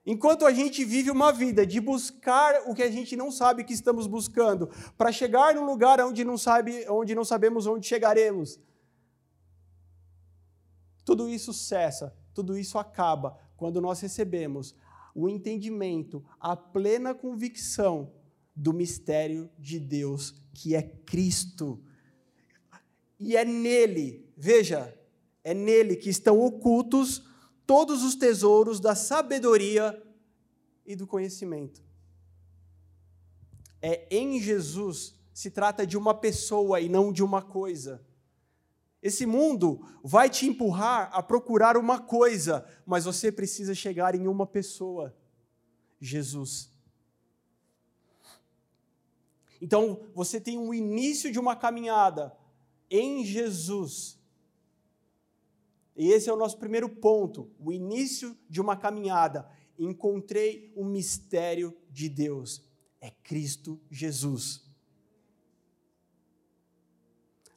Enquanto 0.04 0.44
a 0.44 0.52
gente 0.52 0.84
vive 0.84 1.10
uma 1.10 1.32
vida 1.32 1.66
de 1.66 1.80
buscar 1.80 2.68
o 2.68 2.74
que 2.74 2.82
a 2.82 2.90
gente 2.90 3.16
não 3.16 3.30
sabe 3.30 3.64
que 3.64 3.72
estamos 3.72 4.06
buscando, 4.06 4.68
para 4.98 5.10
chegar 5.10 5.54
num 5.54 5.64
lugar 5.64 5.98
onde 6.02 6.22
não, 6.22 6.36
sabe, 6.36 6.84
onde 6.86 7.14
não 7.14 7.24
sabemos 7.24 7.66
onde 7.66 7.86
chegaremos, 7.86 8.60
tudo 11.02 11.30
isso 11.30 11.54
cessa 11.54 12.20
tudo 12.34 12.58
isso 12.58 12.78
acaba 12.78 13.38
quando 13.56 13.80
nós 13.80 14.00
recebemos 14.00 14.74
o 15.14 15.28
entendimento, 15.28 16.24
a 16.40 16.56
plena 16.56 17.14
convicção 17.14 18.12
do 18.54 18.72
mistério 18.72 19.50
de 19.58 19.78
Deus, 19.78 20.34
que 20.54 20.74
é 20.74 20.82
Cristo. 20.82 21.82
E 23.18 23.36
é 23.36 23.44
nele, 23.44 24.32
veja, 24.36 24.98
é 25.44 25.54
nele 25.54 25.96
que 25.96 26.10
estão 26.10 26.40
ocultos 26.40 27.22
todos 27.66 28.02
os 28.02 28.14
tesouros 28.14 28.80
da 28.80 28.94
sabedoria 28.94 30.02
e 30.84 30.96
do 30.96 31.06
conhecimento. 31.06 31.82
É 33.80 34.06
em 34.10 34.40
Jesus, 34.40 35.14
se 35.32 35.50
trata 35.50 35.86
de 35.86 35.96
uma 35.96 36.14
pessoa 36.14 36.80
e 36.80 36.88
não 36.88 37.12
de 37.12 37.22
uma 37.22 37.42
coisa. 37.42 38.04
Esse 39.02 39.26
mundo 39.26 39.84
vai 40.02 40.30
te 40.30 40.46
empurrar 40.46 41.10
a 41.12 41.20
procurar 41.20 41.76
uma 41.76 41.98
coisa, 41.98 42.64
mas 42.86 43.04
você 43.04 43.32
precisa 43.32 43.74
chegar 43.74 44.14
em 44.14 44.28
uma 44.28 44.46
pessoa: 44.46 45.14
Jesus. 46.00 46.72
Então, 49.60 50.00
você 50.14 50.40
tem 50.40 50.56
um 50.56 50.72
início 50.72 51.32
de 51.32 51.38
uma 51.38 51.56
caminhada 51.56 52.36
em 52.90 53.24
Jesus. 53.24 54.20
E 55.96 56.10
esse 56.10 56.28
é 56.28 56.32
o 56.32 56.36
nosso 56.36 56.58
primeiro 56.58 56.88
ponto, 56.88 57.50
o 57.58 57.72
início 57.72 58.36
de 58.48 58.60
uma 58.60 58.76
caminhada. 58.76 59.48
Encontrei 59.78 60.72
o 60.76 60.84
mistério 60.84 61.76
de 61.90 62.08
Deus. 62.08 62.64
É 63.00 63.10
Cristo 63.10 63.80
Jesus. 63.90 64.71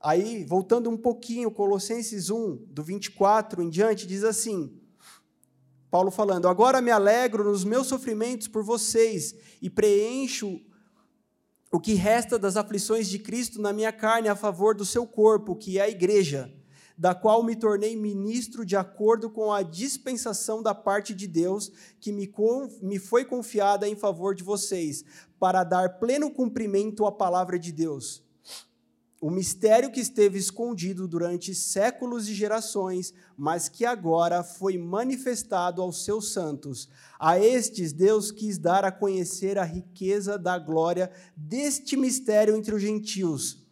Aí, 0.06 0.44
voltando 0.44 0.88
um 0.88 0.96
pouquinho, 0.96 1.50
Colossenses 1.50 2.30
1, 2.30 2.68
do 2.68 2.84
24 2.84 3.64
em 3.64 3.72
diante, 3.72 4.06
diz 4.06 4.24
assim: 4.24 4.80
Paulo 5.90 6.12
falando: 6.12 6.48
Agora 6.48 6.80
me 6.80 6.92
alegro 6.92 7.44
nos 7.44 7.64
meus 7.64 7.88
sofrimentos 7.88 8.48
por 8.48 8.64
vocês 8.64 9.34
e 9.60 9.68
preencho 9.68 10.62
o 11.72 11.80
que 11.80 11.96
resta 11.96 12.38
das 12.38 12.56
aflições 12.56 13.10
de 13.10 13.18
Cristo 13.18 13.60
na 13.60 13.74
minha 13.74 13.92
carne 13.92 14.28
a 14.28 14.36
favor 14.36 14.76
do 14.76 14.86
seu 14.86 15.08
corpo, 15.08 15.56
que 15.56 15.80
é 15.80 15.82
a 15.82 15.90
igreja, 15.90 16.54
da 16.96 17.16
qual 17.16 17.42
me 17.42 17.56
tornei 17.56 17.96
ministro 17.96 18.64
de 18.64 18.76
acordo 18.76 19.28
com 19.28 19.52
a 19.52 19.64
dispensação 19.64 20.62
da 20.62 20.76
parte 20.76 21.16
de 21.16 21.26
Deus 21.26 21.72
que 22.00 22.12
me, 22.12 22.32
me 22.80 23.00
foi 23.00 23.26
confiada 23.26 23.90
em 23.90 23.96
favor 23.96 24.36
de 24.36 24.44
vocês, 24.44 25.04
para 25.40 25.64
dar 25.64 25.98
pleno 25.98 26.30
cumprimento 26.30 27.08
à 27.08 27.12
palavra 27.12 27.58
de 27.58 27.72
Deus 27.72 28.24
o 29.26 29.32
mistério 29.32 29.92
que 29.92 30.00
esteve 30.00 30.38
escondido 30.38 31.08
durante 31.08 31.56
séculos 31.56 32.30
e 32.30 32.34
gerações, 32.36 33.12
mas 33.36 33.68
que 33.68 33.84
agora 33.84 34.44
foi 34.44 34.78
manifestado 34.78 35.82
aos 35.82 36.06
seus 36.06 36.32
santos. 36.32 36.88
A 37.20 37.40
estes 37.40 37.92
Deus 37.92 38.30
quis 38.30 38.60
dar 38.60 38.86
a 38.86 38.92
conhecer 38.92 39.58
a 39.58 39.64
riqueza 39.64 40.38
da 40.38 40.60
glória 40.60 41.12
deste 41.36 41.98
mistério 41.98 42.56
entre 42.56 42.76
os 42.76 42.82
gentios, 42.84 43.66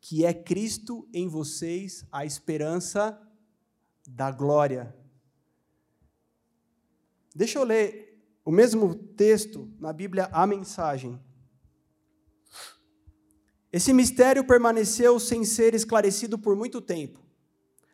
que 0.00 0.26
é 0.26 0.34
Cristo 0.34 1.08
em 1.14 1.28
vocês, 1.28 2.04
a 2.10 2.26
esperança 2.26 3.16
da 4.04 4.32
glória. 4.32 4.92
Deixa 7.32 7.60
eu 7.60 7.62
ler 7.62 8.20
o 8.44 8.50
mesmo 8.50 8.96
texto 8.96 9.70
na 9.78 9.92
Bíblia, 9.92 10.28
a 10.32 10.44
mensagem. 10.44 11.20
Esse 13.72 13.90
mistério 13.92 14.44
permaneceu 14.44 15.18
sem 15.18 15.44
ser 15.44 15.74
esclarecido 15.74 16.38
por 16.38 16.54
muito 16.54 16.78
tempo, 16.78 17.20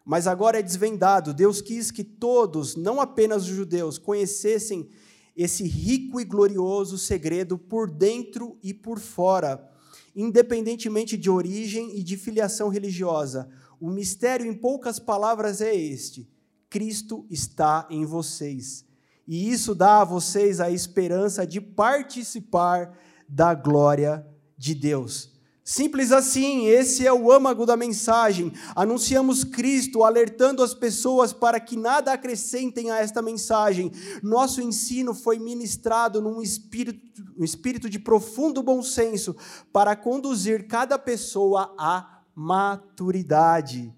mas 0.05 0.27
agora 0.27 0.59
é 0.59 0.63
desvendado. 0.63 1.33
Deus 1.33 1.61
quis 1.61 1.93
que 1.93 2.03
todos, 2.03 2.75
não 2.75 3.01
apenas 3.01 3.45
os 3.45 3.55
judeus, 3.55 3.97
conhecessem 3.97 4.89
esse 5.37 5.63
rico 5.63 6.21
e 6.21 6.25
glorioso 6.25 6.99
segredo 6.99 7.57
por 7.57 7.89
dentro 7.89 8.59
e 8.61 8.75
por 8.75 8.99
fora, 8.99 9.71
independentemente 10.17 11.17
de 11.17 11.31
origem 11.31 11.97
e 11.97 12.03
de 12.03 12.17
filiação 12.17 12.69
religiosa. 12.69 13.49
O 13.81 13.89
mistério, 13.89 14.47
em 14.47 14.55
poucas 14.55 14.99
palavras, 14.99 15.61
é 15.61 15.73
este: 15.73 16.29
Cristo 16.69 17.25
está 17.31 17.87
em 17.89 18.05
vocês. 18.05 18.85
E 19.29 19.49
isso 19.49 19.77
dá 19.77 20.01
a 20.01 20.05
vocês 20.05 20.59
a 20.59 20.73
esperança 20.73 21.47
de 21.47 21.61
participar 21.61 22.99
da 23.29 23.55
glória 23.55 24.27
de 24.57 24.75
Deus. 24.75 25.38
Simples 25.69 26.13
assim, 26.13 26.67
esse 26.67 27.07
é 27.07 27.13
o 27.13 27.31
âmago 27.31 27.67
da 27.67 27.77
mensagem. 27.77 28.55
Anunciamos 28.75 29.45
Cristo, 29.45 30.03
alertando 30.03 30.63
as 30.63 30.73
pessoas 30.73 31.31
para 31.31 31.61
que 31.61 31.77
nada 31.77 32.11
acrescentem 32.11 32.91
a 32.91 33.01
esta 33.01 33.21
mensagem. 33.21 33.93
Nosso 34.23 34.63
ensino 34.63 35.13
foi 35.13 35.39
ministrado 35.39 36.23
num 36.23 36.41
espírito, 36.41 37.23
um 37.37 37.45
espírito 37.45 37.91
de 37.91 37.99
profundo 37.99 38.63
bom 38.63 38.83
senso 38.83 39.37
para 39.71 39.95
conduzir 39.95 40.67
cada 40.67 40.99
pessoa 40.99 41.75
à 41.79 42.23
maturidade. 42.35 43.95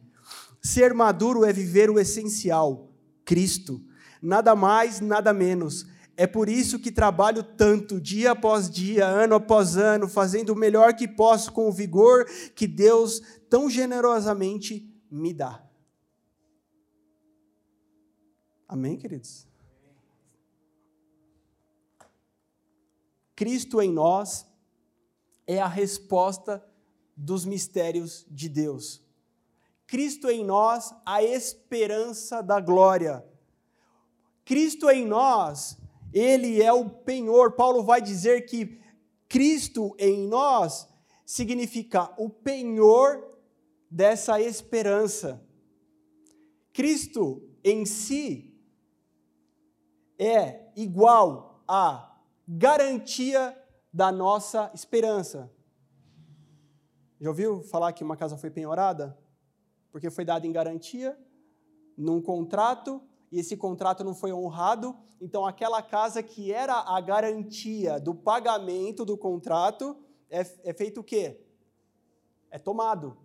Ser 0.60 0.92
maduro 0.92 1.44
é 1.44 1.52
viver 1.52 1.88
o 1.88 2.00
essencial, 2.00 2.90
Cristo. 3.24 3.80
Nada 4.20 4.56
mais, 4.56 4.98
nada 4.98 5.32
menos. 5.32 5.86
É 6.20 6.26
por 6.26 6.50
isso 6.50 6.78
que 6.78 6.92
trabalho 6.92 7.42
tanto, 7.42 7.98
dia 7.98 8.32
após 8.32 8.68
dia, 8.68 9.06
ano 9.06 9.36
após 9.36 9.78
ano, 9.78 10.06
fazendo 10.06 10.50
o 10.50 10.54
melhor 10.54 10.94
que 10.94 11.08
posso 11.08 11.50
com 11.50 11.66
o 11.66 11.72
vigor 11.72 12.26
que 12.54 12.66
Deus 12.66 13.22
tão 13.48 13.70
generosamente 13.70 14.86
me 15.10 15.32
dá. 15.32 15.64
Amém, 18.68 18.98
queridos? 18.98 19.48
Cristo 23.34 23.80
em 23.80 23.90
nós 23.90 24.46
é 25.46 25.58
a 25.58 25.66
resposta 25.66 26.62
dos 27.16 27.46
mistérios 27.46 28.26
de 28.30 28.50
Deus. 28.50 29.02
Cristo 29.86 30.28
em 30.28 30.44
nós, 30.44 30.94
a 31.06 31.22
esperança 31.22 32.42
da 32.42 32.60
glória. 32.60 33.24
Cristo 34.44 34.90
em 34.90 35.06
nós 35.06 35.80
ele 36.12 36.62
é 36.62 36.72
o 36.72 36.88
penhor. 36.88 37.52
Paulo 37.52 37.82
vai 37.82 38.00
dizer 38.00 38.46
que 38.46 38.80
Cristo 39.28 39.94
em 39.98 40.26
nós 40.26 40.88
significa 41.24 42.12
o 42.18 42.28
penhor 42.28 43.38
dessa 43.90 44.40
esperança. 44.40 45.44
Cristo 46.72 47.42
em 47.62 47.84
si 47.84 48.54
é 50.18 50.70
igual 50.76 51.62
à 51.66 52.16
garantia 52.46 53.56
da 53.92 54.10
nossa 54.10 54.70
esperança. 54.74 55.50
Já 57.20 57.28
ouviu 57.28 57.62
falar 57.62 57.92
que 57.92 58.02
uma 58.02 58.16
casa 58.16 58.36
foi 58.36 58.50
penhorada? 58.50 59.16
Porque 59.92 60.10
foi 60.10 60.24
dada 60.24 60.46
em 60.46 60.52
garantia, 60.52 61.18
num 61.96 62.20
contrato, 62.20 63.02
e 63.30 63.38
esse 63.38 63.56
contrato 63.56 64.02
não 64.02 64.14
foi 64.14 64.32
honrado, 64.32 64.96
então 65.20 65.46
aquela 65.46 65.82
casa 65.82 66.22
que 66.22 66.52
era 66.52 66.74
a 66.74 67.00
garantia 67.00 68.00
do 68.00 68.14
pagamento 68.14 69.04
do 69.04 69.16
contrato 69.16 69.96
é, 70.28 70.40
é 70.64 70.72
feito 70.72 71.00
o 71.00 71.04
quê? 71.04 71.40
É 72.50 72.58
tomado. 72.58 73.16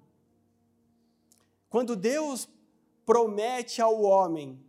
Quando 1.69 1.95
Deus 1.95 2.47
promete 3.05 3.81
ao 3.81 4.01
homem, 4.01 4.63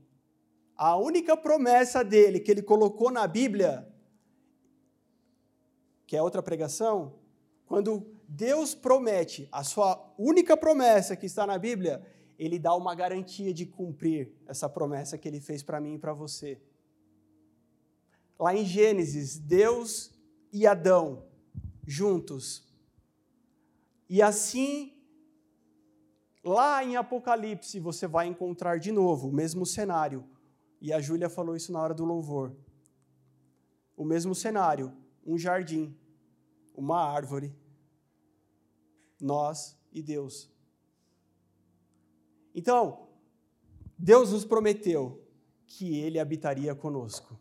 a 0.76 0.96
única 0.96 1.36
promessa 1.36 2.02
dele 2.02 2.40
que 2.40 2.50
ele 2.50 2.62
colocou 2.62 3.10
na 3.10 3.26
Bíblia, 3.26 3.88
que 6.06 6.16
é 6.16 6.22
outra 6.22 6.42
pregação, 6.42 7.14
quando 7.66 8.06
Deus 8.28 8.74
promete, 8.74 9.48
a 9.52 9.62
sua 9.62 10.12
única 10.18 10.56
promessa 10.56 11.16
que 11.16 11.26
está 11.26 11.46
na 11.46 11.58
Bíblia, 11.58 12.04
ele 12.38 12.58
dá 12.58 12.74
uma 12.74 12.94
garantia 12.94 13.52
de 13.52 13.66
cumprir 13.66 14.32
essa 14.46 14.68
promessa 14.68 15.16
que 15.16 15.26
ele 15.26 15.40
fez 15.40 15.62
para 15.62 15.80
mim 15.80 15.94
e 15.94 15.98
para 15.98 16.12
você. 16.12 16.60
Lá 18.38 18.54
em 18.54 18.64
Gênesis, 18.64 19.38
Deus 19.38 20.12
e 20.52 20.66
Adão 20.66 21.24
juntos. 21.86 22.66
E 24.08 24.20
assim, 24.20 24.92
lá 26.44 26.84
em 26.84 26.96
Apocalipse, 26.96 27.78
você 27.78 28.06
vai 28.06 28.26
encontrar 28.26 28.78
de 28.78 28.90
novo 28.90 29.28
o 29.28 29.32
mesmo 29.32 29.64
cenário. 29.64 30.24
E 30.80 30.92
a 30.92 31.00
Júlia 31.00 31.30
falou 31.30 31.56
isso 31.56 31.72
na 31.72 31.80
hora 31.80 31.94
do 31.94 32.04
louvor. 32.04 32.54
O 33.96 34.04
mesmo 34.04 34.34
cenário, 34.34 34.92
um 35.24 35.38
jardim, 35.38 35.96
uma 36.74 37.00
árvore, 37.00 37.54
nós 39.20 39.78
e 39.90 40.02
Deus. 40.02 40.50
Então, 42.56 43.06
Deus 43.98 44.32
nos 44.32 44.46
prometeu 44.46 45.22
que 45.66 45.98
ele 46.00 46.18
habitaria 46.18 46.74
conosco. 46.74 47.38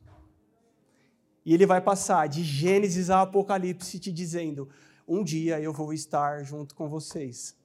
E 1.45 1.53
ele 1.53 1.65
vai 1.65 1.79
passar 1.79 2.27
de 2.27 2.43
Gênesis 2.43 3.09
a 3.09 3.21
Apocalipse 3.21 3.97
te 3.97 4.11
dizendo: 4.11 4.67
um 5.07 5.23
dia 5.23 5.61
eu 5.61 5.71
vou 5.71 5.93
estar 5.93 6.43
junto 6.43 6.75
com 6.75 6.89
vocês. 6.89 7.55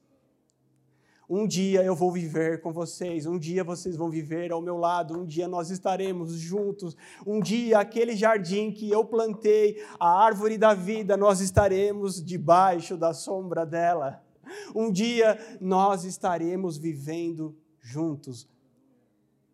Um 1.29 1.45
dia 1.47 1.83
eu 1.83 1.95
vou 1.95 2.11
viver 2.11 2.61
com 2.61 2.73
vocês, 2.73 3.25
um 3.25 3.39
dia 3.39 3.63
vocês 3.63 3.95
vão 3.95 4.09
viver 4.09 4.51
ao 4.51 4.61
meu 4.61 4.77
lado, 4.77 5.17
um 5.17 5.25
dia 5.25 5.47
nós 5.47 5.69
estaremos 5.71 6.33
juntos, 6.33 6.95
um 7.25 7.39
dia 7.39 7.79
aquele 7.79 8.17
jardim 8.17 8.69
que 8.69 8.89
eu 8.89 9.05
plantei, 9.05 9.81
a 9.97 10.09
árvore 10.09 10.57
da 10.57 10.73
vida, 10.73 11.15
nós 11.15 11.39
estaremos 11.39 12.21
debaixo 12.21 12.97
da 12.97 13.13
sombra 13.13 13.65
dela. 13.65 14.21
Um 14.75 14.91
dia 14.91 15.37
nós 15.59 16.03
estaremos 16.03 16.77
vivendo 16.77 17.57
juntos. 17.79 18.47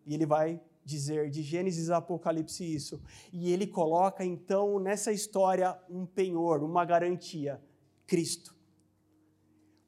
E 0.06 0.14
ele 0.14 0.26
vai 0.26 0.60
dizer 0.84 1.28
de 1.28 1.42
Gênesis 1.42 1.90
a 1.90 1.98
Apocalipse 1.98 2.64
isso. 2.64 3.00
E 3.32 3.52
ele 3.52 3.66
coloca 3.66 4.24
então 4.24 4.78
nessa 4.78 5.12
história 5.12 5.78
um 5.88 6.06
penhor, 6.06 6.62
uma 6.62 6.84
garantia: 6.84 7.60
Cristo. 8.06 8.56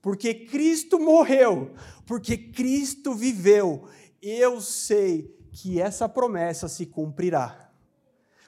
Porque 0.02 0.34
Cristo 0.34 0.98
morreu, 0.98 1.72
porque 2.06 2.36
Cristo 2.36 3.14
viveu, 3.14 3.86
eu 4.22 4.60
sei 4.60 5.36
que 5.52 5.80
essa 5.80 6.08
promessa 6.08 6.68
se 6.68 6.86
cumprirá. 6.86 7.69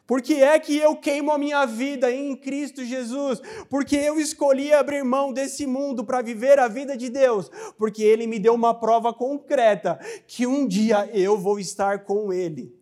Por 0.07 0.20
que 0.20 0.42
é 0.42 0.59
que 0.59 0.76
eu 0.76 0.96
queimo 0.96 1.30
a 1.30 1.38
minha 1.38 1.64
vida 1.64 2.11
em 2.11 2.36
Cristo 2.36 2.84
Jesus? 2.84 3.40
Porque 3.70 3.96
eu 3.96 4.18
escolhi 4.18 4.72
abrir 4.72 5.05
mão 5.05 5.32
desse 5.32 5.64
mundo 5.66 6.05
para 6.05 6.20
viver 6.20 6.59
a 6.59 6.66
vida 6.66 6.96
de 6.96 7.09
Deus. 7.09 7.50
Porque 7.78 8.03
Ele 8.03 8.26
me 8.26 8.38
deu 8.38 8.55
uma 8.55 8.74
prova 8.74 9.14
concreta 9.14 9.98
que 10.26 10.46
um 10.46 10.66
dia 10.66 11.09
eu 11.14 11.38
vou 11.38 11.59
estar 11.59 12.05
com 12.05 12.32
Ele. 12.32 12.74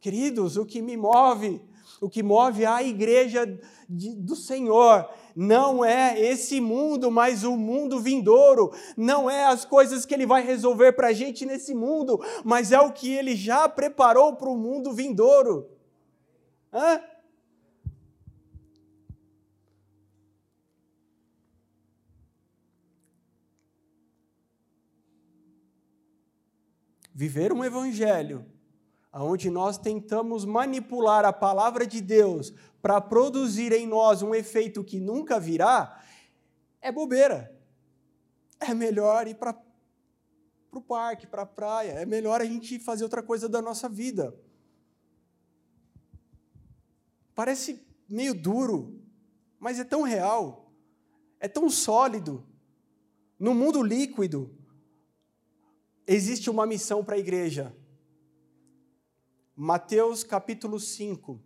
Queridos, 0.00 0.56
o 0.56 0.66
que 0.66 0.82
me 0.82 0.96
move, 0.96 1.62
o 2.02 2.10
que 2.10 2.20
move 2.20 2.66
a 2.66 2.82
igreja 2.82 3.46
de, 3.88 4.12
do 4.16 4.34
Senhor 4.34 5.08
não 5.36 5.84
é 5.84 6.20
esse 6.20 6.60
mundo, 6.60 7.12
mas 7.12 7.44
o 7.44 7.56
mundo 7.56 8.00
vindouro. 8.00 8.72
Não 8.96 9.30
é 9.30 9.46
as 9.46 9.64
coisas 9.64 10.04
que 10.04 10.12
ele 10.12 10.26
vai 10.26 10.44
resolver 10.44 10.92
para 10.94 11.08
a 11.08 11.12
gente 11.12 11.46
nesse 11.46 11.72
mundo, 11.72 12.20
mas 12.44 12.72
é 12.72 12.80
o 12.80 12.92
que 12.92 13.08
ele 13.14 13.36
já 13.36 13.68
preparou 13.68 14.34
para 14.34 14.50
o 14.50 14.56
mundo 14.56 14.92
vindouro. 14.92 15.70
Hã? 16.72 17.00
Viver 27.14 27.52
um 27.52 27.64
evangelho 27.64 28.51
onde 29.20 29.50
nós 29.50 29.76
tentamos 29.76 30.44
manipular 30.44 31.24
a 31.24 31.32
palavra 31.32 31.86
de 31.86 32.00
Deus 32.00 32.52
para 32.80 33.00
produzir 33.00 33.72
em 33.72 33.86
nós 33.86 34.22
um 34.22 34.34
efeito 34.34 34.82
que 34.82 34.98
nunca 34.98 35.38
virá, 35.38 36.02
é 36.80 36.90
bobeira. 36.90 37.54
É 38.58 38.72
melhor 38.72 39.26
ir 39.26 39.34
para 39.34 39.60
o 40.72 40.80
parque, 40.80 41.26
para 41.26 41.42
a 41.42 41.46
praia, 41.46 41.92
é 41.92 42.06
melhor 42.06 42.40
a 42.40 42.44
gente 42.44 42.78
fazer 42.78 43.04
outra 43.04 43.22
coisa 43.22 43.48
da 43.48 43.60
nossa 43.60 43.88
vida. 43.88 44.34
Parece 47.34 47.84
meio 48.08 48.34
duro, 48.34 48.98
mas 49.58 49.78
é 49.78 49.84
tão 49.84 50.02
real, 50.02 50.72
é 51.38 51.48
tão 51.48 51.68
sólido. 51.68 52.46
No 53.38 53.52
mundo 53.52 53.82
líquido, 53.82 54.56
existe 56.06 56.48
uma 56.48 56.66
missão 56.66 57.04
para 57.04 57.16
a 57.16 57.18
igreja 57.18 57.76
Mateus 59.54 60.24
capítulo 60.24 60.80
5. 60.80 61.38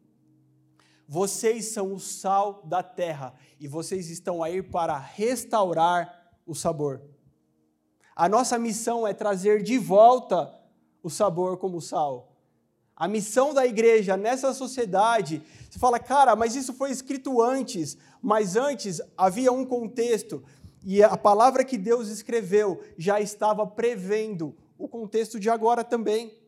Vocês 1.09 1.73
são 1.73 1.93
o 1.93 1.99
sal 1.99 2.63
da 2.65 2.81
terra 2.81 3.35
e 3.59 3.67
vocês 3.67 4.09
estão 4.11 4.45
aí 4.45 4.63
para 4.63 4.97
restaurar 4.97 6.39
o 6.47 6.55
sabor. 6.55 7.03
A 8.15 8.29
nossa 8.29 8.61
missão 8.61 9.05
é 9.05 9.13
trazer 9.13 9.61
de 9.65 9.77
volta 9.77 10.55
o 11.03 11.11
sabor 11.11 11.57
como 11.59 11.81
sal. 11.81 12.33
A 12.95 13.09
missão 13.09 13.53
da 13.53 13.67
igreja 13.67 14.17
nessa 14.17 14.55
sociedade, 14.55 15.43
você 15.69 15.77
fala, 15.77 15.99
cara, 15.99 16.37
mas 16.37 16.55
isso 16.55 16.73
foi 16.73 16.93
escrito 16.93 17.43
antes, 17.43 17.99
mas 18.23 18.55
antes 18.55 19.01
havia 19.17 19.51
um 19.51 19.67
contexto, 19.67 20.45
e 20.85 21.03
a 21.03 21.17
palavra 21.17 21.65
que 21.65 21.77
Deus 21.77 22.07
escreveu 22.07 22.81
já 22.97 23.21
estava 23.21 23.67
prevendo 23.67 24.57
o 24.79 24.87
contexto 24.87 25.41
de 25.41 25.51
agora 25.51 25.83
também. 25.83 26.45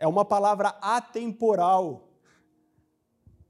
É 0.00 0.08
uma 0.08 0.24
palavra 0.24 0.70
atemporal. 0.80 2.08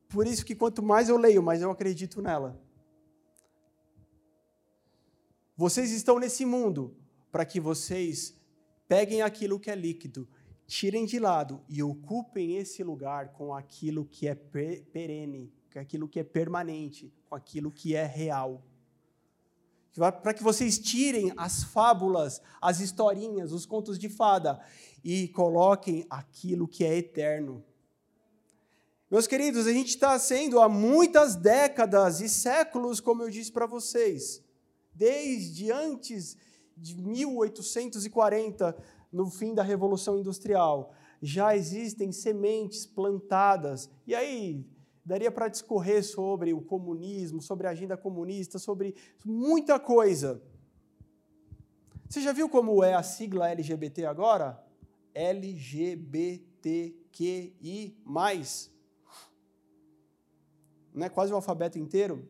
Por 0.08 0.26
isso 0.26 0.44
que 0.44 0.56
quanto 0.56 0.82
mais 0.82 1.08
eu 1.08 1.16
leio, 1.16 1.40
mais 1.40 1.62
eu 1.62 1.70
acredito 1.70 2.20
nela. 2.20 2.60
Vocês 5.56 5.92
estão 5.92 6.18
nesse 6.18 6.44
mundo 6.44 6.96
para 7.30 7.44
que 7.44 7.60
vocês 7.60 8.36
peguem 8.88 9.22
aquilo 9.22 9.60
que 9.60 9.70
é 9.70 9.76
líquido, 9.76 10.28
tirem 10.66 11.06
de 11.06 11.20
lado 11.20 11.62
e 11.68 11.84
ocupem 11.84 12.56
esse 12.56 12.82
lugar 12.82 13.32
com 13.32 13.54
aquilo 13.54 14.04
que 14.04 14.26
é 14.26 14.34
perene, 14.34 15.52
com 15.72 15.78
aquilo 15.78 16.08
que 16.08 16.18
é 16.18 16.24
permanente, 16.24 17.14
com 17.28 17.36
aquilo 17.36 17.70
que 17.70 17.94
é 17.94 18.04
real. 18.04 18.60
Para 19.94 20.32
que 20.32 20.42
vocês 20.42 20.78
tirem 20.78 21.32
as 21.36 21.64
fábulas, 21.64 22.40
as 22.60 22.80
historinhas, 22.80 23.52
os 23.52 23.66
contos 23.66 23.98
de 23.98 24.08
fada 24.08 24.60
e 25.02 25.28
coloquem 25.28 26.06
aquilo 26.08 26.68
que 26.68 26.84
é 26.84 26.96
eterno. 26.96 27.64
Meus 29.10 29.26
queridos, 29.26 29.66
a 29.66 29.72
gente 29.72 29.88
está 29.88 30.16
sendo 30.18 30.60
há 30.60 30.68
muitas 30.68 31.34
décadas 31.34 32.20
e 32.20 32.28
séculos, 32.28 33.00
como 33.00 33.24
eu 33.24 33.30
disse 33.30 33.50
para 33.50 33.66
vocês, 33.66 34.40
desde 34.94 35.72
antes 35.72 36.36
de 36.76 36.96
1840, 36.96 38.76
no 39.12 39.28
fim 39.28 39.52
da 39.52 39.64
Revolução 39.64 40.16
Industrial, 40.16 40.94
já 41.20 41.56
existem 41.56 42.12
sementes 42.12 42.86
plantadas. 42.86 43.90
E 44.06 44.14
aí, 44.14 44.64
daria 45.04 45.30
para 45.30 45.48
discorrer 45.48 46.04
sobre 46.04 46.52
o 46.52 46.60
comunismo, 46.60 47.40
sobre 47.40 47.66
a 47.66 47.70
agenda 47.70 47.96
comunista, 47.96 48.58
sobre 48.58 48.94
muita 49.24 49.78
coisa. 49.78 50.42
Você 52.08 52.20
já 52.20 52.32
viu 52.32 52.48
como 52.48 52.82
é 52.82 52.94
a 52.94 53.02
sigla 53.02 53.50
LGBT 53.50 54.06
agora? 54.06 54.62
LGBTQI. 55.14 56.36
Não 60.92 61.06
é 61.06 61.08
quase 61.08 61.32
o 61.32 61.36
alfabeto 61.36 61.78
inteiro? 61.78 62.28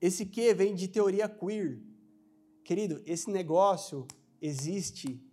Esse 0.00 0.26
Q 0.26 0.52
vem 0.54 0.74
de 0.74 0.88
teoria 0.88 1.28
queer. 1.28 1.80
Querido, 2.64 3.00
esse 3.06 3.30
negócio 3.30 4.06
existe 4.40 5.24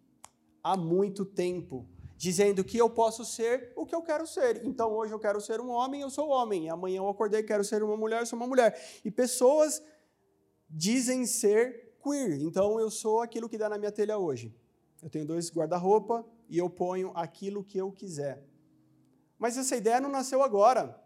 há 0.64 0.78
muito 0.78 1.26
tempo, 1.26 1.88
dizendo 2.20 2.66
que 2.66 2.78
eu 2.78 2.90
posso 2.90 3.24
ser 3.24 3.72
o 3.78 3.86
que 3.86 3.96
eu 3.96 4.02
quero 4.02 4.28
ser. 4.28 4.66
Então 4.66 4.92
hoje 4.92 5.14
eu 5.14 5.20
quero 5.20 5.40
ser 5.40 5.62
um 5.62 5.70
homem, 5.70 6.02
eu 6.02 6.10
sou 6.10 6.28
homem. 6.28 6.70
Amanhã 6.70 6.98
eu 6.98 7.08
acordei 7.08 7.42
quero 7.42 7.64
ser 7.64 7.82
uma 7.82 7.96
mulher, 7.96 8.20
eu 8.20 8.26
sou 8.26 8.38
uma 8.38 8.46
mulher. 8.46 8.78
E 9.06 9.10
pessoas 9.10 9.82
dizem 10.70 11.26
ser 11.26 11.96
queer. 12.04 12.42
Então 12.42 12.78
eu 12.78 12.92
sou 12.92 13.22
aquilo 13.22 13.48
que 13.48 13.58
dá 13.58 13.70
na 13.70 13.78
minha 13.78 13.90
telha 13.90 14.18
hoje. 14.18 14.54
Eu 15.02 15.10
tenho 15.10 15.26
dois 15.26 15.50
guarda-roupa 15.50 16.26
e 16.50 16.58
eu 16.58 16.70
ponho 16.70 17.14
aquilo 17.16 17.64
que 17.64 17.78
eu 17.78 17.90
quiser. 17.90 18.44
Mas 19.38 19.58
essa 19.58 19.78
ideia 19.78 20.02
não 20.02 20.10
nasceu 20.10 20.44
agora. 20.44 21.02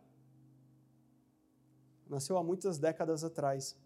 Nasceu 2.10 2.40
há 2.40 2.44
muitas 2.44 2.80
décadas 2.80 3.24
atrás. 3.24 3.78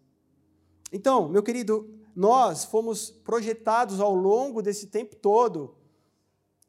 Então, 0.90 1.28
meu 1.28 1.42
querido, 1.42 1.94
nós 2.16 2.64
fomos 2.64 3.10
projetados 3.10 4.00
ao 4.00 4.14
longo 4.14 4.62
desse 4.62 4.86
tempo 4.86 5.14
todo, 5.14 5.76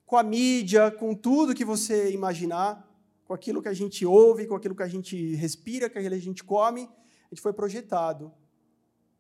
com 0.10 0.18
a 0.18 0.24
mídia, 0.24 0.90
com 0.90 1.14
tudo 1.14 1.54
que 1.54 1.64
você 1.64 2.12
imaginar, 2.12 2.84
com 3.26 3.32
aquilo 3.32 3.62
que 3.62 3.70
a 3.70 3.74
gente 3.76 4.04
ouve, 4.08 4.48
com 4.48 4.56
aquilo 4.56 4.74
que 4.74 4.82
a 4.82 4.88
gente 4.88 5.36
respira, 5.36 5.88
com 5.88 6.00
aquilo 6.00 6.16
que 6.16 6.22
a 6.22 6.26
gente 6.26 6.44
come, 6.44 6.82
a 6.82 7.30
gente 7.30 7.44
foi 7.44 7.54
projetado 7.54 8.34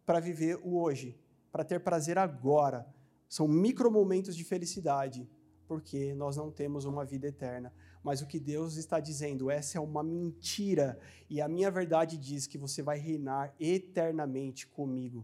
para 0.04 0.20
viver 0.20 0.60
o 0.64 0.80
hoje, 0.80 1.16
para 1.52 1.64
ter 1.64 1.80
prazer 1.80 2.18
agora, 2.18 2.92
são 3.28 3.48
micromomentos 3.48 4.36
de 4.36 4.44
felicidade, 4.44 5.30
porque 5.68 6.16
nós 6.16 6.36
não 6.36 6.50
temos 6.50 6.86
uma 6.86 7.06
vida 7.06 7.28
eterna. 7.28 7.72
Mas 8.02 8.24
o 8.24 8.26
que 8.26 8.40
Deus 8.40 8.76
está 8.76 9.00
dizendo, 9.00 9.52
essa 9.52 9.78
é 9.78 9.82
uma 9.82 10.02
mentira, 10.02 10.98
e 11.30 11.40
a 11.40 11.48
minha 11.48 11.70
verdade 11.70 12.18
diz 12.18 12.48
que 12.48 12.58
você 12.58 12.82
vai 12.82 12.98
reinar 12.98 13.54
eternamente 13.60 14.66
comigo. 14.66 15.24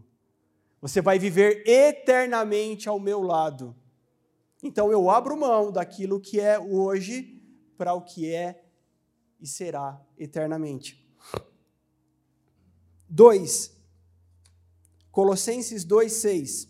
Você 0.80 1.00
vai 1.00 1.18
viver 1.18 1.64
eternamente 1.66 2.88
ao 2.88 3.00
meu 3.00 3.20
lado. 3.20 3.74
Então 4.66 4.90
eu 4.90 5.08
abro 5.08 5.36
mão 5.36 5.70
daquilo 5.70 6.20
que 6.20 6.40
é 6.40 6.58
hoje 6.58 7.40
para 7.78 7.94
o 7.94 8.02
que 8.02 8.34
é 8.34 8.64
e 9.40 9.46
será 9.46 10.04
eternamente. 10.18 11.08
2. 13.08 13.70
Colossenses 15.12 15.84
2:6 15.84 16.68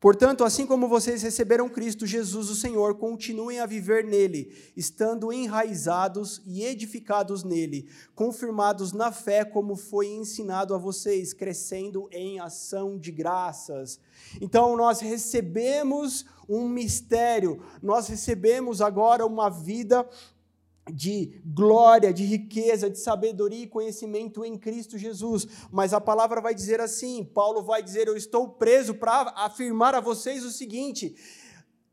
Portanto, 0.00 0.44
assim 0.44 0.66
como 0.66 0.88
vocês 0.88 1.22
receberam 1.22 1.68
Cristo 1.68 2.06
Jesus, 2.06 2.48
o 2.48 2.54
Senhor, 2.54 2.94
continuem 2.94 3.60
a 3.60 3.66
viver 3.66 4.02
nele, 4.02 4.50
estando 4.74 5.30
enraizados 5.30 6.40
e 6.46 6.64
edificados 6.64 7.44
nele, 7.44 7.86
confirmados 8.14 8.92
na 8.94 9.12
fé, 9.12 9.44
como 9.44 9.76
foi 9.76 10.06
ensinado 10.06 10.74
a 10.74 10.78
vocês, 10.78 11.34
crescendo 11.34 12.08
em 12.10 12.40
ação 12.40 12.96
de 12.96 13.12
graças. 13.12 14.00
Então, 14.40 14.74
nós 14.74 15.00
recebemos 15.00 16.24
um 16.48 16.66
mistério, 16.66 17.62
nós 17.82 18.08
recebemos 18.08 18.80
agora 18.80 19.26
uma 19.26 19.50
vida 19.50 20.08
de 20.92 21.40
glória, 21.44 22.12
de 22.12 22.24
riqueza, 22.24 22.90
de 22.90 22.98
sabedoria 22.98 23.64
e 23.64 23.68
conhecimento 23.68 24.44
em 24.44 24.58
Cristo 24.58 24.98
Jesus. 24.98 25.46
Mas 25.70 25.92
a 25.92 26.00
palavra 26.00 26.40
vai 26.40 26.54
dizer 26.54 26.80
assim: 26.80 27.24
Paulo 27.24 27.62
vai 27.62 27.82
dizer, 27.82 28.08
Eu 28.08 28.16
estou 28.16 28.48
preso 28.48 28.94
para 28.94 29.32
afirmar 29.36 29.94
a 29.94 30.00
vocês 30.00 30.44
o 30.44 30.50
seguinte. 30.50 31.16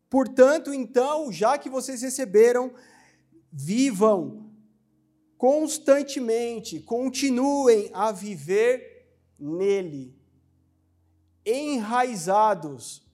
Portanto, 0.10 0.74
então, 0.74 1.32
já 1.32 1.58
que 1.58 1.70
vocês 1.70 2.02
receberam, 2.02 2.74
vivam 3.52 4.50
constantemente, 5.38 6.80
continuem 6.80 7.90
a 7.94 8.12
viver 8.12 9.06
nele, 9.40 10.16
enraizados. 11.46 13.06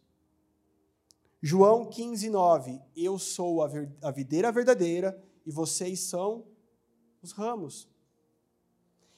João 1.41 1.85
15, 1.85 2.29
9. 2.29 2.81
Eu 2.95 3.19
sou 3.19 3.61
a 3.61 4.11
videira 4.11 4.51
verdadeira 4.51 5.21
e 5.45 5.51
vocês 5.51 5.99
são 5.99 6.45
os 7.21 7.31
ramos. 7.31 7.87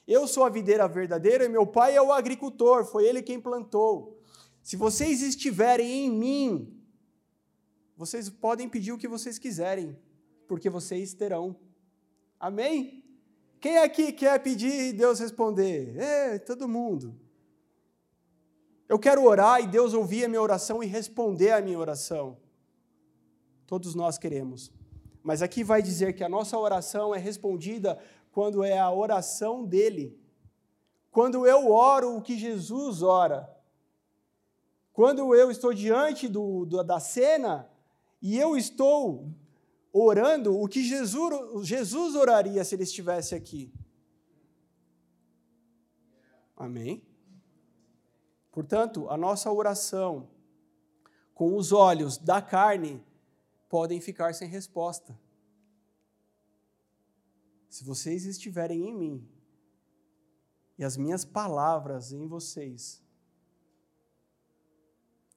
Eu 0.06 0.28
sou 0.28 0.44
a 0.44 0.48
videira 0.48 0.86
verdadeira 0.86 1.44
e 1.44 1.48
meu 1.48 1.66
pai 1.66 1.96
é 1.96 2.02
o 2.02 2.12
agricultor, 2.12 2.84
foi 2.84 3.06
ele 3.06 3.22
quem 3.22 3.40
plantou. 3.40 4.20
Se 4.62 4.76
vocês 4.76 5.22
estiverem 5.22 6.06
em 6.06 6.10
mim, 6.10 6.82
vocês 7.96 8.28
podem 8.28 8.68
pedir 8.68 8.92
o 8.92 8.98
que 8.98 9.08
vocês 9.08 9.38
quiserem, 9.38 9.98
porque 10.46 10.70
vocês 10.70 11.14
terão. 11.14 11.56
Amém? 12.38 13.04
Quem 13.60 13.78
aqui 13.78 14.12
quer 14.12 14.40
pedir 14.42 14.88
e 14.88 14.92
Deus 14.92 15.18
responder? 15.18 15.96
É, 15.96 16.38
todo 16.38 16.68
mundo. 16.68 17.18
Eu 18.88 18.98
quero 18.98 19.24
orar 19.24 19.60
e 19.60 19.66
Deus 19.66 19.94
ouvir 19.94 20.24
a 20.24 20.28
minha 20.28 20.40
oração 20.40 20.82
e 20.82 20.86
responder 20.86 21.50
a 21.50 21.60
minha 21.60 21.78
oração. 21.78 22.36
Todos 23.66 23.94
nós 23.94 24.16
queremos. 24.16 24.70
Mas 25.26 25.42
aqui 25.42 25.64
vai 25.64 25.82
dizer 25.82 26.12
que 26.12 26.22
a 26.22 26.28
nossa 26.28 26.56
oração 26.56 27.12
é 27.12 27.18
respondida 27.18 27.98
quando 28.30 28.62
é 28.62 28.78
a 28.78 28.92
oração 28.92 29.64
dele. 29.64 30.16
Quando 31.10 31.44
eu 31.44 31.68
oro 31.68 32.16
o 32.16 32.22
que 32.22 32.38
Jesus 32.38 33.02
ora. 33.02 33.52
Quando 34.92 35.34
eu 35.34 35.50
estou 35.50 35.74
diante 35.74 36.28
do, 36.28 36.64
do, 36.64 36.84
da 36.84 37.00
cena 37.00 37.68
e 38.22 38.38
eu 38.38 38.56
estou 38.56 39.28
orando 39.92 40.56
o 40.56 40.68
que 40.68 40.84
Jesus, 40.84 41.66
Jesus 41.66 42.14
oraria 42.14 42.62
se 42.62 42.76
ele 42.76 42.84
estivesse 42.84 43.34
aqui. 43.34 43.74
Amém? 46.56 47.02
Portanto, 48.52 49.10
a 49.10 49.16
nossa 49.16 49.50
oração 49.50 50.28
com 51.34 51.56
os 51.56 51.72
olhos 51.72 52.16
da 52.16 52.40
carne 52.40 53.04
podem 53.68 54.00
ficar 54.00 54.34
sem 54.34 54.48
resposta. 54.48 55.18
Se 57.68 57.84
vocês 57.84 58.24
estiverem 58.24 58.88
em 58.88 58.96
mim 58.96 59.28
e 60.78 60.84
as 60.84 60.96
minhas 60.96 61.24
palavras 61.24 62.12
em 62.12 62.26
vocês, 62.26 63.02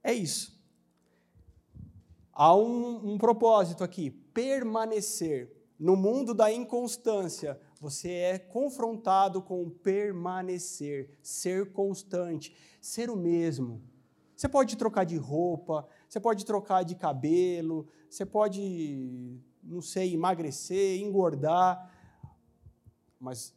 é 0.04 0.14
isso. 0.14 0.58
Há 2.32 2.56
um, 2.56 3.14
um 3.14 3.18
propósito 3.18 3.84
aqui: 3.84 4.10
permanecer. 4.10 5.56
No 5.78 5.96
mundo 5.96 6.34
da 6.34 6.52
inconstância, 6.52 7.60
você 7.80 8.12
é 8.12 8.40
confrontado 8.40 9.42
com 9.42 9.70
permanecer, 9.70 11.18
ser 11.22 11.72
constante, 11.72 12.54
ser 12.82 13.10
o 13.10 13.16
mesmo. 13.16 13.82
Você 14.36 14.48
pode 14.48 14.78
trocar 14.78 15.06
de 15.06 15.18
roupa, 15.18 15.88
você 16.08 16.20
pode 16.20 16.46
trocar 16.46 16.84
de 16.84 16.96
cabelo, 16.96 17.88
você 18.10 18.26
pode, 18.26 19.40
não 19.64 19.82
sei, 19.82 20.14
emagrecer, 20.14 21.00
engordar, 21.00 21.94
mas 23.20 23.54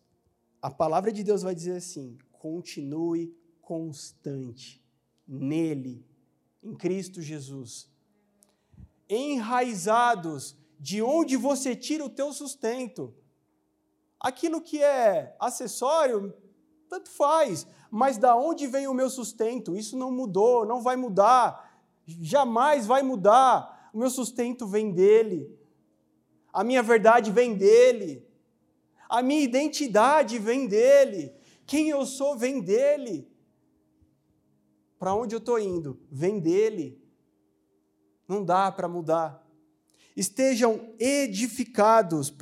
a 0.60 0.70
palavra 0.70 1.10
de 1.10 1.24
Deus 1.24 1.42
vai 1.42 1.54
dizer 1.54 1.76
assim: 1.76 2.18
continue 2.32 3.34
constante 3.60 4.82
nele, 5.26 6.04
em 6.62 6.74
Cristo 6.74 7.22
Jesus. 7.22 7.90
Enraizados, 9.08 10.56
de 10.78 11.00
onde 11.00 11.36
você 11.36 11.76
tira 11.76 12.04
o 12.04 12.10
teu 12.10 12.32
sustento. 12.32 13.14
Aquilo 14.18 14.60
que 14.60 14.82
é 14.82 15.36
acessório, 15.40 16.34
tanto 16.88 17.08
faz, 17.10 17.66
mas 17.90 18.18
da 18.18 18.36
onde 18.36 18.66
vem 18.66 18.86
o 18.86 18.94
meu 18.94 19.08
sustento? 19.08 19.76
Isso 19.76 19.96
não 19.96 20.10
mudou, 20.12 20.66
não 20.66 20.82
vai 20.82 20.96
mudar, 20.96 21.80
jamais 22.06 22.86
vai 22.86 23.02
mudar. 23.02 23.71
O 23.92 23.98
meu 23.98 24.08
sustento 24.08 24.66
vem 24.66 24.92
dele, 24.92 25.54
a 26.52 26.64
minha 26.64 26.82
verdade 26.82 27.30
vem 27.30 27.54
dele, 27.54 28.26
a 29.08 29.22
minha 29.22 29.42
identidade 29.42 30.38
vem 30.38 30.66
dele, 30.66 31.34
quem 31.66 31.90
eu 31.90 32.06
sou 32.06 32.36
vem 32.36 32.60
dele. 32.60 33.30
Para 34.98 35.14
onde 35.14 35.34
eu 35.34 35.38
estou 35.38 35.58
indo? 35.58 36.00
Vem 36.10 36.38
dele. 36.38 37.02
Não 38.26 38.44
dá 38.44 38.70
para 38.70 38.88
mudar. 38.88 39.44
Estejam 40.16 40.94
edificados. 40.98 42.30
1 42.30 42.34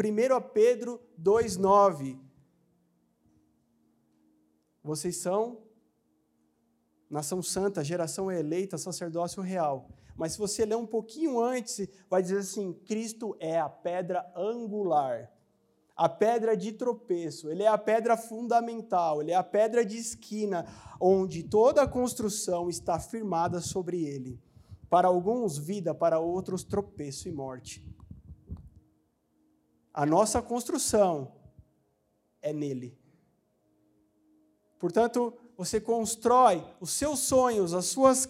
Pedro 0.53 1.01
2,9. 1.19 2.19
Vocês 4.83 5.17
são 5.17 5.63
nação 7.11 7.43
santa, 7.43 7.83
geração 7.83 8.31
eleita, 8.31 8.79
sacerdócio 8.79 9.43
real. 9.43 9.89
Mas 10.17 10.33
se 10.33 10.39
você 10.39 10.65
ler 10.65 10.77
um 10.77 10.87
pouquinho 10.87 11.41
antes, 11.41 11.89
vai 12.09 12.23
dizer 12.23 12.39
assim: 12.39 12.73
Cristo 12.73 13.37
é 13.41 13.59
a 13.59 13.69
pedra 13.69 14.31
angular, 14.37 15.33
a 15.97 16.09
pedra 16.09 16.57
de 16.57 16.73
tropeço, 16.73 17.51
ele 17.51 17.65
é 17.65 17.69
a 17.69 17.79
pedra 17.79 18.17
fundamental, 18.17 19.21
ele 19.21 19.33
é 19.33 19.35
a 19.35 19.43
pedra 19.43 19.85
de 19.85 19.97
esquina, 19.97 20.67
onde 21.01 21.43
toda 21.43 21.83
a 21.83 21.89
construção 21.89 22.69
está 22.69 23.01
firmada 23.01 23.61
sobre 23.61 24.05
ele. 24.05 24.41
Para 24.89 25.09
alguns, 25.09 25.57
vida, 25.57 25.95
para 25.95 26.19
outros, 26.19 26.65
tropeço 26.65 27.29
e 27.29 27.33
morte. 27.33 27.85
A 29.93 30.05
nossa 30.07 30.41
construção 30.41 31.33
é 32.43 32.53
nele. 32.53 32.99
Portanto, 34.79 35.35
você 35.61 35.79
constrói 35.79 36.65
os 36.81 36.91
seus 36.91 37.19
sonhos, 37.19 37.75
as 37.75 37.85
suas, 37.85 38.27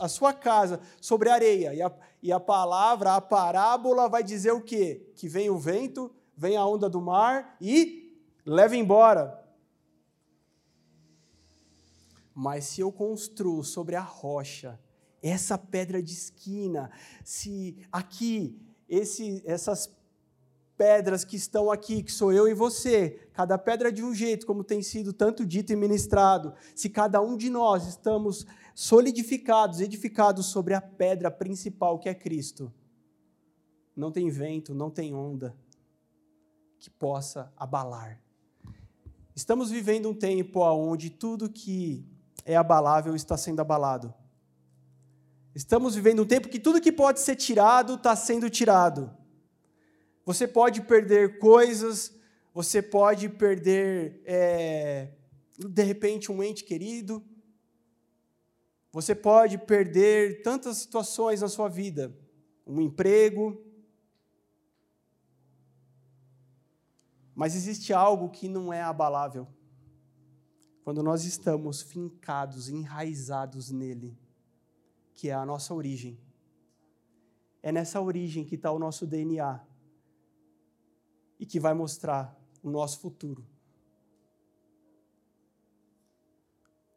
a, 0.00 0.08
sua 0.08 0.32
casa 0.32 0.80
sobre 1.00 1.30
areia. 1.30 1.72
E 1.72 1.80
a, 1.80 1.92
e 2.20 2.32
a 2.32 2.40
palavra, 2.40 3.14
a 3.14 3.20
parábola 3.20 4.08
vai 4.08 4.24
dizer 4.24 4.50
o 4.50 4.60
quê? 4.60 5.12
Que 5.14 5.28
vem 5.28 5.48
o 5.48 5.56
vento, 5.56 6.12
vem 6.36 6.56
a 6.56 6.66
onda 6.66 6.90
do 6.90 7.00
mar 7.00 7.56
e 7.60 8.20
leva 8.44 8.74
embora. 8.74 9.40
Mas 12.34 12.64
se 12.64 12.80
eu 12.80 12.90
construo 12.90 13.62
sobre 13.62 13.94
a 13.94 14.02
rocha, 14.02 14.76
essa 15.22 15.56
pedra 15.56 16.02
de 16.02 16.14
esquina, 16.14 16.90
se 17.22 17.78
aqui, 17.92 18.60
esse, 18.88 19.40
essas 19.46 19.86
pedras 20.76 21.24
que 21.24 21.36
estão 21.36 21.70
aqui, 21.70 22.02
que 22.02 22.12
sou 22.12 22.32
eu 22.32 22.46
e 22.46 22.54
você, 22.54 23.28
cada 23.32 23.56
pedra 23.56 23.90
de 23.90 24.02
um 24.02 24.14
jeito, 24.14 24.46
como 24.46 24.62
tem 24.62 24.82
sido 24.82 25.12
tanto 25.12 25.44
dito 25.46 25.72
e 25.72 25.76
ministrado, 25.76 26.52
se 26.74 26.88
cada 26.90 27.20
um 27.20 27.36
de 27.36 27.48
nós 27.48 27.86
estamos 27.86 28.46
solidificados, 28.74 29.80
edificados 29.80 30.46
sobre 30.46 30.74
a 30.74 30.80
pedra 30.80 31.30
principal 31.30 31.98
que 31.98 32.08
é 32.08 32.14
Cristo, 32.14 32.72
não 33.96 34.12
tem 34.12 34.28
vento, 34.28 34.74
não 34.74 34.90
tem 34.90 35.14
onda 35.14 35.56
que 36.78 36.90
possa 36.90 37.50
abalar. 37.56 38.20
Estamos 39.34 39.70
vivendo 39.70 40.08
um 40.08 40.14
tempo 40.14 40.60
onde 40.60 41.10
tudo 41.10 41.50
que 41.50 42.06
é 42.44 42.56
abalável 42.56 43.16
está 43.16 43.36
sendo 43.36 43.60
abalado. 43.60 44.14
Estamos 45.54 45.94
vivendo 45.94 46.22
um 46.22 46.26
tempo 46.26 46.48
que 46.48 46.58
tudo 46.58 46.80
que 46.80 46.92
pode 46.92 47.20
ser 47.20 47.34
tirado 47.34 47.94
está 47.94 48.14
sendo 48.14 48.50
tirado. 48.50 49.10
Você 50.26 50.48
pode 50.48 50.82
perder 50.82 51.38
coisas, 51.38 52.12
você 52.52 52.82
pode 52.82 53.28
perder, 53.28 54.20
é, 54.24 55.12
de 55.56 55.82
repente, 55.84 56.32
um 56.32 56.42
ente 56.42 56.64
querido, 56.64 57.24
você 58.90 59.14
pode 59.14 59.56
perder 59.56 60.42
tantas 60.42 60.78
situações 60.78 61.42
na 61.42 61.48
sua 61.48 61.68
vida, 61.68 62.12
um 62.66 62.80
emprego. 62.80 63.64
Mas 67.32 67.54
existe 67.54 67.92
algo 67.92 68.28
que 68.28 68.48
não 68.48 68.72
é 68.72 68.82
abalável. 68.82 69.46
Quando 70.82 71.04
nós 71.04 71.24
estamos 71.24 71.82
fincados, 71.82 72.68
enraizados 72.68 73.70
nele, 73.70 74.18
que 75.14 75.28
é 75.28 75.34
a 75.34 75.46
nossa 75.46 75.72
origem. 75.72 76.18
É 77.62 77.70
nessa 77.70 78.00
origem 78.00 78.44
que 78.44 78.56
está 78.56 78.72
o 78.72 78.78
nosso 78.78 79.06
DNA 79.06 79.65
e 81.38 81.46
que 81.46 81.60
vai 81.60 81.74
mostrar 81.74 82.38
o 82.62 82.70
nosso 82.70 83.00
futuro. 83.00 83.44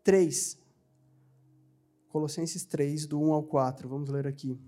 Três. 0.04 0.58
Colossenses 2.10 2.66
3, 2.66 3.06
do 3.06 3.22
1 3.22 3.34
ao 3.34 3.44
4. 3.44 3.88
Vamos 3.88 4.10
ler 4.10 4.26
aqui. 4.26 4.60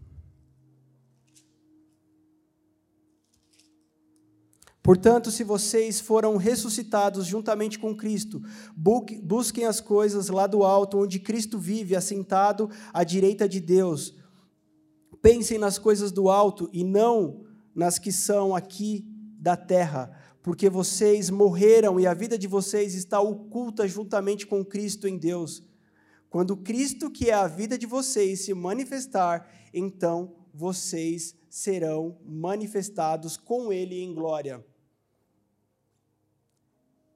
Portanto, 4.83 5.29
se 5.29 5.43
vocês 5.43 5.99
foram 5.99 6.37
ressuscitados 6.37 7.27
juntamente 7.27 7.77
com 7.77 7.95
Cristo, 7.95 8.41
busquem 8.75 9.65
as 9.65 9.79
coisas 9.79 10.27
lá 10.29 10.47
do 10.47 10.63
alto, 10.63 10.99
onde 10.99 11.19
Cristo 11.19 11.59
vive, 11.59 11.95
assentado 11.95 12.69
à 12.91 13.03
direita 13.03 13.47
de 13.47 13.59
Deus. 13.59 14.15
Pensem 15.21 15.59
nas 15.59 15.77
coisas 15.77 16.11
do 16.11 16.29
alto 16.29 16.67
e 16.73 16.83
não 16.83 17.45
nas 17.75 17.99
que 17.99 18.11
são 18.11 18.55
aqui 18.55 19.07
da 19.41 19.57
terra, 19.57 20.15
porque 20.43 20.69
vocês 20.69 21.31
morreram 21.31 21.99
e 21.99 22.05
a 22.05 22.13
vida 22.13 22.37
de 22.37 22.47
vocês 22.47 22.93
está 22.93 23.19
oculta 23.19 23.87
juntamente 23.87 24.45
com 24.45 24.63
Cristo 24.63 25.07
em 25.07 25.17
Deus. 25.17 25.63
Quando 26.29 26.55
Cristo, 26.55 27.09
que 27.09 27.31
é 27.31 27.33
a 27.33 27.47
vida 27.47 27.75
de 27.75 27.87
vocês, 27.87 28.45
se 28.45 28.53
manifestar, 28.53 29.51
então 29.73 30.35
vocês 30.53 31.35
serão 31.49 32.19
manifestados 32.23 33.35
com 33.35 33.73
Ele 33.73 33.99
em 33.99 34.13
glória. 34.13 34.63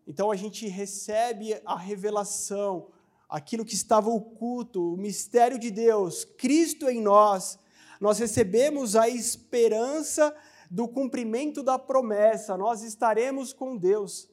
Então 0.07 0.32
a 0.32 0.36
gente 0.36 0.67
recebe 0.67 1.61
a 1.63 1.78
revelação, 1.78 2.89
aquilo 3.30 3.63
que 3.63 3.76
estava 3.76 4.09
oculto, 4.09 4.93
o 4.93 4.97
mistério 4.97 5.59
de 5.59 5.69
Deus, 5.69 6.26
Cristo 6.26 6.89
em 6.89 7.01
nós. 7.01 7.59
Nós 8.01 8.17
recebemos 8.17 8.95
a 8.95 9.07
esperança 9.07 10.36
do 10.76 10.89
cumprimento 10.89 11.63
da 11.63 11.80
promessa, 11.80 12.57
nós 12.57 12.84
estaremos 12.84 13.53
com 13.53 13.78
Deus. 13.78 14.30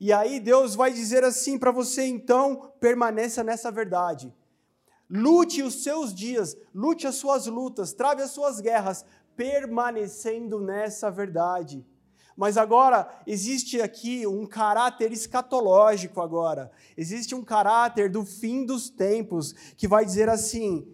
E 0.00 0.12
aí 0.12 0.40
Deus 0.40 0.74
vai 0.74 0.92
dizer 0.92 1.22
assim 1.22 1.56
para 1.56 1.70
você, 1.70 2.04
então, 2.04 2.72
permaneça 2.80 3.44
nessa 3.44 3.70
verdade. 3.70 4.34
Lute 5.08 5.62
os 5.62 5.84
seus 5.84 6.12
dias, 6.12 6.56
lute 6.74 7.06
as 7.06 7.14
suas 7.14 7.46
lutas, 7.46 7.92
trave 7.92 8.22
as 8.22 8.32
suas 8.32 8.58
guerras, 8.58 9.04
permanecendo 9.36 10.60
nessa 10.60 11.12
verdade. 11.12 11.86
Mas 12.36 12.56
agora 12.56 13.08
existe 13.24 13.80
aqui 13.80 14.26
um 14.26 14.46
caráter 14.46 15.12
escatológico 15.12 16.20
agora. 16.20 16.72
Existe 16.96 17.36
um 17.36 17.44
caráter 17.44 18.10
do 18.10 18.24
fim 18.24 18.66
dos 18.66 18.90
tempos 18.90 19.52
que 19.76 19.86
vai 19.86 20.04
dizer 20.04 20.28
assim: 20.28 20.92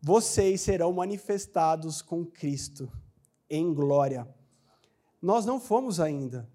vocês 0.00 0.60
serão 0.60 0.92
manifestados 0.92 2.00
com 2.00 2.24
Cristo 2.24 2.88
em 3.54 3.72
glória. 3.72 4.28
Nós 5.20 5.46
não 5.46 5.60
fomos 5.60 6.00
ainda. 6.00 6.48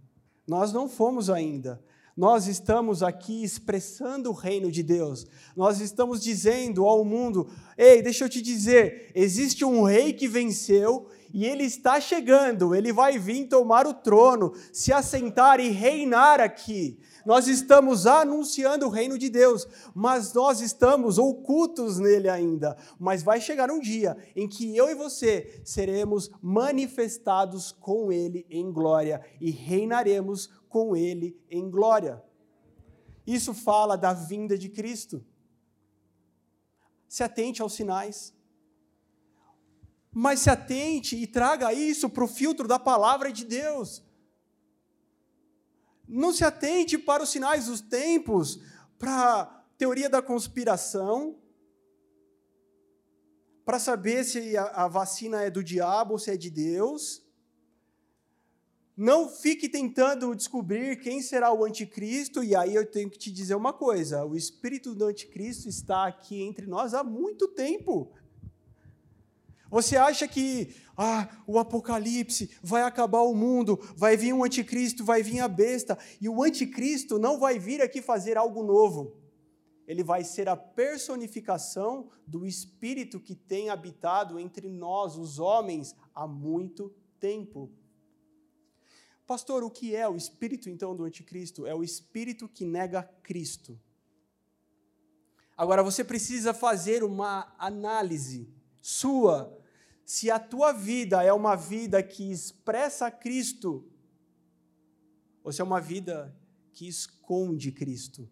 Nós 0.47 0.73
não 0.73 0.89
fomos 0.89 1.29
ainda. 1.29 1.81
Nós 2.15 2.47
estamos 2.47 3.01
aqui 3.01 3.43
expressando 3.43 4.29
o 4.29 4.33
reino 4.33 4.69
de 4.69 4.83
Deus. 4.83 5.25
Nós 5.55 5.79
estamos 5.79 6.21
dizendo 6.21 6.85
ao 6.85 7.05
mundo: 7.05 7.49
ei, 7.77 8.01
deixa 8.01 8.25
eu 8.25 8.29
te 8.29 8.41
dizer, 8.41 9.11
existe 9.15 9.63
um 9.63 9.83
rei 9.83 10.11
que 10.11 10.27
venceu 10.27 11.07
e 11.33 11.45
ele 11.45 11.63
está 11.63 12.01
chegando, 12.01 12.75
ele 12.75 12.91
vai 12.91 13.17
vir 13.17 13.47
tomar 13.47 13.87
o 13.87 13.93
trono, 13.93 14.53
se 14.73 14.91
assentar 14.91 15.59
e 15.59 15.69
reinar 15.69 16.41
aqui. 16.41 16.99
Nós 17.25 17.47
estamos 17.47 18.05
anunciando 18.05 18.85
o 18.85 18.89
reino 18.89 19.17
de 19.17 19.29
Deus, 19.29 19.67
mas 19.93 20.33
nós 20.33 20.61
estamos 20.61 21.17
ocultos 21.17 21.99
nele 21.99 22.29
ainda. 22.29 22.77
Mas 22.99 23.23
vai 23.23 23.41
chegar 23.41 23.69
um 23.71 23.79
dia 23.79 24.17
em 24.35 24.47
que 24.47 24.75
eu 24.75 24.89
e 24.89 24.95
você 24.95 25.61
seremos 25.63 26.29
manifestados 26.41 27.71
com 27.71 28.11
ele 28.11 28.45
em 28.49 28.71
glória 28.71 29.21
e 29.39 29.51
reinaremos 29.51 30.47
com 30.67 30.95
ele 30.95 31.39
em 31.49 31.69
glória. 31.69 32.23
Isso 33.25 33.53
fala 33.53 33.95
da 33.95 34.13
vinda 34.13 34.57
de 34.57 34.69
Cristo. 34.69 35.23
Se 37.07 37.23
atente 37.23 37.61
aos 37.61 37.73
sinais. 37.73 38.33
Mas 40.11 40.39
se 40.39 40.49
atente 40.49 41.15
e 41.15 41.27
traga 41.27 41.71
isso 41.71 42.09
para 42.09 42.23
o 42.23 42.27
filtro 42.27 42.67
da 42.67 42.79
palavra 42.79 43.31
de 43.31 43.45
Deus. 43.45 44.03
Não 46.09 46.33
se 46.33 46.43
atente 46.43 46.97
para 46.97 47.21
os 47.21 47.29
sinais 47.29 47.67
dos 47.67 47.81
tempos, 47.81 48.59
para 48.97 49.41
a 49.41 49.45
teoria 49.77 50.09
da 50.09 50.23
conspiração, 50.23 51.39
para 53.63 53.77
saber 53.77 54.23
se 54.23 54.57
a, 54.57 54.87
vacina 54.87 55.43
é 55.43 55.51
do 55.51 55.63
diabo 55.63 56.13
ou 56.13 56.19
se 56.19 56.31
é 56.31 56.35
de 56.35 56.49
Deus. 56.49 57.23
Não 58.97 59.29
fique 59.29 59.69
tentando 59.69 60.35
descobrir 60.35 60.99
quem 60.99 61.21
será 61.21 61.53
o 61.53 61.63
anticristo, 61.63 62.43
e 62.43 62.55
aí 62.55 62.73
eu 62.73 62.89
tenho 62.89 63.11
que 63.11 63.19
te 63.19 63.31
dizer 63.31 63.53
uma 63.53 63.71
coisa: 63.71 64.25
o 64.25 64.35
espírito 64.35 64.95
do 64.95 65.05
anticristo 65.05 65.69
está 65.69 66.07
aqui 66.07 66.41
entre 66.41 66.65
nós 66.65 66.95
há 66.95 67.03
muito 67.03 67.47
tempo. 67.49 68.11
Você 69.69 69.95
acha 69.95 70.27
que 70.27 70.75
ah, 70.97 71.29
o 71.45 71.59
apocalipse 71.59 72.49
vai 72.61 72.81
acabar 72.81 73.21
o 73.21 73.35
mundo, 73.35 73.79
vai 73.95 74.17
vir 74.17 74.33
um 74.33 74.43
anticristo, 74.43 75.05
vai 75.05 75.21
vir 75.21 75.39
a 75.39 75.47
besta, 75.47 75.97
e 76.19 76.27
o 76.27 76.43
anticristo 76.43 77.19
não 77.19 77.39
vai 77.39 77.59
vir 77.59 77.81
aqui 77.81 78.01
fazer 78.01 78.37
algo 78.37 78.63
novo. 78.63 79.15
Ele 79.87 80.03
vai 80.03 80.23
ser 80.23 80.49
a 80.49 80.55
personificação 80.55 82.09
do 82.25 82.45
espírito 82.45 83.19
que 83.19 83.35
tem 83.35 83.69
habitado 83.69 84.39
entre 84.39 84.69
nós, 84.69 85.17
os 85.17 85.39
homens, 85.39 85.95
há 86.13 86.27
muito 86.27 86.93
tempo. 87.19 87.71
Pastor, 89.25 89.63
o 89.63 89.69
que 89.69 89.95
é 89.95 90.09
o 90.09 90.15
espírito 90.15 90.69
então 90.69 90.95
do 90.95 91.03
anticristo? 91.03 91.65
É 91.65 91.75
o 91.75 91.83
espírito 91.83 92.47
que 92.47 92.65
nega 92.65 93.03
Cristo. 93.21 93.79
Agora 95.55 95.83
você 95.83 96.03
precisa 96.03 96.53
fazer 96.53 97.03
uma 97.03 97.53
análise 97.57 98.51
sua 98.81 99.58
se 100.09 100.31
a 100.31 100.39
tua 100.39 100.71
vida 100.71 101.21
é 101.21 101.31
uma 101.31 101.55
vida 101.55 102.01
que 102.01 102.31
expressa 102.31 103.11
Cristo, 103.11 103.87
ou 105.43 105.53
se 105.53 105.61
é 105.61 105.63
uma 105.63 105.79
vida 105.79 106.35
que 106.73 106.87
esconde 106.87 107.71
Cristo. 107.71 108.27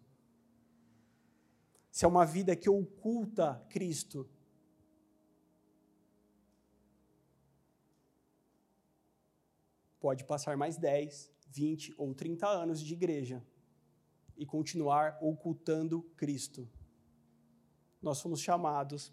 Se 1.88 2.04
é 2.04 2.08
uma 2.08 2.26
vida 2.26 2.56
que 2.56 2.68
oculta 2.68 3.64
Cristo. 3.70 4.28
Pode 10.00 10.24
passar 10.24 10.56
mais 10.56 10.76
10, 10.76 11.30
20 11.46 11.94
ou 11.96 12.12
30 12.12 12.48
anos 12.48 12.80
de 12.80 12.92
igreja 12.92 13.40
e 14.36 14.44
continuar 14.44 15.16
ocultando 15.20 16.02
Cristo. 16.16 16.68
Nós 18.02 18.20
fomos 18.20 18.40
chamados 18.40 19.12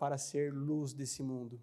para 0.00 0.16
ser 0.16 0.50
luz 0.50 0.94
desse 0.94 1.22
mundo. 1.22 1.60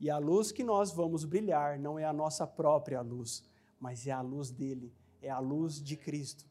E 0.00 0.10
a 0.10 0.18
luz 0.18 0.50
que 0.50 0.64
nós 0.64 0.92
vamos 0.92 1.24
brilhar 1.24 1.78
não 1.78 1.96
é 1.96 2.04
a 2.04 2.12
nossa 2.12 2.44
própria 2.44 3.00
luz, 3.00 3.44
mas 3.78 4.08
é 4.08 4.10
a 4.10 4.20
luz 4.20 4.50
dele, 4.50 4.92
é 5.22 5.30
a 5.30 5.38
luz 5.38 5.80
de 5.80 5.96
Cristo. 5.96 6.44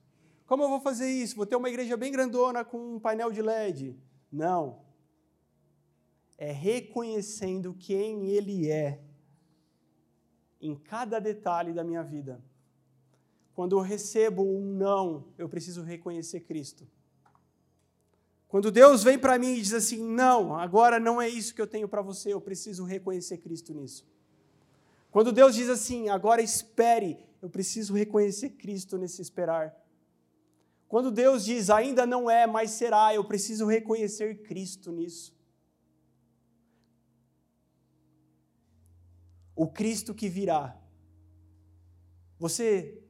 Como 0.46 0.64
eu 0.64 0.70
vou 0.70 0.80
fazer 0.80 1.10
isso? 1.10 1.36
Vou 1.36 1.46
ter 1.46 1.58
uma 1.58 1.68
igreja 1.68 1.98
bem 1.98 2.10
grandona 2.10 2.64
com 2.64 2.96
um 2.96 3.00
painel 3.02 3.34
de 3.34 3.42
LED? 3.42 4.00
Não. 4.32 4.80
É 6.38 6.54
reconhecendo 6.54 7.74
quem 7.74 8.28
ele 8.28 8.72
é 8.72 9.04
em 10.62 10.74
cada 10.74 11.20
detalhe 11.20 11.74
da 11.74 11.84
minha 11.84 12.02
vida. 12.02 12.42
Quando 13.54 13.76
eu 13.76 13.82
recebo 13.82 14.42
um 14.42 14.74
não, 14.74 15.34
eu 15.38 15.50
preciso 15.50 15.82
reconhecer 15.82 16.42
Cristo. 16.42 16.88
Quando 18.48 18.72
Deus 18.72 19.04
vem 19.04 19.20
para 19.20 19.38
mim 19.38 19.54
e 19.54 19.62
diz 19.62 19.74
assim: 19.74 20.02
não, 20.02 20.56
agora 20.56 21.00
não 21.00 21.22
é 21.22 21.28
isso 21.28 21.54
que 21.54 21.62
eu 21.62 21.68
tenho 21.68 21.88
para 21.88 22.02
você, 22.02 22.34
eu 22.34 22.40
preciso 22.40 22.86
reconhecer 22.86 23.38
Cristo 23.38 23.74
nisso. 23.74 24.08
Quando 25.12 25.32
Deus 25.32 25.56
diz 25.56 25.70
assim: 25.70 26.10
agora 26.10 26.42
espere, 26.42 27.18
eu 27.42 27.50
preciso 27.50 27.94
reconhecer 27.94 28.52
Cristo 28.52 28.98
nesse 28.98 29.22
esperar. 29.22 29.76
Quando 30.88 31.12
Deus 31.12 31.44
diz 31.44 31.70
ainda 31.70 32.06
não 32.06 32.30
é, 32.30 32.48
mas 32.48 32.72
será, 32.72 33.14
eu 33.14 33.24
preciso 33.26 33.66
reconhecer 33.66 34.42
Cristo 34.44 34.92
nisso. 34.92 35.36
O 39.54 39.68
Cristo 39.68 40.14
que 40.14 40.30
virá. 40.30 40.80
Você 42.40 43.04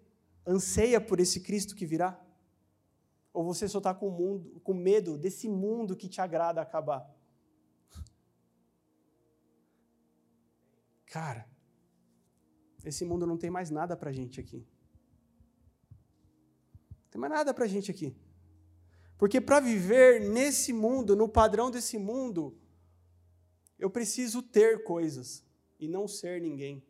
anseia 0.46 1.00
por 1.00 1.20
esse 1.20 1.42
Cristo 1.42 1.76
que 1.76 1.86
virá? 1.86 2.20
Ou 3.38 3.44
você 3.44 3.68
só 3.68 3.78
está 3.78 3.94
com, 3.94 4.60
com 4.64 4.74
medo 4.74 5.16
desse 5.16 5.48
mundo 5.48 5.96
que 5.96 6.10
te 6.10 6.20
agrada 6.20 6.60
acabar? 6.60 7.08
Cara, 11.06 11.48
esse 12.84 13.06
mundo 13.06 13.28
não 13.28 13.38
tem 13.38 13.52
mais 13.52 13.70
nada 13.70 13.96
para 13.96 14.12
gente 14.12 14.40
aqui. 14.40 14.66
Não 15.92 17.10
tem 17.12 17.22
mais 17.22 17.32
nada 17.32 17.54
para 17.54 17.68
gente 17.68 17.92
aqui. 17.92 18.18
Porque 19.20 19.40
para 19.40 19.60
viver 19.60 20.20
nesse 20.20 20.74
mundo, 20.74 21.16
no 21.16 21.30
padrão 21.30 21.70
desse 21.70 22.00
mundo, 22.00 22.58
eu 23.78 23.92
preciso 23.92 24.42
ter 24.42 24.84
coisas 24.84 25.46
e 25.80 25.88
não 25.88 26.08
ser 26.08 26.42
ninguém. 26.42 26.84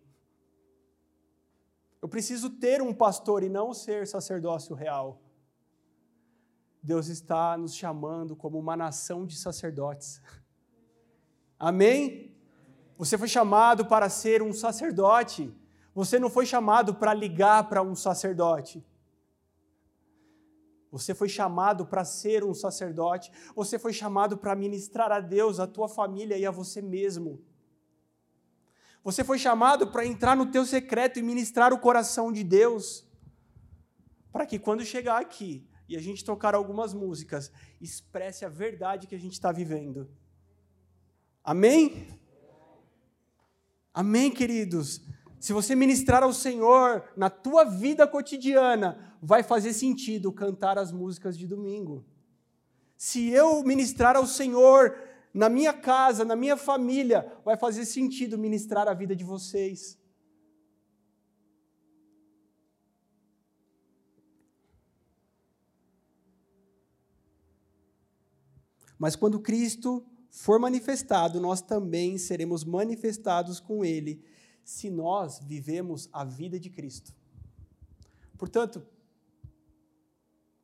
Eu 2.01 2.07
preciso 2.07 2.49
ter 2.51 2.81
um 2.81 2.93
pastor 2.93 3.43
e 3.43 3.49
não 3.49 3.73
ser 3.73 4.07
sacerdócio 4.07 4.73
real. 4.73 5.26
Deus 6.81 7.07
está 7.07 7.57
nos 7.57 7.75
chamando 7.75 8.35
como 8.35 8.57
uma 8.57 8.75
nação 8.75 9.25
de 9.25 9.37
sacerdotes. 9.37 10.21
Amém? 11.59 12.35
Você 12.97 13.17
foi 13.17 13.27
chamado 13.27 13.85
para 13.85 14.09
ser 14.09 14.41
um 14.41 14.53
sacerdote. 14.53 15.53
Você 15.93 16.19
não 16.19 16.29
foi 16.29 16.45
chamado 16.45 16.95
para 16.95 17.13
ligar 17.13 17.67
para 17.69 17.81
um 17.81 17.95
sacerdote. 17.95 18.85
Você 20.91 21.13
foi 21.13 21.27
chamado 21.27 21.85
para 21.85 22.05
ser 22.05 22.43
um 22.43 22.53
sacerdote. 22.53 23.31
Você 23.55 23.77
foi 23.77 23.93
chamado 23.93 24.37
para 24.37 24.55
ministrar 24.55 25.11
a 25.11 25.19
Deus, 25.19 25.59
a 25.59 25.67
tua 25.67 25.87
família 25.87 26.37
e 26.37 26.45
a 26.45 26.51
você 26.51 26.81
mesmo. 26.81 27.41
Você 29.03 29.23
foi 29.23 29.37
chamado 29.37 29.87
para 29.87 30.05
entrar 30.05 30.35
no 30.35 30.47
teu 30.47 30.65
secreto 30.65 31.19
e 31.19 31.23
ministrar 31.23 31.73
o 31.73 31.79
coração 31.79 32.31
de 32.31 32.43
Deus. 32.43 33.05
Para 34.31 34.45
que 34.45 34.59
quando 34.59 34.83
chegar 34.83 35.21
aqui, 35.21 35.67
e 35.87 35.95
a 35.95 36.01
gente 36.01 36.25
tocar 36.25 36.53
algumas 36.53 36.93
músicas, 36.93 37.51
expresse 37.79 38.43
a 38.43 38.49
verdade 38.49 39.07
que 39.07 39.15
a 39.15 39.19
gente 39.19 39.33
está 39.33 39.51
vivendo. 39.51 40.09
Amém? 41.43 42.07
Amém, 43.93 44.29
queridos? 44.29 45.01
Se 45.39 45.53
você 45.53 45.75
ministrar 45.75 46.23
ao 46.23 46.33
Senhor 46.33 47.03
na 47.15 47.29
tua 47.29 47.63
vida 47.63 48.05
cotidiana, 48.07 49.17
vai 49.21 49.43
fazer 49.43 49.73
sentido 49.73 50.31
cantar 50.31 50.77
as 50.77 50.91
músicas 50.91 51.37
de 51.37 51.47
domingo. 51.47 52.05
Se 52.97 53.29
eu 53.29 53.63
ministrar 53.63 54.15
ao 54.15 54.25
Senhor 54.25 54.97
na 55.33 55.49
minha 55.49 55.71
casa, 55.71 56.25
na 56.25 56.35
minha 56.35 56.57
família, 56.57 57.31
vai 57.45 57.55
fazer 57.55 57.85
sentido 57.85 58.37
ministrar 58.37 58.87
a 58.87 58.93
vida 58.93 59.15
de 59.15 59.23
vocês. 59.23 59.97
Mas 68.97 69.15
quando 69.15 69.39
Cristo 69.39 70.05
for 70.29 70.59
manifestado, 70.59 71.39
nós 71.39 71.61
também 71.61 72.17
seremos 72.17 72.63
manifestados 72.63 73.59
com 73.59 73.83
Ele, 73.83 74.23
se 74.63 74.89
nós 74.89 75.39
vivemos 75.39 76.09
a 76.11 76.23
vida 76.25 76.59
de 76.59 76.69
Cristo. 76.69 77.15
Portanto, 78.37 78.85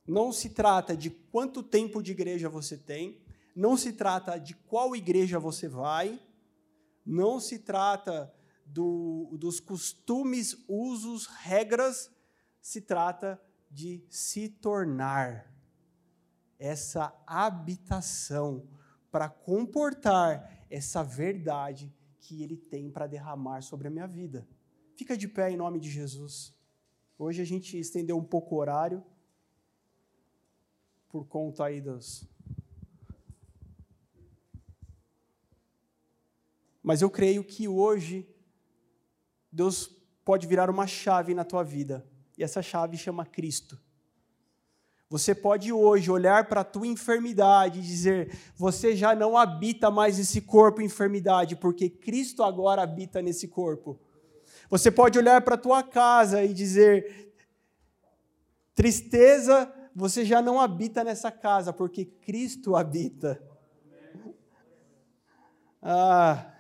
não 0.06 0.32
se 0.32 0.50
trata 0.50 0.96
de 0.96 1.10
quanto 1.10 1.64
tempo 1.64 2.04
de 2.04 2.12
igreja 2.12 2.50
você 2.50 2.78
tem, 2.78 3.22
não 3.56 3.78
se 3.78 3.94
trata 3.94 4.38
de 4.38 4.54
qual 4.54 4.96
igreja 4.96 5.40
você 5.40 5.68
vai, 5.68 6.20
não 7.06 7.40
se 7.40 7.60
trata 7.60 8.34
do, 8.66 9.30
dos 9.38 9.60
costumes, 9.60 10.58
usos, 10.68 11.28
regras, 11.28 12.12
se 12.62 12.82
trata 12.82 13.42
de 13.70 14.06
se 14.10 14.50
tornar 14.50 15.53
essa 16.58 17.14
habitação 17.26 18.68
para 19.12 19.30
comportar 19.30 20.66
essa 20.70 21.04
verdade 21.04 21.93
que 22.20 22.41
Ele 22.41 22.58
tem 22.58 22.89
para 22.89 23.06
derramar 23.06 23.62
sobre 23.62 23.88
a 23.88 23.91
minha 23.91 24.08
vida. 24.08 24.47
Fica 24.95 25.18
de 25.18 25.28
pé 25.28 25.51
em 25.51 25.58
nome 25.58 25.80
de 25.80 25.89
Jesus. 25.89 26.54
Hoje 27.18 27.41
a 27.41 27.45
gente 27.45 27.78
estendeu 27.78 28.18
um 28.18 28.24
pouco 28.24 28.56
o 28.56 28.58
horário, 28.58 29.04
por 31.10 31.28
conta 31.28 31.66
aí 31.66 31.80
dos. 31.80 32.28
Mas 36.82 37.01
eu 37.01 37.10
creio 37.10 37.43
que 37.43 37.68
hoje 37.68 38.28
Deus 39.51 39.88
pode 40.26 40.47
virar 40.47 40.70
uma 40.70 40.88
chave 40.88 41.34
na 41.34 41.43
tua 41.43 41.64
vida, 41.64 42.10
e 42.38 42.43
essa 42.43 42.62
chave 42.62 42.97
chama 42.97 43.26
Cristo. 43.26 43.83
Você 45.14 45.36
pode 45.36 45.72
hoje 45.72 46.09
olhar 46.09 46.47
para 46.47 46.61
a 46.61 46.64
tua 46.64 46.88
enfermidade 46.88 47.78
e 47.78 47.84
dizer: 47.84 48.36
você 48.55 48.95
já 48.95 49.14
não 49.14 49.38
habita 49.38 49.91
mais 49.91 50.18
esse 50.18 50.41
corpo 50.41 50.82
enfermidade, 50.82 51.55
porque 51.55 51.88
Cristo 51.88 52.41
agora 52.41 52.82
habita 52.82 53.22
nesse 53.22 53.47
corpo. 53.47 53.99
Você 54.72 54.89
pode 54.89 55.20
olhar 55.20 55.39
para 55.43 55.53
a 55.53 55.57
tua 55.59 55.84
casa 55.84 56.43
e 56.43 56.51
dizer: 56.51 57.32
tristeza, 58.74 59.72
você 59.95 60.26
já 60.26 60.41
não 60.41 60.59
habita 60.59 61.03
nessa 61.03 61.32
casa, 61.32 61.72
porque 61.72 62.05
Cristo 62.05 62.76
habita. 62.76 63.39
Ah, 65.80 66.55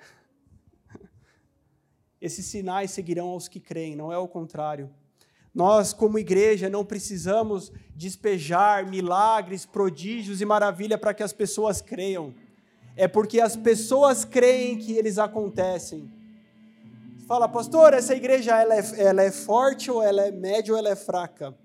esses 2.21 2.45
sinais 2.45 2.91
seguirão 2.91 3.29
aos 3.29 3.47
que 3.47 3.59
creem, 3.59 3.95
não 3.95 4.13
é 4.13 4.17
o 4.19 4.27
contrário. 4.27 4.93
Nós, 5.53 5.93
como 5.93 6.17
igreja, 6.17 6.67
não 6.67 6.83
precisamos 6.83 7.71
despejar 7.95 8.89
milagres, 8.89 9.65
prodígios 9.65 10.41
e 10.41 10.45
maravilha 10.45 10.97
para 10.97 11.13
que 11.13 11.21
as 11.21 11.31
pessoas 11.31 11.79
creiam. 11.79 12.33
É 12.95 13.07
porque 13.07 13.39
as 13.39 13.55
pessoas 13.55 14.25
creem 14.25 14.79
que 14.79 14.93
eles 14.93 15.19
acontecem. 15.19 16.11
Fala, 17.27 17.47
pastor, 17.47 17.93
essa 17.93 18.15
igreja 18.15 18.59
ela 18.59 18.75
é, 18.75 18.83
ela 18.97 19.21
é 19.21 19.31
forte 19.31 19.91
ou 19.91 20.01
ela 20.01 20.23
é 20.23 20.31
média 20.31 20.73
ou 20.73 20.77
ela 20.77 20.89
é 20.89 20.95
fraca? 20.95 21.55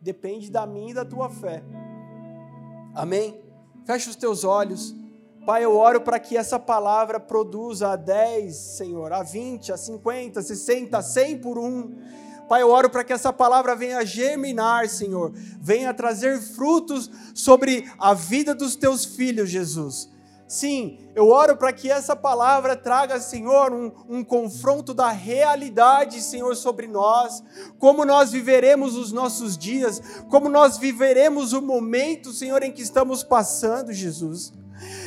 Depende 0.00 0.50
da 0.50 0.66
minha 0.66 0.90
e 0.90 0.94
da 0.94 1.04
tua 1.04 1.30
fé. 1.30 1.62
Amém? 2.94 3.40
Fecha 3.86 4.10
os 4.10 4.16
teus 4.16 4.44
olhos. 4.44 4.94
Pai, 5.46 5.64
eu 5.64 5.76
oro 5.76 6.00
para 6.00 6.18
que 6.18 6.36
essa 6.36 6.58
palavra 6.58 7.18
produza 7.18 7.88
a 7.88 7.96
10, 7.96 8.54
Senhor, 8.54 9.12
a 9.12 9.22
20, 9.22 9.72
a 9.72 9.76
50, 9.76 10.40
a 10.40 10.42
60, 10.42 10.98
a 10.98 11.02
100 11.02 11.38
por 11.38 11.58
um 11.58 11.96
Pai, 12.48 12.62
eu 12.62 12.70
oro 12.70 12.88
para 12.88 13.04
que 13.04 13.12
essa 13.12 13.32
palavra 13.32 13.76
venha 13.76 14.04
germinar, 14.06 14.88
Senhor, 14.88 15.32
venha 15.60 15.92
trazer 15.92 16.40
frutos 16.40 17.10
sobre 17.34 17.90
a 17.98 18.14
vida 18.14 18.54
dos 18.54 18.74
teus 18.74 19.04
filhos, 19.04 19.50
Jesus. 19.50 20.08
Sim, 20.48 20.98
eu 21.14 21.28
oro 21.28 21.58
para 21.58 21.74
que 21.74 21.90
essa 21.90 22.16
palavra 22.16 22.74
traga, 22.74 23.20
Senhor, 23.20 23.70
um, 23.70 23.92
um, 24.08 24.24
confronto 24.24 24.94
da 24.94 25.10
realidade, 25.10 26.22
Senhor, 26.22 26.56
sobre 26.56 26.86
nós, 26.86 27.42
como 27.78 28.02
nós 28.02 28.32
viveremos 28.32 28.96
os 28.96 29.12
nossos 29.12 29.58
dias, 29.58 30.00
como 30.30 30.48
nós 30.48 30.78
viveremos 30.78 31.52
o 31.52 31.60
momento, 31.60 32.32
Senhor, 32.32 32.62
em 32.62 32.72
que 32.72 32.80
estamos 32.80 33.22
passando, 33.22 33.92
Jesus. 33.92 34.54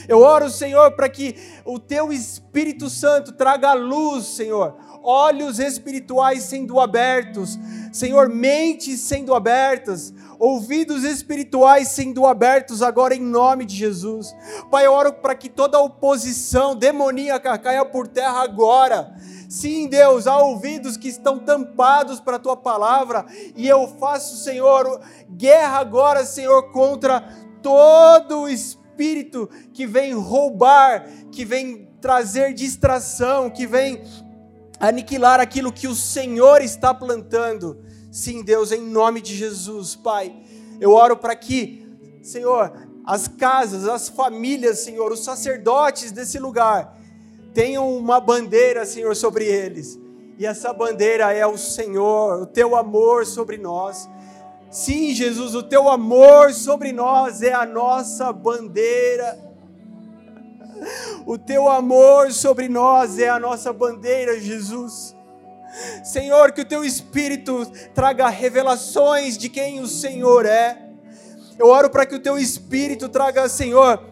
Eu 0.07 0.19
oro, 0.19 0.47
Senhor, 0.47 0.91
para 0.91 1.09
que 1.09 1.35
o 1.65 1.79
Teu 1.79 2.13
Espírito 2.13 2.87
Santo 2.87 3.31
traga 3.31 3.73
luz, 3.73 4.25
Senhor, 4.25 4.75
olhos 5.03 5.59
espirituais 5.59 6.43
sendo 6.43 6.79
abertos, 6.79 7.57
Senhor, 7.91 8.29
mentes 8.29 9.01
sendo 9.01 9.33
abertas, 9.33 10.13
ouvidos 10.39 11.03
espirituais 11.03 11.89
sendo 11.89 12.25
abertos 12.25 12.81
agora 12.81 13.13
em 13.13 13.21
nome 13.21 13.65
de 13.65 13.75
Jesus. 13.75 14.33
Pai, 14.69 14.85
eu 14.85 14.93
oro 14.93 15.13
para 15.13 15.35
que 15.35 15.49
toda 15.49 15.79
oposição 15.79 16.75
demoníaca 16.75 17.57
caia 17.57 17.85
por 17.85 18.07
terra 18.07 18.43
agora. 18.43 19.13
Sim, 19.49 19.87
Deus, 19.89 20.27
há 20.27 20.37
ouvidos 20.37 20.95
que 20.95 21.09
estão 21.09 21.37
tampados 21.37 22.21
para 22.21 22.37
a 22.37 22.39
tua 22.39 22.55
palavra, 22.55 23.25
e 23.53 23.67
eu 23.67 23.85
faço, 23.99 24.37
Senhor, 24.37 25.01
guerra 25.29 25.79
agora, 25.79 26.23
Senhor, 26.23 26.71
contra 26.71 27.21
todo 27.61 28.43
o 28.43 28.49
espírito 28.49 29.49
que 29.73 29.85
vem 29.85 30.13
roubar, 30.13 31.05
que 31.31 31.43
vem 31.43 31.89
trazer 31.99 32.53
distração, 32.53 33.49
que 33.49 33.67
vem 33.67 34.01
aniquilar 34.81 35.39
aquilo 35.39 35.71
que 35.71 35.87
o 35.87 35.93
Senhor 35.93 36.61
está 36.61 36.91
plantando. 36.91 37.77
Sim, 38.11 38.43
Deus, 38.43 38.71
em 38.71 38.81
nome 38.81 39.21
de 39.21 39.35
Jesus, 39.35 39.95
Pai, 39.95 40.35
eu 40.79 40.91
oro 40.91 41.15
para 41.15 41.35
que, 41.35 41.87
Senhor, 42.23 42.73
as 43.05 43.27
casas, 43.27 43.87
as 43.87 44.09
famílias, 44.09 44.79
Senhor, 44.79 45.11
os 45.11 45.23
sacerdotes 45.23 46.11
desse 46.11 46.39
lugar 46.39 46.97
tenham 47.53 47.95
uma 47.95 48.19
bandeira, 48.19 48.85
Senhor, 48.85 49.15
sobre 49.15 49.45
eles. 49.45 49.99
E 50.37 50.45
essa 50.45 50.73
bandeira 50.73 51.31
é 51.31 51.45
o 51.45 51.57
Senhor, 51.57 52.41
o 52.41 52.45
teu 52.47 52.75
amor 52.75 53.25
sobre 53.25 53.57
nós. 53.57 54.09
Sim, 54.71 55.13
Jesus, 55.13 55.53
o 55.53 55.61
teu 55.61 55.87
amor 55.89 56.53
sobre 56.53 56.91
nós 56.91 57.43
é 57.43 57.53
a 57.53 57.65
nossa 57.65 58.33
bandeira 58.33 59.50
o 61.25 61.37
teu 61.37 61.69
amor 61.69 62.31
sobre 62.31 62.67
nós 62.67 63.19
é 63.19 63.29
a 63.29 63.39
nossa 63.39 63.71
bandeira, 63.71 64.39
Jesus. 64.39 65.15
Senhor, 66.03 66.51
que 66.51 66.61
o 66.61 66.65
teu 66.65 66.83
Espírito 66.83 67.65
traga 67.93 68.27
revelações 68.29 69.37
de 69.37 69.49
quem 69.49 69.79
o 69.79 69.87
Senhor 69.87 70.45
é. 70.45 70.89
Eu 71.57 71.67
oro 71.67 71.89
para 71.89 72.05
que 72.05 72.15
o 72.15 72.19
teu 72.19 72.37
Espírito 72.37 73.07
traga, 73.07 73.47
Senhor, 73.47 74.03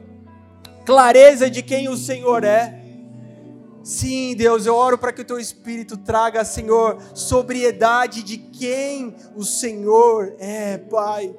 clareza 0.85 1.49
de 1.49 1.61
quem 1.61 1.89
o 1.89 1.97
Senhor 1.97 2.43
é. 2.43 2.79
Sim, 3.83 4.35
Deus, 4.35 4.65
eu 4.65 4.75
oro 4.75 4.97
para 4.97 5.11
que 5.11 5.21
o 5.21 5.25
teu 5.25 5.39
Espírito 5.39 5.97
traga, 5.97 6.45
Senhor, 6.45 7.01
sobriedade 7.13 8.23
de 8.23 8.37
quem 8.37 9.15
o 9.35 9.43
Senhor 9.43 10.35
é, 10.37 10.77
Pai. 10.77 11.33